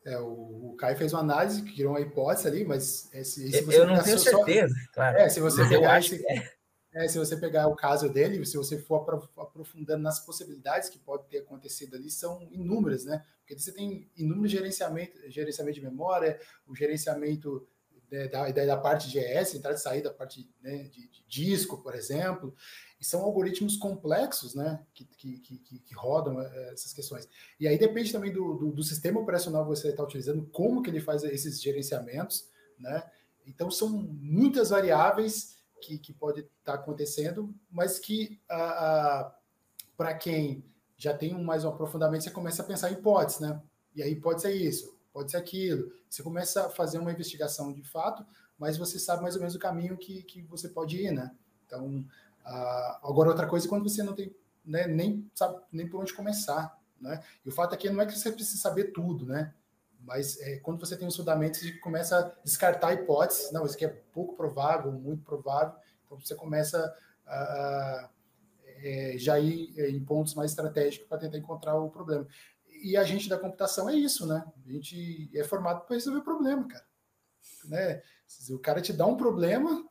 É, 0.06 0.20
o, 0.20 0.72
o 0.72 0.76
Caio 0.78 0.98
fez 0.98 1.14
uma 1.14 1.22
análise, 1.22 1.62
criou 1.62 1.94
uma 1.94 2.02
hipótese 2.02 2.48
ali, 2.48 2.66
mas 2.66 3.10
esse, 3.14 3.52
se 3.52 3.62
você 3.62 3.80
eu 3.80 3.88
não 3.88 4.04
tenho 4.04 4.20
certeza, 4.20 4.74
só, 4.74 4.92
claro. 4.94 5.18
É, 5.18 5.30
se 5.30 5.40
você 5.40 5.68
pegar 5.68 6.00
esse, 6.00 6.22
é. 6.28 6.50
é. 6.94 7.08
se 7.08 7.18
você 7.18 7.38
pegar 7.38 7.68
o 7.68 7.76
caso 7.76 8.10
dele, 8.10 8.46
se 8.46 8.58
você 8.58 8.78
for 8.78 9.06
aprofundando 9.38 10.04
nas 10.04 10.20
possibilidades 10.20 10.90
que 10.90 11.00
pode 11.00 11.28
ter 11.30 11.40
acontecido 11.40 11.96
ali, 11.96 12.12
são 12.12 12.46
inúmeras, 12.52 13.06
né? 13.06 13.24
Porque 13.40 13.58
você 13.58 13.72
tem 13.72 14.10
inúmeros 14.18 14.52
gerenciamento, 14.52 15.18
gerenciamento 15.30 15.76
de 15.76 15.86
memória, 15.86 16.38
o 16.68 16.76
gerenciamento 16.76 17.66
né, 18.14 18.28
da, 18.28 18.48
da 18.52 18.78
parte 18.78 19.10
de 19.10 19.18
ES, 19.18 19.56
entrada 19.56 19.76
e 19.76 19.82
saída, 19.82 20.10
da 20.10 20.16
parte 20.16 20.48
né, 20.62 20.84
de, 20.84 21.08
de, 21.08 21.24
disco, 21.28 21.82
por 21.82 21.96
exemplo, 21.96 22.56
e 23.02 23.04
são 23.04 23.22
algoritmos 23.22 23.76
complexos 23.76 24.54
né, 24.54 24.86
que, 24.94 25.04
que, 25.04 25.40
que, 25.40 25.80
que 25.80 25.96
rodam 25.96 26.40
é, 26.40 26.74
essas 26.74 26.94
questões. 26.94 27.28
E 27.60 27.68
aí 27.68 27.76
depende 27.76 28.12
também 28.12 28.32
do, 28.32 28.54
do, 28.54 28.72
do 28.72 28.84
sistema 28.84 29.20
operacional 29.20 29.64
que 29.64 29.70
você 29.70 29.90
está 29.90 30.04
utilizando, 30.04 30.48
como 30.52 30.84
que 30.84 30.92
ele 30.92 31.02
faz 31.02 31.24
esses 31.24 31.60
gerenciamentos, 31.60 32.48
né? 32.78 33.04
Então 33.48 33.72
são 33.72 33.90
muitas 33.90 34.70
variáveis 34.70 35.58
que, 35.82 35.98
que 35.98 36.14
pode 36.14 36.42
estar 36.42 36.52
tá 36.64 36.74
acontecendo, 36.76 37.54
mas 37.70 37.98
que 37.98 38.40
para 39.98 40.14
quem 40.14 40.64
já 40.96 41.18
tem 41.18 41.36
um, 41.36 41.44
mais 41.44 41.66
um 41.66 41.70
aprofundamento, 41.70 42.24
você 42.24 42.30
começa 42.30 42.62
a 42.62 42.66
pensar 42.66 42.92
em 42.92 42.94
hipóteses, 42.94 43.42
né? 43.42 43.60
E 43.96 44.04
aí 44.04 44.16
pode 44.16 44.42
ser 44.42 44.54
isso, 44.54 44.96
pode 45.12 45.32
ser 45.32 45.38
aquilo. 45.38 45.92
Você 46.14 46.22
começa 46.22 46.68
a 46.68 46.70
fazer 46.70 47.00
uma 47.00 47.12
investigação 47.12 47.74
de 47.74 47.82
fato, 47.82 48.24
mas 48.56 48.78
você 48.78 49.00
sabe 49.00 49.24
mais 49.24 49.34
ou 49.34 49.42
menos 49.42 49.56
o 49.56 49.60
caminho 49.60 49.98
que, 49.98 50.22
que 50.22 50.44
você 50.44 50.70
pode 50.70 50.96
ir, 50.96 51.12
né? 51.12 51.32
Então, 51.66 52.06
agora 53.02 53.30
outra 53.30 53.48
coisa 53.48 53.66
é 53.66 53.70
quando 53.70 53.90
você 53.90 54.04
não 54.04 54.14
tem, 54.14 54.32
né, 54.64 54.86
nem 54.86 55.28
sabe 55.34 55.60
nem 55.72 55.90
por 55.90 56.00
onde 56.00 56.14
começar, 56.14 56.80
né? 57.02 57.20
E 57.44 57.50
o 57.50 57.52
fato 57.52 57.74
aqui 57.74 57.90
não 57.90 58.00
é 58.00 58.06
que 58.06 58.16
você 58.16 58.32
precisa 58.32 58.62
saber 58.62 58.92
tudo, 58.92 59.26
né? 59.26 59.56
Mas 60.02 60.40
é, 60.42 60.60
quando 60.60 60.80
você 60.80 60.96
tem 60.96 61.08
os 61.08 61.16
fundamentos, 61.16 61.62
você 61.62 61.72
começa 61.80 62.20
a 62.20 62.44
descartar 62.44 62.94
hipóteses. 62.94 63.52
Não, 63.52 63.66
isso 63.66 63.74
aqui 63.74 63.86
é 63.86 64.04
pouco 64.14 64.36
provável, 64.36 64.92
muito 64.92 65.24
provável. 65.24 65.74
Então 66.06 66.20
você 66.20 66.36
começa 66.36 66.96
a, 67.26 67.36
a 67.36 68.10
é, 68.84 69.16
já 69.18 69.40
ir 69.40 69.74
é, 69.78 69.90
em 69.90 70.04
pontos 70.04 70.36
mais 70.36 70.52
estratégicos 70.52 71.08
para 71.08 71.18
tentar 71.18 71.40
encontrar 71.40 71.76
o 71.76 71.90
problema 71.90 72.28
e 72.84 72.98
a 72.98 73.04
gente 73.04 73.30
da 73.30 73.40
computação 73.40 73.90
é 73.90 73.96
isso, 73.96 74.28
né? 74.28 74.44
A 74.68 74.72
gente 74.72 75.32
é 75.34 75.44
formado 75.44 75.86
para 75.86 75.96
resolver 75.96 76.22
problema, 76.22 76.68
cara. 76.68 76.86
Né? 77.66 78.02
O 78.50 78.60
cara 78.60 78.82
te 78.82 78.92
dá 78.92 79.06
um 79.06 79.16
problema 79.16 79.88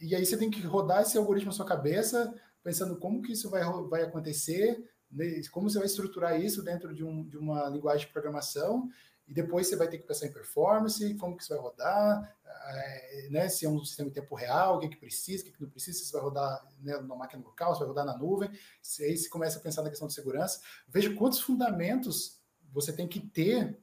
e 0.00 0.14
aí 0.14 0.26
você 0.26 0.36
tem 0.36 0.50
que 0.50 0.60
rodar 0.60 1.02
esse 1.02 1.16
algoritmo 1.16 1.50
na 1.50 1.56
sua 1.56 1.64
cabeça, 1.64 2.34
pensando 2.62 2.96
como 2.96 3.22
que 3.22 3.32
isso 3.32 3.48
vai, 3.48 3.62
vai 3.88 4.02
acontecer, 4.02 4.84
né? 5.10 5.40
como 5.52 5.70
você 5.70 5.78
vai 5.78 5.86
estruturar 5.86 6.40
isso 6.40 6.62
dentro 6.62 6.92
de, 6.92 7.04
um, 7.04 7.24
de 7.28 7.38
uma 7.38 7.68
linguagem 7.68 8.06
de 8.06 8.12
programação 8.12 8.88
e 9.26 9.32
depois 9.32 9.66
você 9.66 9.76
vai 9.76 9.88
ter 9.88 9.98
que 9.98 10.06
pensar 10.06 10.26
em 10.26 10.32
performance, 10.32 11.14
como 11.14 11.36
que 11.36 11.42
isso 11.42 11.52
vai 11.54 11.62
rodar, 11.62 12.36
é, 12.66 13.28
né, 13.30 13.48
se 13.48 13.64
é 13.64 13.68
um 13.68 13.82
sistema 13.84 14.08
em 14.08 14.12
tempo 14.12 14.34
real, 14.34 14.76
o 14.76 14.80
que, 14.80 14.88
que 14.88 14.96
precisa, 14.96 15.42
o 15.42 15.46
que, 15.46 15.52
que 15.52 15.62
não 15.62 15.70
precisa, 15.70 15.98
se 15.98 16.12
vai 16.12 16.22
rodar 16.22 16.66
né, 16.80 16.96
na 16.98 17.14
máquina 17.14 17.42
local, 17.42 17.74
se 17.74 17.80
vai 17.80 17.88
rodar 17.88 18.04
na 18.04 18.16
nuvem, 18.16 18.50
se 18.82 19.04
aí 19.04 19.16
você 19.16 19.28
começa 19.28 19.58
a 19.58 19.62
pensar 19.62 19.82
na 19.82 19.90
questão 19.90 20.08
de 20.08 20.14
segurança. 20.14 20.60
Veja 20.88 21.14
quantos 21.14 21.40
fundamentos 21.40 22.40
você 22.72 22.92
tem 22.92 23.08
que 23.08 23.20
ter 23.20 23.78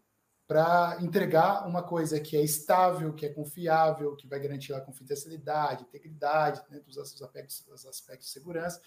para 0.48 0.98
entregar 1.00 1.66
uma 1.66 1.82
coisa 1.82 2.20
que 2.20 2.36
é 2.36 2.44
estável, 2.44 3.14
que 3.14 3.26
é 3.26 3.30
confiável, 3.30 4.16
que 4.16 4.28
vai 4.28 4.40
garantir 4.40 4.74
a 4.74 4.82
confidencialidade, 4.82 5.84
integridade, 5.84 6.62
né, 6.70 6.80
dos 6.80 6.98
aspectos, 6.98 7.66
os 7.68 7.86
aspectos 7.86 8.28
de 8.28 8.34
segurança. 8.34 8.82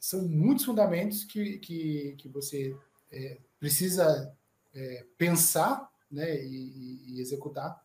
São 0.00 0.26
muitos 0.26 0.64
fundamentos 0.64 1.24
que, 1.24 1.58
que, 1.58 2.16
que 2.18 2.28
você 2.28 2.76
é, 3.12 3.38
precisa 3.60 4.36
é, 4.78 5.06
pensar 5.16 5.90
né, 6.10 6.40
e, 6.44 7.14
e, 7.14 7.20
executar 7.20 7.80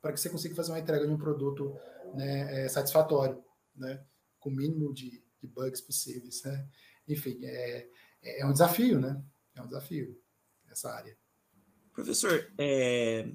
para 0.00 0.12
que 0.12 0.20
você 0.20 0.28
consiga 0.28 0.54
fazer 0.54 0.72
uma 0.72 0.80
entrega 0.80 1.06
de 1.06 1.12
um 1.12 1.18
produto 1.18 1.76
né, 2.14 2.64
é, 2.64 2.68
satisfatório, 2.68 3.42
né, 3.74 4.04
com 4.40 4.50
o 4.50 4.52
mínimo 4.52 4.92
de, 4.92 5.22
de 5.40 5.46
bugs 5.46 5.80
possíveis. 5.80 6.42
Né? 6.42 6.68
Enfim, 7.08 7.38
é, 7.44 7.88
é 8.22 8.46
um 8.46 8.52
desafio, 8.52 9.00
né? 9.00 9.22
É 9.54 9.62
um 9.62 9.66
desafio 9.66 10.20
essa 10.70 10.90
área. 10.90 11.16
Professor, 11.92 12.50
é, 12.58 13.30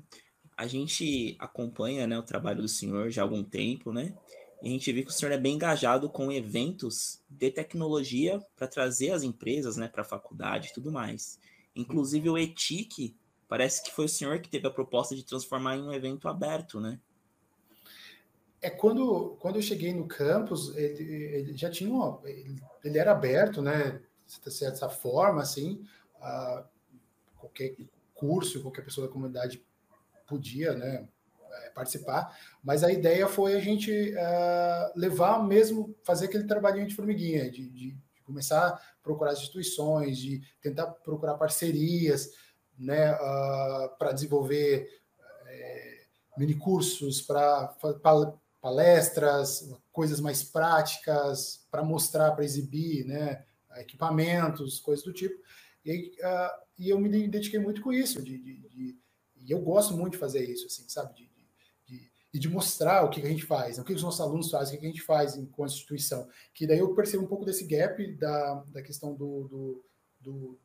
a 0.57 0.65
gente 0.67 1.35
acompanha 1.39 2.07
né, 2.07 2.17
o 2.17 2.23
trabalho 2.23 2.61
do 2.61 2.67
senhor 2.67 3.09
já 3.09 3.21
há 3.21 3.25
algum 3.25 3.43
tempo, 3.43 3.93
né? 3.93 4.17
E 4.61 4.69
a 4.69 4.71
gente 4.71 4.91
vê 4.91 5.03
que 5.03 5.09
o 5.09 5.13
senhor 5.13 5.31
é 5.31 5.37
bem 5.37 5.53
engajado 5.53 6.09
com 6.09 6.31
eventos 6.31 7.21
de 7.29 7.51
tecnologia 7.51 8.43
para 8.55 8.67
trazer 8.67 9.11
as 9.11 9.21
empresas 9.21 9.77
né, 9.77 9.87
para 9.87 10.01
a 10.01 10.05
faculdade 10.05 10.69
e 10.69 10.73
tudo 10.73 10.91
mais. 10.91 11.39
Inclusive 11.77 12.29
o 12.29 12.37
ETIC, 12.37 13.15
parece 13.47 13.83
que 13.83 13.91
foi 13.91 14.05
o 14.05 14.09
senhor 14.09 14.39
que 14.39 14.49
teve 14.49 14.67
a 14.67 14.71
proposta 14.71 15.15
de 15.15 15.23
transformar 15.23 15.77
em 15.77 15.83
um 15.83 15.93
evento 15.93 16.27
aberto, 16.27 16.79
né? 16.79 16.99
É 18.61 18.69
quando, 18.69 19.37
quando 19.39 19.57
eu 19.57 19.61
cheguei 19.61 19.93
no 19.93 20.07
campus, 20.07 20.75
ele, 20.75 21.03
ele 21.03 21.57
já 21.57 21.69
tinha 21.69 21.89
uma, 21.89 22.19
ele, 22.25 22.59
ele, 22.83 22.97
era 22.97 23.11
aberto, 23.11 23.61
né? 23.61 24.01
De 24.43 24.51
certa 24.51 24.89
forma, 24.89 25.41
assim, 25.41 25.85
qualquer 27.37 27.75
curso, 28.13 28.61
qualquer 28.61 28.83
pessoa 28.83 29.07
da 29.07 29.13
comunidade 29.13 29.63
podia, 30.25 30.73
né? 30.73 31.07
É, 31.63 31.69
participar, 31.69 32.37
mas 32.61 32.83
a 32.83 32.91
ideia 32.91 33.27
foi 33.27 33.55
a 33.55 33.59
gente 33.59 33.89
uh, 33.91 34.99
levar 34.99 35.41
mesmo, 35.47 35.95
fazer 36.03 36.25
aquele 36.25 36.43
trabalhinho 36.43 36.85
de 36.85 36.93
formiguinha, 36.93 37.49
de, 37.49 37.69
de 37.69 37.97
começar 38.27 38.67
a 38.67 38.81
procurar 39.01 39.33
instituições, 39.33 40.17
de 40.17 40.41
tentar 40.61 40.85
procurar 40.87 41.35
parcerias, 41.35 42.29
né, 42.77 43.13
uh, 43.13 43.97
para 43.97 44.11
desenvolver 44.11 44.87
é, 45.47 46.01
minicursos, 46.37 47.21
para 47.21 47.75
palestras, 48.61 49.73
coisas 49.91 50.19
mais 50.19 50.43
práticas, 50.43 51.65
para 51.71 51.83
mostrar, 51.83 52.33
para 52.33 52.45
exibir, 52.45 53.05
né, 53.05 53.43
equipamentos, 53.77 54.79
coisas 54.79 55.03
do 55.03 55.13
tipo. 55.13 55.41
E, 55.83 56.11
uh, 56.19 56.61
e 56.77 56.89
eu 56.89 56.99
me 56.99 57.09
identifiquei 57.23 57.59
muito 57.59 57.81
com 57.81 57.91
isso, 57.91 58.21
de, 58.21 58.37
de, 58.37 58.57
de, 58.69 58.99
e 59.37 59.51
eu 59.51 59.61
gosto 59.61 59.95
muito 59.95 60.13
de 60.13 60.19
fazer 60.19 60.43
isso, 60.43 60.67
assim, 60.67 60.87
sabe, 60.89 61.26
e 62.37 62.39
de 62.39 62.47
mostrar 62.47 63.03
o 63.03 63.09
que, 63.09 63.19
a 63.19 63.25
gente 63.27 63.43
faz, 63.43 63.79
o 63.79 63.83
que 63.83 63.93
os 63.93 64.03
nossos 64.03 64.21
alunos 64.21 64.51
fazem, 64.51 64.77
o 64.77 64.79
que 64.79 64.85
a 64.85 64.89
gente 64.89 65.01
faz 65.01 65.35
em 65.35 65.45
constituição. 65.47 66.29
Que 66.53 66.67
daí 66.67 66.77
eu 66.77 66.93
percebo 66.93 67.23
um 67.23 67.27
pouco 67.27 67.43
desse 67.43 67.65
gap 67.65 68.05
da, 68.13 68.63
da 68.67 68.81
questão 68.83 69.15
do, 69.15 69.47
do, 69.47 69.85
do, 70.21 70.59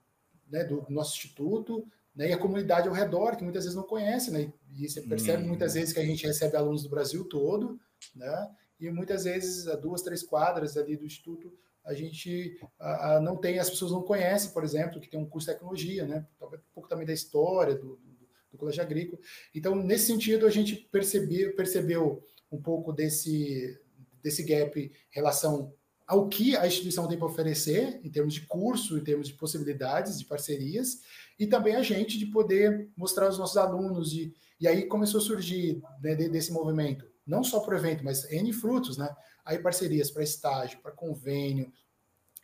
né, 0.51 0.65
do 0.65 0.85
nosso 0.91 1.17
instituto, 1.17 1.83
né, 2.15 2.29
e 2.29 2.33
a 2.35 2.39
comunidade 2.39 2.89
ao 2.89 2.95
redor, 2.95 3.37
que 3.37 3.43
muitas 3.43 3.65
vezes 3.65 3.75
não 3.75 3.85
conhece, 3.85 4.31
né, 4.31 4.53
e 4.77 4.87
você 4.87 5.01
percebe 5.01 5.45
muitas 5.45 5.73
vezes 5.73 5.95
que 5.95 6.01
a 6.01 6.05
gente 6.05 6.27
recebe 6.27 6.55
alunos 6.59 6.83
do 6.83 6.91
Brasil 6.91 7.25
todo, 7.25 7.81
né, 8.15 8.51
e 8.79 8.91
muitas 8.91 9.25
vezes 9.25 9.67
a 9.67 9.75
duas, 9.75 10.03
três 10.03 10.23
quadras 10.23 10.77
ali 10.77 10.95
do 10.95 11.07
Instituto 11.07 11.51
a 11.85 11.95
gente 11.95 12.61
a, 12.79 13.17
a, 13.17 13.21
não 13.21 13.37
tem, 13.37 13.59
as 13.59 13.71
pessoas 13.71 13.91
não 13.91 14.03
conhecem, 14.03 14.51
por 14.51 14.63
exemplo, 14.63 15.01
que 15.01 15.09
tem 15.09 15.19
um 15.19 15.29
curso 15.29 15.47
de 15.49 15.55
tecnologia, 15.55 16.07
né, 16.07 16.27
um 16.41 16.59
pouco 16.75 16.89
também 16.89 17.07
da 17.07 17.15
história 17.15 17.75
do, 17.75 17.97
do, 17.97 18.12
do 18.53 18.59
colégio 18.59 18.83
agrícola. 18.83 19.21
Então, 19.55 19.75
nesse 19.75 20.07
sentido, 20.07 20.47
a 20.47 20.51
gente 20.51 20.77
percebeu, 20.77 21.57
percebeu 21.57 22.23
um 22.51 22.61
pouco 22.61 22.93
desse, 22.93 23.81
desse 24.23 24.43
gap 24.43 24.79
em 24.79 24.93
relação 25.11 25.73
ao 26.07 26.29
que 26.29 26.55
a 26.57 26.67
instituição 26.67 27.09
tem 27.09 27.17
para 27.17 27.27
oferecer, 27.27 27.99
em 28.05 28.11
termos 28.11 28.35
de 28.35 28.43
curso, 28.43 28.99
em 28.99 29.05
termos 29.05 29.29
de 29.29 29.35
possibilidades, 29.35 30.19
de 30.19 30.27
parcerias, 30.27 31.01
e 31.39 31.47
também 31.47 31.75
a 31.75 31.83
gente 31.83 32.19
de 32.19 32.27
poder 32.27 32.91
mostrar 32.95 33.27
aos 33.27 33.39
nossos 33.39 33.57
alunos. 33.57 34.13
E, 34.13 34.35
e 34.61 34.69
aí 34.69 34.85
começou 34.85 35.19
a 35.19 35.25
surgir 35.25 35.83
né, 36.03 36.15
desse 36.15 36.53
movimento, 36.53 37.07
não 37.27 37.43
só 37.43 37.61
para 37.61 37.75
o 37.75 37.79
evento, 37.79 38.05
mas 38.05 38.31
N 38.31 38.53
frutos, 38.53 38.99
né? 38.99 39.09
Aí 39.45 39.59
parcerias 39.59 40.11
para 40.11 40.23
estágio, 40.23 40.81
para 40.81 40.93
convênio, 40.93 41.73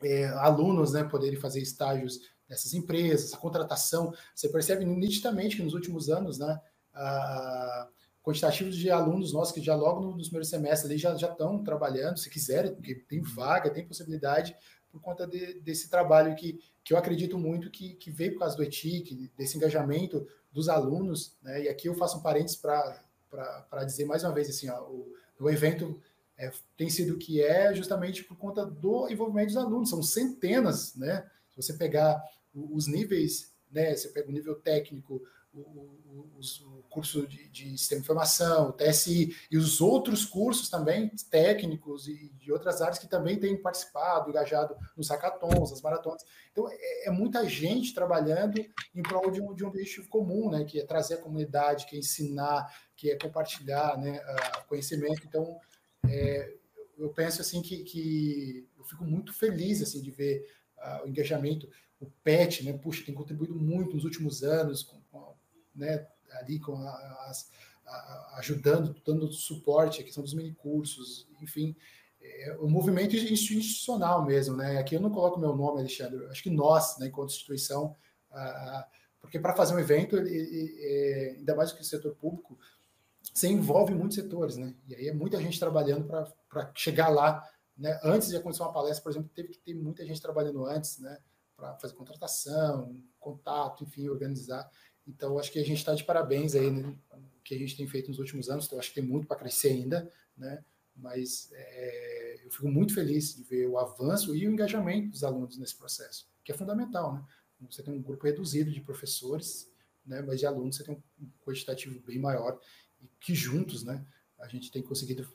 é, 0.03 0.27
alunos 0.27 0.93
né, 0.93 1.05
poderem 1.05 1.39
fazer 1.39 1.61
estágios 1.61 2.21
nessas 2.49 2.75
empresas, 2.75 3.35
a 3.35 3.37
contratação. 3.37 4.13
Você 4.35 4.49
percebe 4.49 4.85
nitidamente 4.85 5.57
que 5.57 5.63
nos 5.63 5.75
últimos 5.75 6.09
anos, 6.09 6.39
né? 6.39 6.61
A, 6.95 7.89
quantitativos 8.29 8.77
de 8.77 8.91
alunos 8.91 9.33
nossos 9.33 9.55
que 9.55 9.61
já 9.63 9.75
logo 9.75 10.01
nos 10.15 10.29
primeiros 10.29 10.51
semestres 10.51 10.91
ali 10.91 10.99
já, 10.99 11.15
já 11.17 11.31
estão 11.31 11.65
trabalhando, 11.65 12.19
se 12.19 12.29
quiserem, 12.29 12.75
porque 12.75 12.95
tem 12.95 13.23
vaga, 13.23 13.71
tem 13.71 13.87
possibilidade, 13.87 14.55
por 14.91 15.01
conta 15.01 15.27
de, 15.27 15.61
desse 15.61 15.89
trabalho 15.89 16.35
que, 16.35 16.61
que 16.85 16.93
eu 16.93 16.99
acredito 16.99 17.39
muito 17.39 17.71
que, 17.71 17.95
que 17.95 18.11
veio 18.11 18.33
por 18.33 18.41
causa 18.41 18.57
do 18.57 18.63
ETIC, 18.63 19.31
desse 19.37 19.57
engajamento 19.57 20.27
dos 20.53 20.69
alunos, 20.69 21.37
né? 21.43 21.65
E 21.65 21.69
aqui 21.69 21.89
eu 21.89 21.95
faço 21.95 22.19
um 22.19 22.23
parênteses 22.23 22.57
para 22.57 23.85
dizer 23.87 24.05
mais 24.05 24.25
uma 24.25 24.33
vez 24.33 24.49
assim, 24.51 24.69
ó, 24.69 24.83
o, 24.83 25.11
o 25.41 25.51
evento 25.51 25.99
é, 26.37 26.51
tem 26.77 26.91
sido 26.91 27.15
o 27.15 27.19
que 27.19 27.43
é 27.43 27.75
justamente 27.75 28.25
por 28.25 28.37
conta 28.37 28.65
do 28.65 29.09
envolvimento 29.09 29.49
dos 29.49 29.57
alunos, 29.57 29.91
são 29.91 30.03
centenas, 30.03 30.95
né? 30.95 31.27
Se 31.51 31.63
você 31.63 31.73
pegar 31.75 32.23
os 32.73 32.87
níveis, 32.87 33.53
né? 33.71 33.95
Você 33.95 34.09
pega 34.09 34.29
o 34.29 34.33
nível 34.33 34.55
técnico, 34.57 35.23
o, 35.53 35.61
o, 35.61 36.41
o 36.41 36.83
curso 36.91 37.27
de, 37.27 37.49
de, 37.49 37.79
sistema 37.79 38.01
de 38.01 38.05
informação, 38.05 38.69
o 38.69 38.73
TSI, 38.73 39.35
e 39.51 39.57
os 39.57 39.81
outros 39.81 40.25
cursos 40.25 40.69
também 40.69 41.11
técnicos 41.31 42.07
e 42.09 42.31
de 42.35 42.53
outras 42.53 42.81
áreas 42.81 42.99
que 42.99 43.09
também 43.09 43.39
têm 43.39 43.61
participado, 43.61 44.31
engajado 44.31 44.77
nos 44.97 45.09
hackathons, 45.09 45.71
nas 45.71 45.83
maratonas. 45.83 46.23
Então, 46.53 46.69
é, 46.71 47.09
é 47.09 47.11
muita 47.11 47.49
gente 47.49 47.95
trabalhando 47.95 48.61
em 48.95 49.03
prol 49.03 49.31
de 49.31 49.41
um, 49.41 49.55
de 49.55 49.65
um 49.65 49.69
objetivo 49.69 50.09
comum, 50.09 50.51
né, 50.51 50.65
que 50.65 50.81
é 50.81 50.87
trazer 50.87 51.15
a 51.15 51.23
comunidade, 51.23 51.87
que 51.87 51.97
é 51.97 51.99
ensinar, 51.99 52.73
que 52.97 53.11
é 53.11 53.19
compartilhar 53.19 53.99
né, 53.99 54.21
conhecimento. 54.69 55.23
Então, 55.27 55.59
é, 56.07 56.55
eu 56.99 57.11
penso 57.11 57.41
assim 57.41 57.63
que, 57.63 57.85
que, 57.85 58.69
eu 58.77 58.85
fico 58.85 59.05
muito 59.05 59.33
feliz 59.33 59.81
assim 59.81 60.03
de 60.03 60.11
ver 60.11 60.45
uh, 60.79 61.05
o 61.05 61.09
engajamento. 61.09 61.69
O 62.01 62.07
PET, 62.23 62.65
né, 62.65 62.73
puxa, 62.73 63.05
tem 63.05 63.15
contribuído 63.15 63.55
muito 63.55 63.95
nos 63.95 64.05
últimos 64.05 64.43
anos 64.43 64.83
com, 64.83 65.01
com 65.11 65.35
né, 65.75 66.07
ali 66.41 66.59
com 66.61 66.77
as, 66.77 67.51
a, 67.87 68.37
ajudando, 68.39 68.95
dando 69.05 69.33
suporte, 69.33 70.01
a 70.01 70.05
questão 70.05 70.23
dos 70.23 70.35
minicursos, 70.35 71.29
enfim, 71.41 71.75
é, 72.21 72.57
o 72.61 72.69
movimento 72.69 73.17
institucional 73.17 74.25
mesmo, 74.25 74.57
né? 74.57 74.79
Aqui 74.79 74.95
eu 74.95 75.01
não 75.01 75.11
coloco 75.11 75.41
meu 75.41 75.55
nome, 75.55 75.81
Alexandre, 75.81 76.27
acho 76.27 76.43
que 76.43 76.51
nós, 76.51 76.99
né, 76.99 77.07
enquanto 77.07 77.31
instituição, 77.31 77.97
porque 79.21 79.39
para 79.39 79.55
fazer 79.55 79.75
um 79.75 79.79
evento, 79.79 80.17
ele, 80.17 80.31
ele, 80.31 80.77
é, 80.81 81.35
ainda 81.39 81.55
mais 81.55 81.73
que 81.73 81.81
o 81.81 81.85
setor 81.85 82.15
público, 82.15 82.59
você 83.33 83.49
envolve 83.49 83.95
muitos 83.95 84.17
setores, 84.17 84.57
né? 84.57 84.75
E 84.89 84.95
aí 84.95 85.09
é 85.09 85.13
muita 85.13 85.41
gente 85.41 85.59
trabalhando 85.59 86.07
para 86.49 86.73
chegar 86.75 87.09
lá, 87.09 87.47
né? 87.77 87.99
Antes 88.03 88.29
de 88.29 88.37
acontecer 88.37 88.63
uma 88.63 88.73
palestra, 88.73 89.03
por 89.03 89.11
exemplo, 89.11 89.31
teve 89.35 89.51
que 89.51 89.59
ter 89.59 89.75
muita 89.75 90.05
gente 90.05 90.21
trabalhando 90.21 90.65
antes, 90.65 90.99
né? 90.99 91.19
Para 91.59 91.77
fazer 91.77 91.95
contratação, 91.95 93.03
contato, 93.19 93.83
enfim, 93.83 94.09
organizar. 94.09 94.71
Então, 95.07 95.39
acho 95.39 95.51
que 95.51 95.59
a 95.59 95.65
gente 95.65 95.79
está 95.79 95.93
de 95.93 96.05
parabéns 96.05 96.55
aí 96.55 96.71
né, 96.71 96.97
que 97.43 97.53
a 97.53 97.59
gente 97.59 97.77
tem 97.77 97.87
feito 97.89 98.09
nos 98.09 98.21
últimos 98.21 98.49
anos. 98.49 98.67
Então, 98.67 98.79
acho 98.79 98.91
que 98.91 99.01
tem 99.01 99.05
muito 99.05 99.27
para 99.27 99.39
crescer 99.39 99.71
ainda, 99.71 100.09
né? 100.37 100.65
Mas 100.95 101.51
é, 101.53 102.45
eu 102.45 102.51
fico 102.53 102.69
muito 102.69 102.95
feliz 102.95 103.35
de 103.35 103.43
ver 103.43 103.67
o 103.67 103.77
avanço 103.77 104.37
e 104.37 104.47
o 104.47 104.53
engajamento 104.53 105.11
dos 105.11 105.25
alunos 105.25 105.59
nesse 105.59 105.77
processo, 105.77 106.31
que 106.45 106.53
é 106.53 106.55
fundamental, 106.55 107.15
né? 107.15 107.25
Você 107.69 107.83
tem 107.83 107.93
um 107.93 108.03
grupo 108.03 108.25
reduzido 108.25 108.71
de 108.71 108.81
professores, 108.81 109.69
né? 110.07 110.23
Mas 110.23 110.39
de 110.39 110.47
alunos 110.47 110.77
você 110.77 110.85
tem 110.85 111.03
um 111.21 111.29
quantitativo 111.45 111.99
bem 112.01 112.21
maior 112.21 112.61
e 113.01 113.09
que 113.19 113.35
juntos, 113.35 113.83
né? 113.83 114.07
A 114.39 114.47
gente 114.47 114.71
tem 114.71 114.81
conseguido 114.81 115.29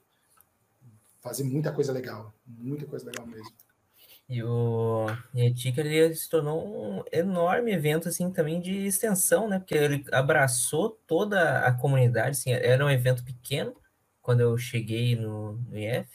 fazer 1.20 1.44
muita 1.44 1.72
coisa 1.72 1.92
legal, 1.92 2.34
muita 2.46 2.86
coisa 2.86 3.06
legal 3.06 3.26
mesmo. 3.26 3.52
E 4.30 4.42
o 4.42 5.06
ETIC 5.36 5.80
ele 5.80 6.16
se 6.16 6.30
tornou 6.30 6.66
um 6.66 7.04
enorme 7.12 7.72
evento 7.72 8.08
assim 8.08 8.32
também 8.32 8.60
de 8.62 8.86
extensão, 8.86 9.48
né? 9.48 9.60
Porque 9.60 9.76
ele 9.76 10.06
abraçou 10.12 10.90
toda 11.06 11.60
a 11.66 11.74
comunidade, 11.74 12.32
assim, 12.32 12.52
era 12.52 12.86
um 12.86 12.90
evento 12.90 13.24
pequeno 13.24 13.76
quando 14.22 14.40
eu 14.40 14.58
cheguei 14.58 15.16
no, 15.16 15.54
no 15.54 15.78
IF 15.78 16.08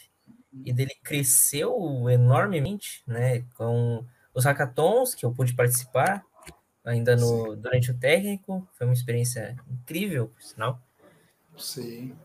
e 0.65 0.73
dele 0.73 0.95
cresceu 1.03 2.09
enormemente, 2.09 3.03
né? 3.07 3.43
Com 3.55 4.05
os 4.35 4.45
hackathons 4.45 5.15
que 5.15 5.25
eu 5.25 5.33
pude 5.33 5.55
participar 5.55 6.25
ainda 6.85 7.15
no 7.15 7.55
durante 7.55 7.91
o 7.91 7.99
técnico, 7.99 8.67
foi 8.73 8.87
uma 8.87 8.95
experiência 8.95 9.57
incrível, 9.69 10.29
por 10.29 10.43
sinal. 10.43 10.81
Sim. 11.57 12.17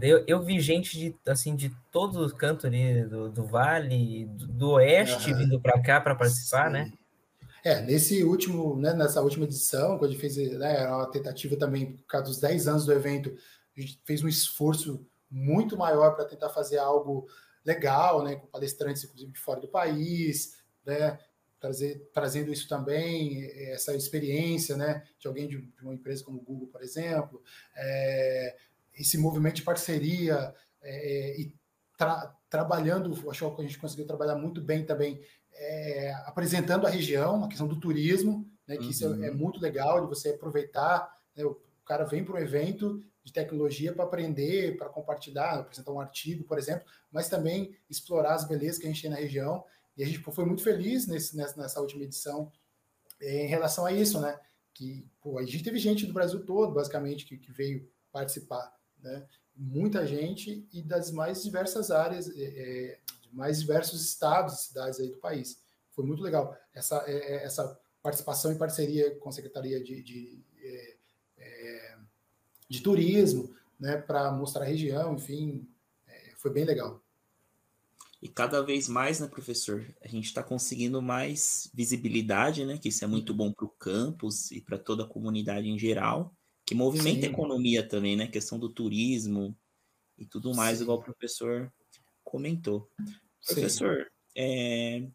Eu, 0.00 0.24
eu 0.26 0.42
vi 0.42 0.60
gente 0.60 0.98
de, 0.98 1.16
assim, 1.26 1.54
de 1.54 1.70
todo 1.90 2.26
o 2.26 2.34
canto 2.34 2.66
ali, 2.66 3.04
do, 3.04 3.30
do 3.30 3.44
vale, 3.44 4.26
do, 4.26 4.46
do 4.48 4.70
oeste, 4.72 5.32
uhum. 5.32 5.38
vindo 5.38 5.60
para 5.60 5.80
cá 5.80 6.00
para 6.00 6.14
participar, 6.14 6.70
né? 6.70 6.84
Sim. 6.86 6.90
né? 6.90 6.98
É, 7.64 7.82
nesse 7.82 8.22
último, 8.22 8.76
né, 8.76 8.94
nessa 8.94 9.20
última 9.20 9.44
edição, 9.44 9.98
quando 9.98 10.10
a 10.10 10.12
gente 10.12 10.20
fez 10.20 10.36
né, 10.36 10.86
uma 10.86 11.10
tentativa 11.10 11.56
também, 11.56 11.96
por 11.96 12.06
causa 12.06 12.28
dos 12.28 12.38
10 12.38 12.68
anos 12.68 12.86
do 12.86 12.92
evento, 12.92 13.36
a 13.76 13.80
gente 13.80 14.00
fez 14.04 14.22
um 14.22 14.28
esforço 14.28 15.04
muito 15.28 15.76
maior 15.76 16.14
para 16.14 16.26
tentar 16.26 16.48
fazer 16.50 16.78
algo 16.78 17.26
legal, 17.64 18.22
né, 18.22 18.36
com 18.36 18.46
palestrantes, 18.46 19.02
inclusive, 19.02 19.32
de 19.32 19.40
fora 19.40 19.60
do 19.60 19.66
país, 19.66 20.58
né, 20.84 21.18
trazer, 21.58 22.08
trazendo 22.12 22.52
isso 22.52 22.68
também, 22.68 23.44
essa 23.72 23.96
experiência, 23.96 24.76
né, 24.76 25.02
de 25.18 25.26
alguém 25.26 25.48
de, 25.48 25.60
de 25.60 25.82
uma 25.82 25.94
empresa 25.94 26.22
como 26.22 26.38
o 26.38 26.42
Google, 26.42 26.68
por 26.68 26.82
exemplo, 26.82 27.42
é, 27.76 28.56
esse 28.96 29.18
movimento 29.18 29.56
de 29.56 29.62
parceria 29.62 30.54
é, 30.82 30.90
é, 30.90 31.40
e 31.40 31.54
tra 31.96 32.34
trabalhando, 32.48 33.12
acho 33.28 33.54
que 33.54 33.60
a 33.60 33.64
gente 33.64 33.78
conseguiu 33.78 34.06
trabalhar 34.06 34.36
muito 34.36 34.60
bem 34.60 34.86
também, 34.86 35.20
é, 35.52 36.12
apresentando 36.26 36.86
a 36.86 36.90
região, 36.90 37.44
a 37.44 37.48
questão 37.48 37.66
do 37.66 37.78
turismo, 37.78 38.48
né, 38.66 38.76
que 38.76 38.84
uhum. 38.84 38.90
isso 38.90 39.04
é, 39.04 39.26
é, 39.26 39.30
uhum. 39.30 39.36
muito 39.36 39.60
legal 39.60 40.00
de 40.00 40.06
você 40.06 40.30
aproveitar, 40.30 41.12
né, 41.34 41.44
o 41.44 41.58
cara 41.84 42.04
vem 42.04 42.24
para 42.24 42.34
um 42.34 42.38
evento 42.38 43.02
de 43.24 43.32
tecnologia 43.32 43.92
para 43.92 44.04
aprender, 44.04 44.76
para 44.76 44.88
compartilhar, 44.88 45.58
apresentar 45.58 45.90
um 45.90 46.00
artigo, 46.00 46.44
por 46.44 46.56
exemplo, 46.56 46.86
mas 47.10 47.28
também 47.28 47.76
explorar 47.90 48.34
as 48.34 48.44
belezas 48.44 48.78
que 48.78 48.86
a 48.86 48.88
gente 48.88 49.02
tem 49.02 49.10
na 49.10 49.16
região. 49.16 49.64
E 49.96 50.02
a 50.04 50.06
gente 50.06 50.18
foi 50.20 50.44
muito 50.44 50.62
feliz 50.62 51.08
nesse, 51.08 51.36
nessa, 51.36 51.80
última 51.80 52.04
edição 52.04 52.52
é, 53.20 53.44
em 53.44 53.48
relação 53.48 53.84
a 53.84 53.92
isso, 53.92 54.20
né? 54.20 54.38
Que 54.72 55.04
pô, 55.20 55.38
a 55.38 55.44
gente 55.44 55.64
teve 55.64 55.78
gente 55.78 56.06
do 56.06 56.12
Brasil 56.12 56.44
todo, 56.44 56.72
basicamente, 56.72 57.24
que, 57.24 57.36
que 57.36 57.50
veio 57.50 57.88
participar 58.12 58.75
né? 59.06 59.26
muita 59.56 60.06
gente 60.06 60.68
e 60.72 60.82
das 60.82 61.10
mais 61.10 61.42
diversas 61.42 61.90
áreas, 61.90 62.28
é, 62.28 62.42
é, 62.42 62.98
de 63.22 63.34
mais 63.34 63.60
diversos 63.60 64.04
estados 64.04 64.54
e 64.54 64.64
cidades 64.64 65.00
aí 65.00 65.08
do 65.08 65.16
país. 65.16 65.62
Foi 65.92 66.04
muito 66.04 66.22
legal 66.22 66.56
essa, 66.74 67.02
é, 67.06 67.36
é 67.36 67.44
essa 67.44 67.78
participação 68.02 68.52
e 68.52 68.58
parceria 68.58 69.16
com 69.16 69.28
a 69.28 69.32
Secretaria 69.32 69.82
de, 69.82 70.02
de, 70.02 70.44
é, 70.58 70.96
é 71.38 71.98
de 72.68 72.80
Turismo, 72.82 73.54
né, 73.80 73.96
para 73.96 74.30
mostrar 74.30 74.62
a 74.62 74.68
região, 74.68 75.14
enfim, 75.14 75.66
foi 76.36 76.50
bem 76.50 76.64
legal. 76.64 77.02
E 78.22 78.28
cada 78.28 78.62
vez 78.62 78.88
mais, 78.88 79.20
né, 79.20 79.26
professor, 79.26 79.84
a 80.02 80.08
gente 80.08 80.24
está 80.24 80.42
conseguindo 80.42 81.02
mais 81.02 81.70
visibilidade, 81.74 82.64
né, 82.64 82.78
que 82.78 82.88
isso 82.88 83.04
é 83.04 83.06
muito 83.06 83.34
bom 83.34 83.52
para 83.52 83.66
o 83.66 83.70
campus 83.70 84.50
e 84.50 84.60
para 84.60 84.78
toda 84.78 85.04
a 85.04 85.08
comunidade 85.08 85.68
em 85.68 85.78
geral 85.78 86.34
que 86.66 86.74
movimenta 86.74 87.20
Sim. 87.20 87.26
a 87.28 87.30
economia 87.30 87.88
também, 87.88 88.16
né? 88.16 88.26
Questão 88.26 88.58
do 88.58 88.68
turismo 88.68 89.56
e 90.18 90.26
tudo 90.26 90.54
mais, 90.54 90.78
Sim. 90.78 90.84
igual 90.84 90.98
o 90.98 91.02
professor 91.04 91.72
comentou. 92.24 92.90
Sim. 93.40 93.54
Professor, 93.54 94.06
é, 94.36 95.06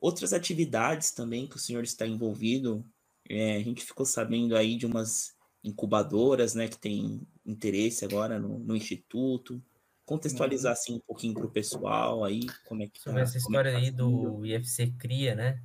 outras 0.00 0.32
atividades 0.32 1.12
também 1.12 1.46
que 1.46 1.56
o 1.56 1.60
senhor 1.60 1.84
está 1.84 2.04
envolvido, 2.06 2.84
é, 3.30 3.56
a 3.56 3.62
gente 3.62 3.84
ficou 3.84 4.04
sabendo 4.04 4.56
aí 4.56 4.76
de 4.76 4.84
umas 4.84 5.34
incubadoras, 5.62 6.54
né, 6.54 6.66
que 6.66 6.78
tem 6.78 7.26
interesse 7.46 8.04
agora 8.04 8.38
no, 8.38 8.58
no 8.58 8.74
instituto. 8.74 9.62
Contextualizar 10.04 10.72
uhum. 10.72 10.78
assim 10.78 10.94
um 10.96 11.00
pouquinho 11.00 11.34
para 11.34 11.46
o 11.46 11.50
pessoal 11.50 12.24
aí, 12.24 12.40
como 12.66 12.82
é 12.82 12.88
que 12.88 13.00
Sobre 13.00 13.20
tá, 13.20 13.22
essa 13.22 13.36
é 13.36 13.38
história 13.38 13.70
é 13.70 13.72
tá 13.72 13.78
aí 13.78 13.90
do 13.92 14.44
IFC 14.44 14.90
Cria, 14.98 15.36
né? 15.36 15.62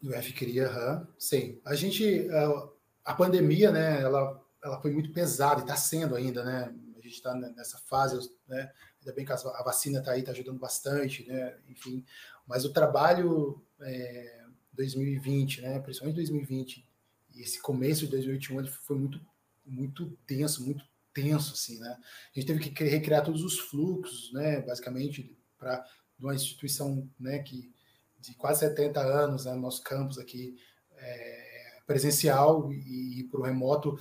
Do 0.00 0.14
IFC 0.14 0.32
Cria, 0.32 0.70
uhum. 0.70 1.06
sim. 1.18 1.60
A 1.64 1.74
gente, 1.74 2.28
uh, 2.28 2.72
a 3.04 3.14
pandemia, 3.14 3.72
né, 3.72 4.00
ela, 4.00 4.41
ela 4.62 4.80
foi 4.80 4.92
muito 4.92 5.12
pesada 5.12 5.60
e 5.60 5.64
está 5.64 5.76
sendo 5.76 6.14
ainda, 6.14 6.44
né? 6.44 6.74
A 6.96 7.00
gente 7.00 7.14
está 7.14 7.34
nessa 7.34 7.78
fase, 7.78 8.30
né? 8.46 8.72
Ainda 9.00 9.12
bem 9.12 9.24
que 9.24 9.32
a 9.32 9.62
vacina 9.64 9.98
está 9.98 10.12
aí, 10.12 10.20
está 10.20 10.32
ajudando 10.32 10.58
bastante, 10.58 11.26
né? 11.26 11.58
Enfim, 11.68 12.04
mas 12.46 12.64
o 12.64 12.72
trabalho 12.72 13.64
é, 13.80 14.44
2020, 14.72 15.62
né? 15.62 15.80
Principalmente 15.80 16.16
2020 16.16 16.86
e 17.34 17.42
esse 17.42 17.60
começo 17.60 18.04
de 18.04 18.12
2021 18.12 18.60
ele 18.60 18.68
foi 18.68 18.96
muito, 18.96 19.20
muito 19.64 20.16
denso, 20.26 20.64
muito 20.64 20.84
tenso, 21.12 21.54
assim, 21.54 21.78
né? 21.80 21.98
A 22.34 22.38
gente 22.38 22.46
teve 22.46 22.70
que 22.70 22.84
recriar 22.84 23.24
todos 23.24 23.42
os 23.42 23.58
fluxos, 23.58 24.32
né? 24.32 24.60
Basicamente 24.60 25.36
para 25.58 25.84
uma 26.18 26.34
instituição, 26.34 27.10
né? 27.18 27.40
Que 27.40 27.72
de 28.20 28.34
quase 28.34 28.60
70 28.60 29.00
anos, 29.00 29.44
né, 29.44 29.52
no 29.52 29.60
nosso 29.60 29.82
campus 29.82 30.16
aqui 30.16 30.56
é, 30.96 31.78
presencial 31.84 32.72
e, 32.72 33.20
e 33.20 33.24
para 33.24 33.40
o 33.40 33.42
remoto, 33.42 33.98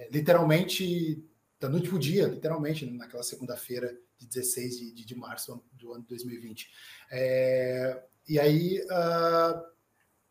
é, 0.00 0.08
literalmente 0.10 1.22
da 1.60 1.68
noite 1.68 1.88
para 1.88 1.96
o 1.96 2.00
dia, 2.00 2.26
literalmente, 2.26 2.86
naquela 2.86 3.22
segunda-feira 3.22 3.94
de 4.16 4.26
16 4.26 4.78
de, 4.78 4.94
de, 4.94 5.04
de, 5.04 5.14
março 5.14 5.62
do 5.72 5.92
ano 5.92 6.04
2020. 6.08 6.70
É, 7.10 8.02
e 8.26 8.40
aí 8.40 8.80
uh, 8.84 9.62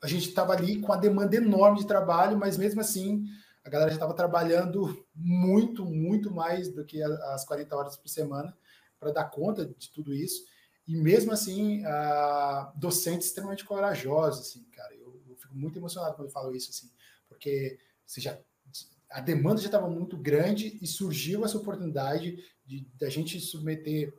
a 0.01 0.07
gente 0.07 0.27
estava 0.27 0.53
ali 0.53 0.79
com 0.81 0.91
a 0.91 0.97
demanda 0.97 1.35
enorme 1.35 1.79
de 1.79 1.87
trabalho, 1.87 2.35
mas 2.35 2.57
mesmo 2.57 2.81
assim 2.81 3.25
a 3.63 3.69
galera 3.69 3.91
já 3.91 3.97
estava 3.97 4.15
trabalhando 4.15 5.05
muito, 5.13 5.85
muito 5.85 6.33
mais 6.33 6.69
do 6.69 6.83
que 6.83 7.03
as 7.03 7.45
40 7.45 7.75
horas 7.75 7.97
por 7.97 8.07
semana 8.07 8.57
para 8.99 9.11
dar 9.11 9.25
conta 9.25 9.65
de 9.65 9.91
tudo 9.91 10.13
isso. 10.13 10.45
E 10.87 10.95
mesmo 10.95 11.31
assim, 11.31 11.83
uh, 11.85 12.71
docentes 12.75 13.27
extremamente 13.27 13.63
corajosos, 13.63 14.47
assim, 14.47 14.63
cara. 14.71 14.95
Eu, 14.95 15.21
eu, 15.27 15.35
fico 15.35 15.55
muito 15.55 15.77
emocionado 15.77 16.15
quando 16.15 16.29
eu 16.29 16.33
falo 16.33 16.55
isso, 16.55 16.71
assim, 16.71 16.89
porque 17.27 17.77
você 18.03 18.19
já, 18.19 18.39
a 19.11 19.19
demanda 19.19 19.61
já 19.61 19.67
estava 19.67 19.89
muito 19.89 20.17
grande 20.17 20.77
e 20.81 20.87
surgiu 20.87 21.43
essa 21.43 21.57
oportunidade 21.57 22.43
de 22.65 22.87
da 22.99 23.09
gente 23.09 23.39
submeter 23.39 24.13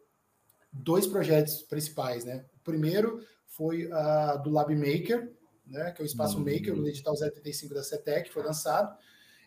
dois 0.72 1.06
projetos 1.06 1.62
principais, 1.62 2.24
né? 2.24 2.44
O 2.56 2.58
primeiro 2.60 3.24
foi 3.46 3.86
uh, 3.86 4.42
do 4.42 4.50
Lab 4.50 4.74
Maker, 4.74 5.32
né, 5.66 5.92
que 5.92 6.02
é 6.02 6.04
o 6.04 6.06
Espaço 6.06 6.38
uhum. 6.38 6.44
Maker, 6.44 6.74
o 6.74 6.86
edital 6.88 7.14
035 7.14 7.74
da 7.74 7.82
CETEC, 7.82 8.30
foi 8.32 8.42
lançado. 8.42 8.96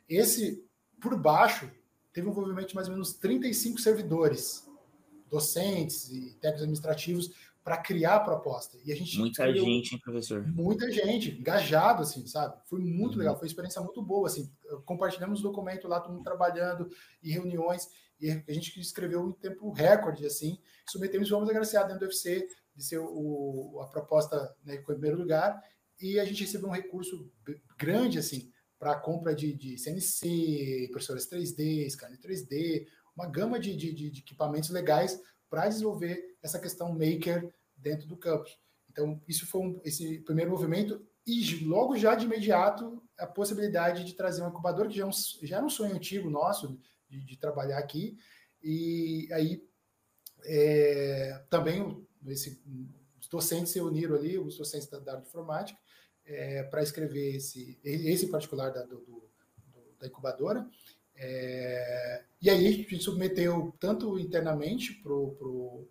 Esse, 0.08 0.66
por 1.02 1.18
baixo, 1.18 1.70
teve 2.14 2.28
um 2.28 2.32
envolvimento 2.32 2.70
de 2.70 2.76
mais 2.76 2.88
ou 2.88 2.94
menos 2.94 3.14
35 3.14 3.80
servidores 3.80 4.70
docentes 5.30 6.10
e 6.10 6.36
técnicos 6.36 6.62
administrativos 6.62 7.32
para 7.64 7.78
criar 7.78 8.16
a 8.16 8.20
proposta. 8.20 8.78
E 8.84 8.92
a 8.92 8.96
gente 8.96 9.18
muita 9.18 9.44
criou, 9.44 9.66
gente, 9.66 9.96
hein, 9.96 10.02
professor? 10.04 10.46
Muita 10.48 10.92
gente, 10.92 11.32
engajado, 11.32 12.04
assim, 12.04 12.28
sabe? 12.28 12.58
Foi 12.66 12.80
muito 12.80 13.14
uhum. 13.14 13.20
legal, 13.20 13.36
foi 13.36 13.46
uma 13.46 13.48
experiência 13.48 13.82
muito 13.82 14.02
boa, 14.02 14.28
assim. 14.28 14.52
Compartilhamos 14.86 15.40
o 15.40 15.44
documento 15.44 15.88
lá, 15.88 16.02
todo 16.02 16.14
mundo 16.14 16.24
trabalhando 16.24 16.90
e 17.22 17.32
reuniões, 17.32 17.88
e 18.20 18.30
a 18.30 18.54
gente 18.54 18.78
escreveu 18.80 19.30
em 19.30 19.34
tempo 19.34 19.72
recorde, 19.72 20.26
assim. 20.26 20.60
Submetemos, 20.90 21.30
vamos 21.30 21.50
agraciar 21.50 21.86
dentro 21.86 22.02
do 22.02 22.06
UFC 22.06 22.46
de 22.76 22.84
ser 22.84 23.00
o, 23.00 23.80
a 23.82 23.88
proposta 23.88 24.54
né, 24.66 24.76
em 24.76 24.84
primeiro 24.84 25.18
lugar, 25.18 25.62
e 26.02 26.20
a 26.20 26.26
gente 26.26 26.44
recebeu 26.44 26.68
um 26.68 26.74
recurso 26.74 27.32
grande, 27.78 28.20
assim, 28.20 28.52
para 28.78 29.00
compra 29.00 29.34
de, 29.34 29.54
de 29.54 29.78
CNC, 29.78 30.88
impressoras 30.90 31.30
3D, 31.30 31.90
scanner 31.90 32.20
3D, 32.20 32.86
uma 33.16 33.28
gama 33.28 33.58
de, 33.58 33.74
de, 33.76 33.94
de 33.94 34.20
equipamentos 34.20 34.70
legais 34.70 35.18
para 35.54 35.70
desenvolver 35.70 36.36
essa 36.42 36.58
questão 36.58 36.92
maker 36.92 37.54
dentro 37.78 38.08
do 38.08 38.18
campus. 38.18 38.58
Então, 38.90 39.22
isso 39.28 39.46
foi 39.46 39.62
um, 39.62 39.82
esse 39.84 40.18
primeiro 40.22 40.50
movimento, 40.50 41.06
e 41.28 41.64
logo 41.64 41.96
já 41.96 42.16
de 42.16 42.26
imediato 42.26 43.00
a 43.20 43.28
possibilidade 43.28 44.04
de 44.04 44.16
trazer 44.16 44.42
um 44.42 44.48
incubador, 44.48 44.88
que 44.88 44.98
já, 44.98 45.04
é 45.04 45.06
um, 45.06 45.12
já 45.44 45.58
era 45.58 45.66
um 45.66 45.70
sonho 45.70 45.94
antigo 45.94 46.28
nosso 46.28 46.76
de, 47.08 47.24
de 47.24 47.38
trabalhar 47.38 47.78
aqui, 47.78 48.18
e 48.64 49.30
aí 49.32 49.64
é, 50.44 51.46
também 51.52 52.04
esse, 52.26 52.60
os 53.22 53.28
docentes 53.28 53.74
se 53.74 53.80
uniram 53.80 54.16
ali, 54.16 54.40
os 54.40 54.58
docentes 54.58 54.88
da, 54.88 54.98
área 54.98 55.22
de 55.22 55.28
informática, 55.28 55.80
é, 56.26 56.64
para 56.64 56.82
escrever 56.82 57.36
esse, 57.36 57.80
esse 57.84 58.26
particular 58.26 58.74
da, 58.74 58.82
do, 58.82 59.02
do, 59.02 59.30
da 60.00 60.08
incubadora, 60.08 60.68
é, 61.16 62.24
e 62.42 62.50
aí 62.50 62.68
a 62.68 62.72
gente 62.72 63.00
submeteu 63.00 63.74
tanto 63.80 64.20
internamente 64.20 64.94
para 64.94 65.14
o 65.14 65.88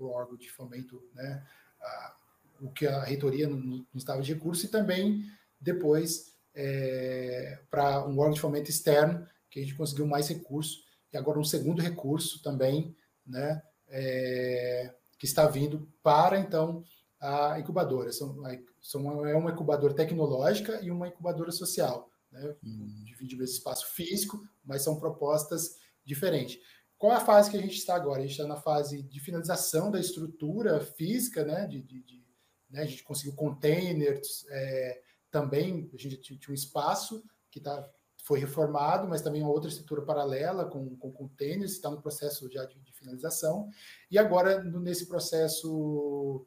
órgão 0.00 0.36
de 0.36 0.50
fomento, 0.50 1.02
né, 1.14 1.46
a, 1.80 2.16
o 2.60 2.70
que 2.70 2.86
a 2.86 3.02
reitoria 3.02 3.48
não 3.48 3.86
estava 3.94 4.22
de 4.22 4.32
recurso, 4.32 4.66
e 4.66 4.68
também 4.68 5.24
depois 5.60 6.34
é, 6.54 7.60
para 7.70 8.06
um 8.06 8.18
órgão 8.18 8.34
de 8.34 8.40
fomento 8.40 8.70
externo, 8.70 9.26
que 9.50 9.60
a 9.60 9.62
gente 9.62 9.74
conseguiu 9.74 10.06
mais 10.06 10.28
recursos, 10.28 10.84
e 11.12 11.16
agora 11.16 11.38
um 11.38 11.44
segundo 11.44 11.80
recurso 11.80 12.42
também, 12.42 12.96
né, 13.26 13.62
é, 13.88 14.92
que 15.18 15.26
está 15.26 15.46
vindo 15.46 15.88
para, 16.02 16.38
então, 16.38 16.82
a 17.20 17.58
incubadora. 17.58 18.12
São, 18.12 18.36
são, 18.80 19.26
é 19.26 19.34
uma 19.34 19.52
incubadora 19.52 19.94
tecnológica 19.94 20.80
e 20.82 20.90
uma 20.90 21.08
incubadora 21.08 21.52
social 21.52 22.10
né? 22.34 22.56
Divide 23.04 23.36
mesmo 23.36 23.56
espaço 23.56 23.86
físico, 23.92 24.42
mas 24.64 24.82
são 24.82 24.98
propostas 24.98 25.76
diferentes. 26.04 26.58
Qual 26.98 27.12
é 27.12 27.16
a 27.16 27.24
fase 27.24 27.50
que 27.50 27.56
a 27.56 27.60
gente 27.60 27.76
está 27.76 27.94
agora? 27.94 28.18
A 28.18 28.22
gente 28.22 28.32
está 28.32 28.46
na 28.46 28.60
fase 28.60 29.02
de 29.02 29.20
finalização 29.20 29.90
da 29.90 30.00
estrutura 30.00 30.80
física, 30.80 31.44
né? 31.44 31.66
De, 31.66 31.80
de, 31.80 32.02
de 32.02 32.24
né? 32.68 32.82
A 32.82 32.86
gente 32.86 33.04
conseguiu 33.04 33.34
containers, 33.34 34.44
é, 34.50 35.00
também 35.30 35.88
a 35.94 35.96
gente 35.96 36.16
tinha 36.16 36.50
um 36.50 36.54
espaço 36.54 37.24
que 37.50 37.60
tá, 37.60 37.88
foi 38.24 38.40
reformado, 38.40 39.06
mas 39.06 39.22
também 39.22 39.42
uma 39.42 39.52
outra 39.52 39.68
estrutura 39.68 40.02
paralela 40.02 40.64
com, 40.64 40.96
com 40.96 41.12
containers, 41.12 41.72
está 41.72 41.88
no 41.90 42.02
processo 42.02 42.50
já 42.50 42.64
de, 42.64 42.80
de 42.80 42.92
finalização. 42.92 43.68
E 44.10 44.18
agora, 44.18 44.62
nesse 44.64 45.06
processo, 45.06 46.44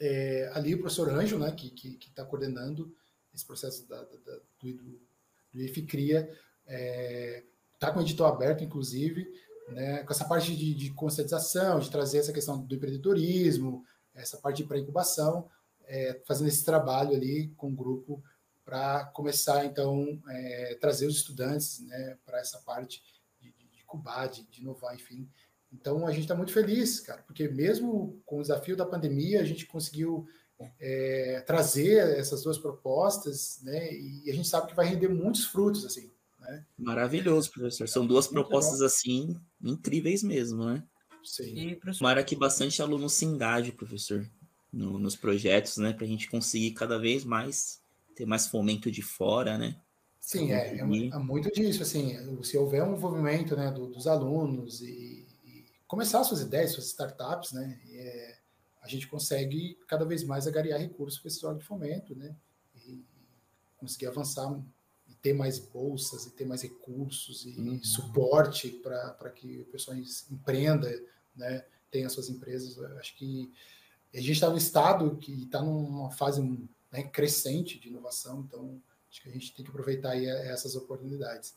é, 0.00 0.50
ali 0.52 0.74
o 0.74 0.80
professor 0.80 1.10
Anjo, 1.10 1.38
né, 1.38 1.52
que 1.52 1.98
está 2.08 2.24
coordenando 2.24 2.92
esse 3.36 3.46
processo 3.46 3.86
da, 3.86 4.02
da, 4.02 4.40
do, 4.72 4.84
do, 4.84 5.00
do 5.54 5.62
IFCRIA, 5.62 6.20
está 6.20 6.34
é, 6.68 7.44
tá 7.78 7.92
com 7.92 8.00
o 8.00 8.02
edital 8.02 8.26
aberto, 8.26 8.64
inclusive, 8.64 9.26
né, 9.68 10.02
com 10.04 10.12
essa 10.12 10.24
parte 10.24 10.54
de, 10.54 10.74
de, 10.74 10.90
conscientização, 10.92 11.78
de 11.78 11.90
trazer 11.90 12.18
essa 12.18 12.32
questão 12.32 12.60
do 12.60 12.74
empreendedorismo, 12.74 13.84
essa 14.14 14.38
parte 14.38 14.58
de 14.58 14.68
pré-incubação, 14.68 15.48
é, 15.86 16.20
fazendo 16.26 16.48
esse 16.48 16.64
trabalho 16.64 17.14
ali 17.14 17.48
com 17.56 17.68
o 17.68 17.74
grupo 17.74 18.22
para 18.64 19.04
começar, 19.06 19.64
então, 19.64 20.20
é, 20.28 20.76
trazer 20.80 21.06
os 21.06 21.16
estudantes 21.16 21.80
né, 21.86 22.18
para 22.24 22.40
essa 22.40 22.58
parte 22.58 23.00
de, 23.40 23.52
de, 23.52 23.68
de 23.68 23.84
cubar, 23.84 24.28
de, 24.28 24.44
de 24.44 24.60
inovar, 24.60 24.94
enfim. 24.94 25.28
Então, 25.72 26.06
a 26.06 26.10
gente 26.10 26.22
está 26.22 26.34
muito 26.34 26.52
feliz, 26.52 27.00
cara, 27.00 27.22
porque 27.22 27.48
mesmo 27.48 28.20
com 28.24 28.38
o 28.38 28.42
desafio 28.42 28.76
da 28.76 28.86
pandemia, 28.86 29.40
a 29.40 29.44
gente 29.44 29.66
conseguiu 29.66 30.26
é, 30.80 31.42
trazer 31.46 32.18
essas 32.18 32.42
duas 32.42 32.58
propostas, 32.58 33.60
né? 33.62 33.92
E 33.92 34.30
a 34.30 34.34
gente 34.34 34.48
sabe 34.48 34.68
que 34.68 34.74
vai 34.74 34.86
render 34.86 35.08
muitos 35.08 35.44
frutos, 35.44 35.84
assim. 35.84 36.10
Né? 36.40 36.66
Maravilhoso, 36.78 37.50
professor. 37.50 37.88
São 37.88 38.06
duas 38.06 38.26
propostas 38.26 38.80
assim 38.80 39.36
incríveis 39.62 40.22
mesmo, 40.22 40.64
né? 40.64 40.82
Sim. 41.24 41.70
E, 41.70 41.76
Tomara 41.98 42.22
que 42.22 42.36
bastante 42.36 42.80
aluno 42.80 43.08
se 43.08 43.24
engaje, 43.24 43.72
professor, 43.72 44.28
no, 44.72 44.98
nos 44.98 45.16
projetos, 45.16 45.76
né? 45.76 45.92
Para 45.92 46.04
a 46.04 46.08
gente 46.08 46.30
conseguir 46.30 46.72
cada 46.72 46.98
vez 46.98 47.24
mais 47.24 47.80
ter 48.14 48.24
mais 48.24 48.46
fomento 48.46 48.90
de 48.90 49.02
fora, 49.02 49.58
né? 49.58 49.76
Sim, 50.26 50.50
é, 50.50 50.74
é, 50.74 50.78
é, 50.80 51.18
muito 51.18 51.52
disso, 51.52 51.82
assim, 51.82 52.42
se 52.42 52.58
houver 52.58 52.82
um 52.82 52.96
envolvimento 52.96 53.54
né, 53.54 53.70
do, 53.70 53.86
dos 53.86 54.08
alunos 54.08 54.80
e, 54.80 55.24
e, 55.44 55.64
começar 55.86 56.24
suas 56.24 56.40
ideias, 56.40 56.72
suas 56.72 56.86
startups, 56.86 57.52
né, 57.52 57.78
é, 57.92 58.35
a 58.86 58.88
gente 58.88 59.08
consegue 59.08 59.76
cada 59.88 60.04
vez 60.04 60.22
mais 60.22 60.46
agariar 60.46 60.80
recursos 60.80 61.18
para 61.18 61.28
esse 61.28 61.44
órgão 61.44 61.58
de 61.58 61.66
fomento, 61.66 62.14
né? 62.14 62.34
E 62.86 63.04
conseguir 63.76 64.06
avançar 64.06 64.62
e 65.08 65.14
ter 65.14 65.32
mais 65.32 65.58
bolsas 65.58 66.24
e 66.24 66.30
ter 66.30 66.44
mais 66.44 66.62
recursos 66.62 67.44
e 67.44 67.58
uhum. 67.58 67.82
suporte 67.82 68.70
para 68.70 69.30
que 69.30 69.60
o 69.60 69.64
pessoal 69.66 69.96
empreenda, 70.30 70.88
né? 71.34 71.64
Tenha 71.90 72.08
suas 72.08 72.30
empresas. 72.30 72.76
Eu 72.76 72.96
acho 72.98 73.16
que 73.16 73.52
a 74.14 74.20
gente 74.20 74.32
está 74.32 74.48
no 74.48 74.56
estado 74.56 75.16
que 75.16 75.32
está 75.42 75.60
numa 75.60 76.10
fase 76.10 76.40
né, 76.92 77.02
crescente 77.02 77.78
de 77.78 77.88
inovação, 77.88 78.44
então 78.46 78.80
acho 79.10 79.20
que 79.20 79.28
a 79.28 79.32
gente 79.32 79.52
tem 79.52 79.64
que 79.64 79.70
aproveitar 79.70 80.16
essas 80.16 80.76
oportunidades 80.76 81.54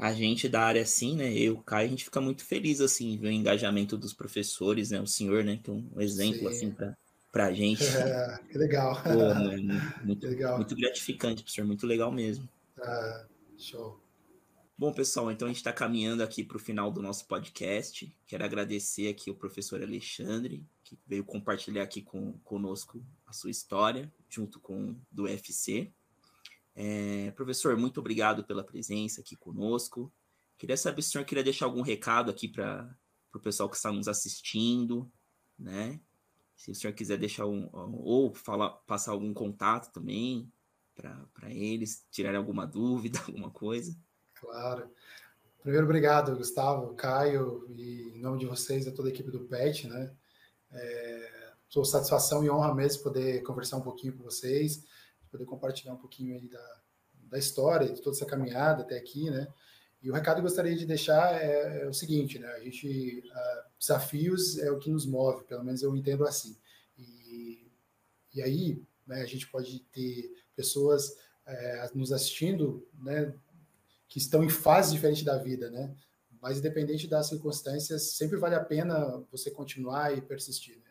a 0.00 0.12
gente 0.12 0.48
da 0.48 0.62
área 0.62 0.82
assim, 0.82 1.16
né? 1.16 1.32
Eu, 1.32 1.58
Caio, 1.58 1.86
a 1.86 1.90
gente 1.90 2.04
fica 2.04 2.20
muito 2.20 2.44
feliz 2.44 2.80
assim, 2.80 3.18
ver 3.18 3.28
o 3.28 3.32
engajamento 3.32 3.96
dos 3.96 4.12
professores, 4.12 4.90
né? 4.90 5.00
O 5.00 5.06
senhor, 5.06 5.44
né? 5.44 5.60
Que 5.62 5.70
é 5.70 5.74
um 5.74 6.00
exemplo 6.00 6.40
Sim. 6.40 6.46
assim 6.48 6.70
para 6.70 6.96
pra 7.30 7.52
gente. 7.52 7.84
É, 7.84 8.38
que 8.50 8.58
legal. 8.58 9.00
Pô, 9.02 9.08
né, 9.10 9.94
muito, 10.02 10.26
legal. 10.26 10.56
muito 10.56 10.74
gratificante, 10.74 11.42
professor, 11.42 11.64
muito 11.64 11.86
legal 11.86 12.10
mesmo. 12.10 12.48
Ah, 12.78 13.26
show. 13.56 14.00
Bom, 14.76 14.92
pessoal, 14.92 15.30
então 15.30 15.46
a 15.46 15.50
gente 15.50 15.58
está 15.58 15.74
caminhando 15.74 16.22
aqui 16.22 16.42
para 16.42 16.56
o 16.56 16.60
final 16.60 16.90
do 16.90 17.02
nosso 17.02 17.26
podcast. 17.26 18.10
Quero 18.26 18.42
agradecer 18.42 19.08
aqui 19.08 19.30
o 19.30 19.34
professor 19.34 19.82
Alexandre, 19.82 20.64
que 20.82 20.98
veio 21.06 21.22
compartilhar 21.22 21.82
aqui 21.82 22.00
com, 22.00 22.32
conosco 22.42 23.04
a 23.26 23.32
sua 23.32 23.50
história, 23.50 24.10
junto 24.28 24.58
com 24.58 24.96
do 25.10 25.24
UFC. 25.24 25.92
É, 26.74 27.30
professor, 27.32 27.76
muito 27.76 28.00
obrigado 28.00 28.44
pela 28.44 28.64
presença 28.64 29.20
aqui 29.20 29.36
conosco. 29.36 30.12
Queria 30.56 30.76
saber 30.76 31.02
se 31.02 31.08
o 31.08 31.12
senhor 31.12 31.24
queria 31.24 31.44
deixar 31.44 31.66
algum 31.66 31.82
recado 31.82 32.30
aqui 32.30 32.48
para 32.48 32.88
o 33.34 33.40
pessoal 33.40 33.68
que 33.68 33.76
está 33.76 33.90
nos 33.90 34.08
assistindo, 34.08 35.10
né? 35.58 36.00
Se 36.54 36.70
o 36.70 36.74
senhor 36.74 36.92
quiser 36.92 37.16
deixar 37.16 37.46
um, 37.46 37.68
ou 37.72 38.34
falar, 38.34 38.70
passar 38.86 39.12
algum 39.12 39.32
contato 39.32 39.90
também 39.92 40.52
para 40.94 41.50
eles, 41.50 42.06
tirarem 42.10 42.36
alguma 42.36 42.66
dúvida, 42.66 43.18
alguma 43.26 43.50
coisa. 43.50 43.96
Claro. 44.34 44.90
Primeiro, 45.62 45.86
obrigado, 45.86 46.36
Gustavo, 46.36 46.94
Caio, 46.94 47.66
e 47.70 48.16
em 48.16 48.20
nome 48.20 48.38
de 48.38 48.46
vocês, 48.46 48.86
a 48.86 48.92
toda 48.92 49.08
a 49.08 49.12
equipe 49.12 49.30
do 49.30 49.40
PET, 49.40 49.88
né? 49.88 50.14
É, 50.72 51.52
sou 51.68 51.84
satisfação 51.84 52.44
e 52.44 52.50
honra 52.50 52.74
mesmo 52.74 53.02
poder 53.02 53.42
conversar 53.42 53.76
um 53.76 53.82
pouquinho 53.82 54.16
com 54.16 54.22
vocês, 54.22 54.84
poder 55.30 55.44
compartilhar 55.44 55.94
um 55.94 55.98
pouquinho 55.98 56.34
aí 56.34 56.48
da, 56.48 56.80
da 57.30 57.38
história, 57.38 57.92
de 57.92 58.00
toda 58.00 58.16
essa 58.16 58.26
caminhada 58.26 58.82
até 58.82 58.96
aqui, 58.96 59.30
né? 59.30 59.46
E 60.02 60.10
o 60.10 60.14
recado 60.14 60.36
que 60.36 60.40
eu 60.40 60.44
gostaria 60.44 60.74
de 60.74 60.86
deixar 60.86 61.40
é, 61.42 61.82
é 61.82 61.88
o 61.88 61.92
seguinte, 61.92 62.38
né? 62.38 62.48
A 62.48 62.60
gente, 62.60 63.22
uh, 63.26 63.70
desafios 63.78 64.58
é 64.58 64.70
o 64.70 64.78
que 64.78 64.90
nos 64.90 65.06
move, 65.06 65.44
pelo 65.44 65.62
menos 65.62 65.82
eu 65.82 65.94
entendo 65.94 66.26
assim. 66.26 66.56
E, 66.98 67.70
e 68.34 68.42
aí, 68.42 68.82
né, 69.06 69.20
a 69.22 69.26
gente 69.26 69.46
pode 69.50 69.80
ter 69.92 70.32
pessoas 70.56 71.16
é, 71.46 71.90
nos 71.94 72.12
assistindo, 72.12 72.86
né, 72.94 73.34
que 74.08 74.18
estão 74.18 74.42
em 74.42 74.48
fases 74.48 74.92
diferentes 74.92 75.22
da 75.22 75.36
vida, 75.36 75.70
né? 75.70 75.94
Mas 76.40 76.58
independente 76.58 77.06
das 77.06 77.28
circunstâncias, 77.28 78.12
sempre 78.12 78.38
vale 78.38 78.54
a 78.54 78.64
pena 78.64 79.22
você 79.30 79.50
continuar 79.50 80.16
e 80.16 80.22
persistir. 80.22 80.76
Né? 80.76 80.89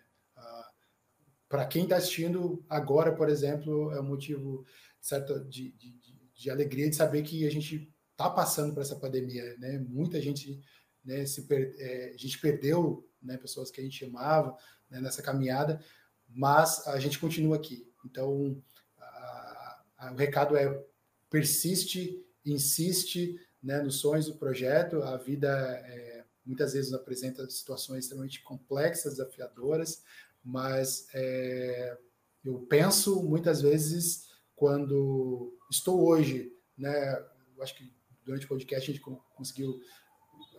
Para 1.50 1.66
quem 1.66 1.84
está 1.84 1.98
assistindo 1.98 2.64
agora, 2.70 3.12
por 3.12 3.28
exemplo, 3.28 3.92
é 3.92 4.00
um 4.00 4.06
motivo 4.06 4.66
certo 5.02 5.44
de, 5.46 5.72
de, 5.72 5.96
de 6.36 6.50
alegria 6.50 6.88
de 6.88 6.96
saber 6.96 7.24
que 7.24 7.46
a 7.46 7.52
gente 7.52 7.92
está 8.12 8.30
passando 8.30 8.74
por 8.74 8.82
essa 8.82 8.96
pandemia, 8.96 9.58
né? 9.58 9.80
Muita 9.80 10.22
gente, 10.22 10.62
né, 11.04 11.26
se 11.26 11.48
per, 11.48 11.74
é, 11.80 12.12
a 12.14 12.18
gente 12.18 12.40
perdeu, 12.40 13.10
né, 13.22 13.36
pessoas 13.38 13.72
que 13.72 13.82
a 13.82 13.84
gente 13.84 14.06
amava 14.06 14.56
né, 14.90 15.02
nessa 15.02 15.22
caminhada, 15.22 15.84
mas 16.28 16.86
a 16.88 17.00
gente 17.00 17.18
continua 17.18 17.56
aqui. 17.56 17.92
Então, 18.06 18.62
a, 18.98 19.84
a, 19.98 20.12
o 20.14 20.16
recado 20.16 20.56
é 20.56 20.86
persiste, 21.30 22.24
insiste, 22.46 23.40
né, 23.62 23.82
nos 23.82 23.96
sonhos 23.96 24.28
do 24.28 24.36
projeto. 24.36 25.02
A 25.02 25.18
vida 25.18 25.50
é, 25.50 26.26
muitas 26.46 26.74
vezes 26.74 26.94
apresenta 26.94 27.50
situações 27.50 28.04
extremamente 28.04 28.42
complexas, 28.42 29.14
desafiadoras, 29.14 30.04
mas 30.44 31.08
é, 31.14 31.98
eu 32.44 32.60
penso 32.62 33.22
muitas 33.24 33.62
vezes 33.62 34.30
quando 34.56 35.58
estou 35.72 36.06
hoje, 36.06 36.52
né, 36.78 37.14
eu 37.56 37.64
acho 37.64 37.76
que 37.76 37.94
durante 38.26 38.46
o 38.46 38.50
podcast 38.50 38.90
a 38.90 38.94
gente 38.94 39.04
conseguiu, 39.36 39.80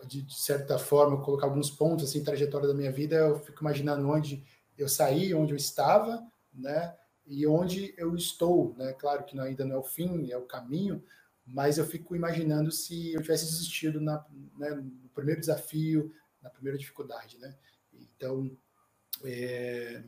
de, 0.07 0.23
de, 0.23 0.39
certa 0.39 0.77
forma, 0.77 1.23
colocar 1.23 1.45
alguns 1.45 1.69
pontos, 1.69 2.09
assim, 2.09 2.23
trajetória 2.23 2.67
da 2.67 2.73
minha 2.73 2.91
vida, 2.91 3.15
eu 3.15 3.39
fico 3.39 3.61
imaginando 3.61 4.07
onde 4.09 4.43
eu 4.77 4.89
saí, 4.89 5.33
onde 5.33 5.53
eu 5.53 5.57
estava, 5.57 6.25
né, 6.53 6.95
e 7.25 7.45
onde 7.47 7.93
eu 7.97 8.15
estou, 8.15 8.75
né, 8.75 8.93
claro 8.93 9.23
que 9.23 9.39
ainda 9.39 9.65
não 9.65 9.75
é 9.75 9.79
o 9.79 9.83
fim, 9.83 10.31
é 10.31 10.37
o 10.37 10.45
caminho, 10.45 11.03
mas 11.45 11.77
eu 11.77 11.85
fico 11.85 12.15
imaginando 12.15 12.71
se 12.71 13.13
eu 13.13 13.21
tivesse 13.21 13.45
desistido 13.45 14.01
na, 14.01 14.25
né, 14.57 14.71
no 14.71 15.09
primeiro 15.09 15.39
desafio, 15.39 16.11
na 16.41 16.49
primeira 16.49 16.77
dificuldade, 16.77 17.37
né, 17.37 17.55
então, 17.93 18.51
é, 19.25 20.03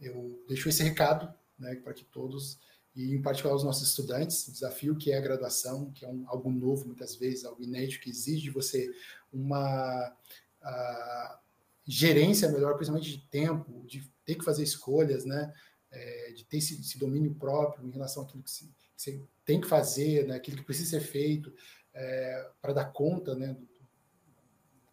eu 0.00 0.44
deixo 0.48 0.68
esse 0.68 0.82
recado, 0.82 1.32
né, 1.58 1.74
para 1.76 1.94
que 1.94 2.04
todos 2.04 2.58
e 2.96 3.14
em 3.14 3.20
particular 3.20 3.54
os 3.54 3.62
nossos 3.62 3.90
estudantes, 3.90 4.48
o 4.48 4.52
desafio 4.52 4.96
que 4.96 5.12
é 5.12 5.18
a 5.18 5.20
graduação, 5.20 5.90
que 5.92 6.02
é 6.02 6.08
um, 6.08 6.24
algo 6.28 6.50
novo 6.50 6.86
muitas 6.86 7.14
vezes, 7.14 7.44
algo 7.44 7.62
inédito, 7.62 8.00
que 8.00 8.08
exige 8.08 8.44
de 8.44 8.50
você 8.50 8.90
uma 9.30 10.16
gerência 11.86 12.50
melhor, 12.50 12.74
principalmente 12.74 13.10
de 13.10 13.22
tempo, 13.28 13.84
de 13.86 14.10
ter 14.24 14.34
que 14.34 14.44
fazer 14.44 14.62
escolhas, 14.62 15.26
né? 15.26 15.52
É, 15.90 16.32
de 16.32 16.44
ter 16.44 16.56
esse, 16.56 16.80
esse, 16.80 16.98
domínio 16.98 17.34
próprio 17.34 17.86
em 17.86 17.92
relação 17.92 18.24
àquilo 18.24 18.42
que, 18.42 18.50
se, 18.50 18.66
que, 18.66 18.74
você 18.96 19.22
tem 19.44 19.60
que 19.60 19.68
fazer, 19.68 20.26
né? 20.26 20.34
aquilo 20.34 20.56
que 20.56 20.64
precisa 20.64 20.90
ser 20.90 21.00
feito 21.00 21.54
é, 21.94 22.50
para 22.60 22.72
dar 22.72 22.86
conta 22.86 23.34
né? 23.36 23.54
Do, 23.54 23.68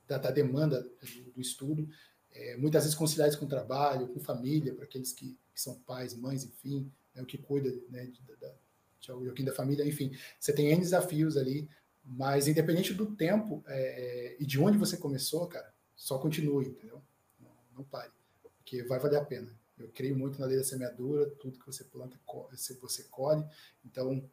da, 0.07 0.17
da, 0.19 0.31
demanda 0.31 0.81
do, 0.81 1.31
do 1.31 1.41
estudo. 1.41 1.89
É, 2.33 2.57
muitas 2.57 2.83
vezes 2.83 2.97
conciliar 2.97 3.29
isso 3.29 3.39
com 3.39 3.47
trabalho, 3.47 4.07
com 4.07 4.19
família, 4.19 4.73
para 4.73 4.85
aqueles 4.85 5.13
que, 5.13 5.37
que 5.53 5.61
são 5.61 5.75
pais, 5.81 6.15
mães, 6.15 6.43
enfim, 6.43 6.91
né, 7.13 7.21
o 7.21 7.25
que 7.25 7.37
cuida 7.37 7.69
né, 7.89 8.05
de, 8.05 8.21
de, 8.21 9.33
de, 9.33 9.43
da 9.43 9.53
família, 9.53 9.85
enfim, 9.85 10.11
você 10.39 10.53
tem 10.53 10.67
N 10.71 10.81
desafios 10.81 11.37
ali, 11.37 11.69
mas 12.03 12.47
independente 12.47 12.93
do 12.93 13.15
tempo 13.15 13.63
é, 13.67 13.77
é, 13.77 14.37
e 14.39 14.45
de 14.45 14.59
onde 14.59 14.77
você 14.77 14.97
começou, 14.97 15.47
cara, 15.47 15.73
só 15.95 16.17
continue, 16.17 16.67
entendeu? 16.67 17.01
Não, 17.39 17.51
não, 17.77 17.83
pare, 17.83 18.11
porque 18.57 18.83
vai 18.83 18.99
valer 18.99 19.17
a 19.17 19.25
pena. 19.25 19.53
Eu 19.77 19.89
creio 19.89 20.17
muito 20.17 20.39
na 20.39 20.45
lei 20.45 20.57
da 20.57 20.63
semeadura, 20.63 21.29
tudo 21.39 21.57
que 21.57 21.65
você 21.65 21.83
planta, 21.83 22.17
você 22.81 23.03
colhe, 23.03 23.43
então 23.85 24.23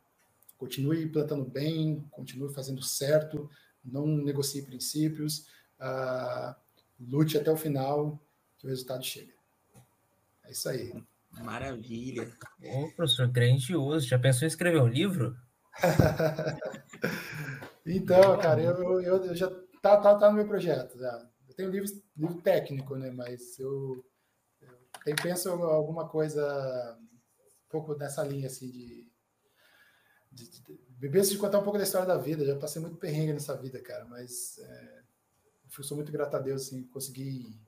continue 0.59 1.09
plantando 1.09 1.45
bem, 1.45 2.05
continue 2.11 2.53
fazendo 2.53 2.83
certo, 2.83 3.49
não 3.85 4.07
negocie 4.07 4.63
princípios, 4.63 5.47
uh, 5.81 6.55
lute 7.01 7.39
até 7.39 7.51
o 7.51 7.57
final, 7.57 8.21
que 8.59 8.67
o 8.67 8.71
resultado 8.71 9.05
chega. 9.05 9.33
É 10.45 10.51
isso 10.51 10.69
aí. 10.69 10.93
Maravilha. 11.39 12.31
Ô, 12.63 12.91
professor, 12.95 13.29
grandioso. 13.29 14.07
Já 14.07 14.19
pensou 14.19 14.45
em 14.45 14.49
escrever 14.49 14.83
um 14.83 14.89
livro? 14.89 15.37
então, 17.87 18.39
cara, 18.39 18.61
eu, 18.61 19.01
eu, 19.01 19.25
eu, 19.25 19.35
já 19.35 19.49
tá, 19.81 19.97
tá, 19.97 20.15
tá 20.17 20.29
no 20.29 20.37
meu 20.37 20.47
projeto. 20.47 20.99
Já. 20.99 21.27
Eu 21.49 21.55
tenho 21.55 21.71
livro, 21.71 21.91
livro 22.17 22.43
técnico, 22.43 22.97
né? 22.97 23.11
Mas 23.11 23.59
eu, 23.59 24.05
eu 25.07 25.17
penso 25.23 25.51
alguma 25.51 26.09
coisa 26.09 26.99
um 27.01 27.71
pouco 27.71 27.95
nessa 27.95 28.25
linha 28.25 28.49
assim 28.49 28.71
de. 28.71 29.11
de, 30.33 30.51
de, 30.51 31.09
de, 31.09 31.29
de 31.31 31.39
contar 31.39 31.61
um 31.61 31.65
pouco 31.65 31.79
da 31.79 31.85
história 31.85 32.07
da 32.07 32.19
vida. 32.19 32.45
Já 32.45 32.57
passei 32.59 32.83
muito 32.83 32.97
perrengue 32.97 33.33
nessa 33.33 33.57
vida, 33.57 33.81
cara, 33.81 34.05
mas 34.05 34.59
é, 34.59 35.03
eu 35.79 35.85
sou 35.85 35.97
muito 35.97 36.13
grato 36.13 36.35
a 36.37 36.41
Deus, 36.41 36.63
assim, 36.63 36.83
conseguir 36.85 37.61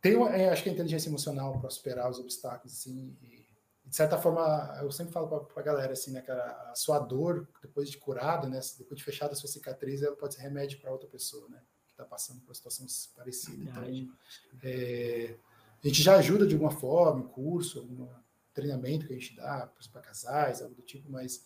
tem, 0.00 0.14
é, 0.28 0.50
acho 0.50 0.62
que 0.62 0.68
a 0.68 0.72
inteligência 0.72 1.08
emocional 1.08 1.58
para 1.58 1.68
superar 1.70 2.08
os 2.08 2.18
obstáculos, 2.18 2.72
assim, 2.72 3.16
e, 3.22 3.44
de 3.84 3.96
certa 3.96 4.16
forma, 4.16 4.78
eu 4.80 4.90
sempre 4.90 5.12
falo 5.12 5.26
para 5.40 5.60
a 5.60 5.64
galera, 5.64 5.92
assim, 5.92 6.12
né, 6.12 6.20
cara, 6.20 6.70
a 6.70 6.74
sua 6.76 6.98
dor, 6.98 7.48
depois 7.62 7.90
de 7.90 7.98
curada, 7.98 8.48
né, 8.48 8.60
depois 8.78 8.98
de 8.98 9.04
fechada 9.04 9.32
a 9.32 9.36
sua 9.36 9.48
cicatriz, 9.48 10.02
ela 10.02 10.14
pode 10.14 10.34
ser 10.34 10.42
remédio 10.42 10.80
para 10.80 10.92
outra 10.92 11.08
pessoa, 11.08 11.48
né, 11.48 11.60
que 11.86 11.92
está 11.92 12.04
passando 12.04 12.40
por 12.40 12.48
uma 12.48 12.54
situação 12.54 12.86
parecida. 13.16 13.70
Então, 13.70 14.14
é, 14.62 15.36
a 15.82 15.88
gente 15.88 16.02
já 16.02 16.16
ajuda 16.16 16.46
de 16.46 16.54
alguma 16.54 16.70
forma, 16.70 17.22
em 17.22 17.28
curso, 17.28 17.80
algum 17.80 18.08
treinamento 18.54 19.06
que 19.06 19.12
a 19.12 19.16
gente 19.16 19.36
dá 19.36 19.70
para 19.92 20.02
casais, 20.02 20.62
algo 20.62 20.74
do 20.74 20.82
tipo, 20.82 21.10
mas 21.10 21.44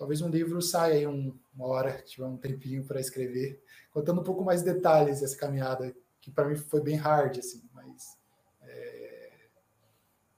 talvez 0.00 0.22
um 0.22 0.30
livro 0.30 0.62
saia 0.62 0.94
aí 0.94 1.06
um, 1.06 1.38
uma 1.54 1.66
hora, 1.66 2.00
tiver 2.00 2.24
um 2.24 2.38
tempinho 2.38 2.82
para 2.82 2.98
escrever, 2.98 3.62
contando 3.90 4.22
um 4.22 4.24
pouco 4.24 4.42
mais 4.42 4.62
detalhes 4.62 5.20
dessa 5.20 5.36
caminhada 5.36 5.94
que 6.22 6.30
para 6.30 6.48
mim 6.48 6.56
foi 6.56 6.80
bem 6.80 6.96
hard, 6.96 7.38
assim, 7.38 7.62
mas 7.74 8.16
é, 8.62 9.30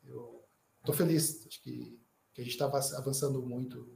eu 0.05 0.43
estou 0.81 0.93
feliz, 0.93 1.47
acho 1.47 1.63
que, 1.63 1.97
que 2.35 2.41
a 2.41 2.45
gente 2.45 2.55
está 2.55 2.67
avançando 2.99 3.41
muito 3.41 3.89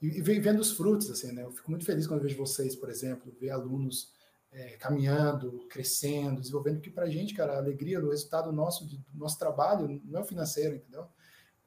e, 0.00 0.08
e, 0.08 0.20
e, 0.20 0.50
os 0.58 0.72
frutos, 0.72 1.10
assim, 1.10 1.30
né? 1.30 1.44
Eu 1.44 1.52
fico 1.52 1.70
muito 1.70 1.84
feliz 1.84 2.06
quando 2.06 2.22
vejo 2.22 2.36
vocês, 2.38 2.74
por 2.74 2.88
exemplo, 2.88 3.30
ver 3.38 3.50
alunos 3.50 4.10
é, 4.50 4.70
caminhando, 4.78 5.66
crescendo, 5.68 6.40
desenvolvendo, 6.40 6.80
que 6.80 6.90
para 6.90 7.04
a 7.04 7.10
gente, 7.10 7.34
cara, 7.34 7.52
a 7.52 7.58
alegria 7.58 8.00
do 8.00 8.10
resultado 8.10 8.50
nosso, 8.50 8.86
do 8.86 8.98
nosso 9.14 9.38
trabalho, 9.38 10.00
não 10.04 10.20
é 10.20 10.24
financeiro, 10.24 10.76
entendeu? 10.76 11.06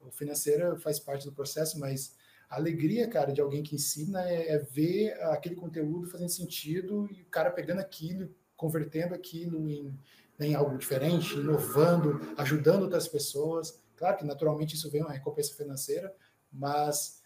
O 0.06 0.10
financeiro 0.10 0.78
faz 0.78 0.98
parte 0.98 1.26
do 1.26 1.32
processo, 1.32 1.78
mas 1.78 2.14
a 2.48 2.56
alegria, 2.56 3.08
cara, 3.08 3.32
de 3.32 3.40
alguém 3.40 3.62
que 3.62 3.74
ensina 3.74 4.28
é, 4.28 4.52
é, 4.52 4.58
ver 4.58 5.12
aquele 5.24 5.56
conteúdo 5.56 6.08
fazendo 6.08 6.28
sentido 6.28 7.08
e 7.12 7.22
o 7.22 7.26
cara 7.26 7.50
pegando 7.50 7.80
aquilo, 7.80 8.32
convertendo 8.56 9.14
aquilo 9.14 9.68
em, 9.68 9.98
em 10.38 10.54
algo 10.54 10.78
diferente, 10.78 11.34
inovando, 11.34 12.20
ajudando 12.36 12.82
outras 12.82 13.08
pessoas. 13.08 13.80
Claro 13.96 14.16
que 14.16 14.24
naturalmente 14.24 14.76
isso 14.76 14.90
vem 14.90 15.02
uma 15.02 15.12
recompensa 15.12 15.54
financeira, 15.54 16.14
mas 16.52 17.20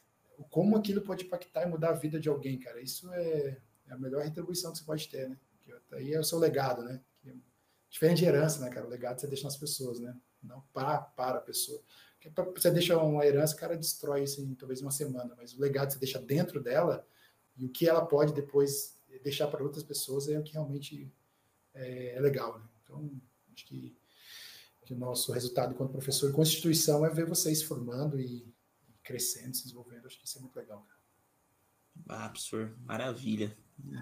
como 0.48 0.76
aquilo 0.76 1.02
pode 1.02 1.24
impactar 1.24 1.64
e 1.64 1.70
mudar 1.70 1.90
a 1.90 1.94
vida 1.94 2.18
de 2.18 2.28
alguém, 2.28 2.58
cara, 2.58 2.80
isso 2.80 3.12
é, 3.12 3.58
é 3.86 3.92
a 3.92 3.98
melhor 3.98 4.22
retribuição 4.22 4.72
que 4.72 4.78
você 4.78 4.84
pode 4.84 5.08
ter, 5.08 5.28
né? 5.28 5.36
Que 5.64 5.94
aí 5.94 6.14
é 6.14 6.20
o 6.20 6.24
seu 6.24 6.38
legado, 6.38 6.82
né? 6.82 7.00
Que 7.20 7.28
é 7.28 7.34
diferente 7.90 8.18
de 8.18 8.24
herança, 8.24 8.60
né, 8.60 8.70
cara? 8.70 8.86
O 8.86 8.90
legado 8.90 9.20
você 9.20 9.26
deixa 9.26 9.44
nas 9.44 9.56
pessoas, 9.56 10.00
né? 10.00 10.16
Não 10.42 10.62
para, 10.72 10.98
para 10.98 11.38
a 11.38 11.42
pessoa. 11.42 11.82
Você 12.54 12.70
deixa 12.70 12.98
uma 12.98 13.24
herança, 13.24 13.54
o 13.54 13.58
cara 13.58 13.76
destrói 13.76 14.24
isso 14.24 14.42
em 14.42 14.54
talvez 14.54 14.82
uma 14.82 14.90
semana, 14.90 15.34
mas 15.36 15.54
o 15.54 15.60
legado 15.60 15.92
você 15.92 15.98
deixa 15.98 16.18
dentro 16.18 16.62
dela 16.62 17.06
e 17.56 17.64
o 17.64 17.70
que 17.70 17.88
ela 17.88 18.04
pode 18.04 18.34
depois 18.34 18.98
deixar 19.22 19.48
para 19.48 19.62
outras 19.62 19.82
pessoas 19.82 20.28
é 20.28 20.38
o 20.38 20.42
que 20.42 20.52
realmente 20.52 21.12
é, 21.74 22.16
é 22.16 22.20
legal. 22.20 22.58
Né? 22.58 22.68
Então, 22.82 23.20
acho 23.54 23.66
que, 23.66 23.96
que, 24.84 24.94
o 24.94 24.98
nosso 24.98 25.32
resultado 25.32 25.72
enquanto 25.72 25.92
professor 25.92 26.30
e 26.30 26.32
constituição 26.32 27.04
é 27.04 27.10
ver 27.10 27.26
vocês 27.26 27.62
formando 27.62 28.20
e, 28.20 28.52
crescendo, 29.02 29.56
se 29.56 29.64
desenvolvendo. 29.64 30.06
Acho 30.06 30.18
que 30.18 30.26
isso 30.26 30.38
é 30.38 30.40
muito 30.40 30.56
legal. 30.56 30.86
Ah, 32.08 32.28
professor, 32.28 32.76
maravilha. 32.80 33.56